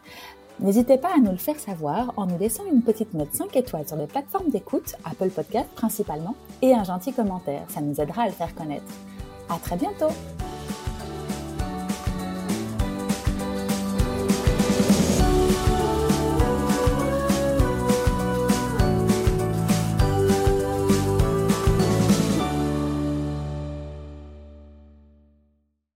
[0.58, 3.86] N'hésitez pas à nous le faire savoir en nous laissant une petite note 5 étoiles
[3.86, 7.64] sur les plateformes d'écoute, Apple Podcast principalement, et un gentil commentaire.
[7.68, 8.90] Ça nous aidera à le faire connaître.
[9.50, 10.08] À très bientôt!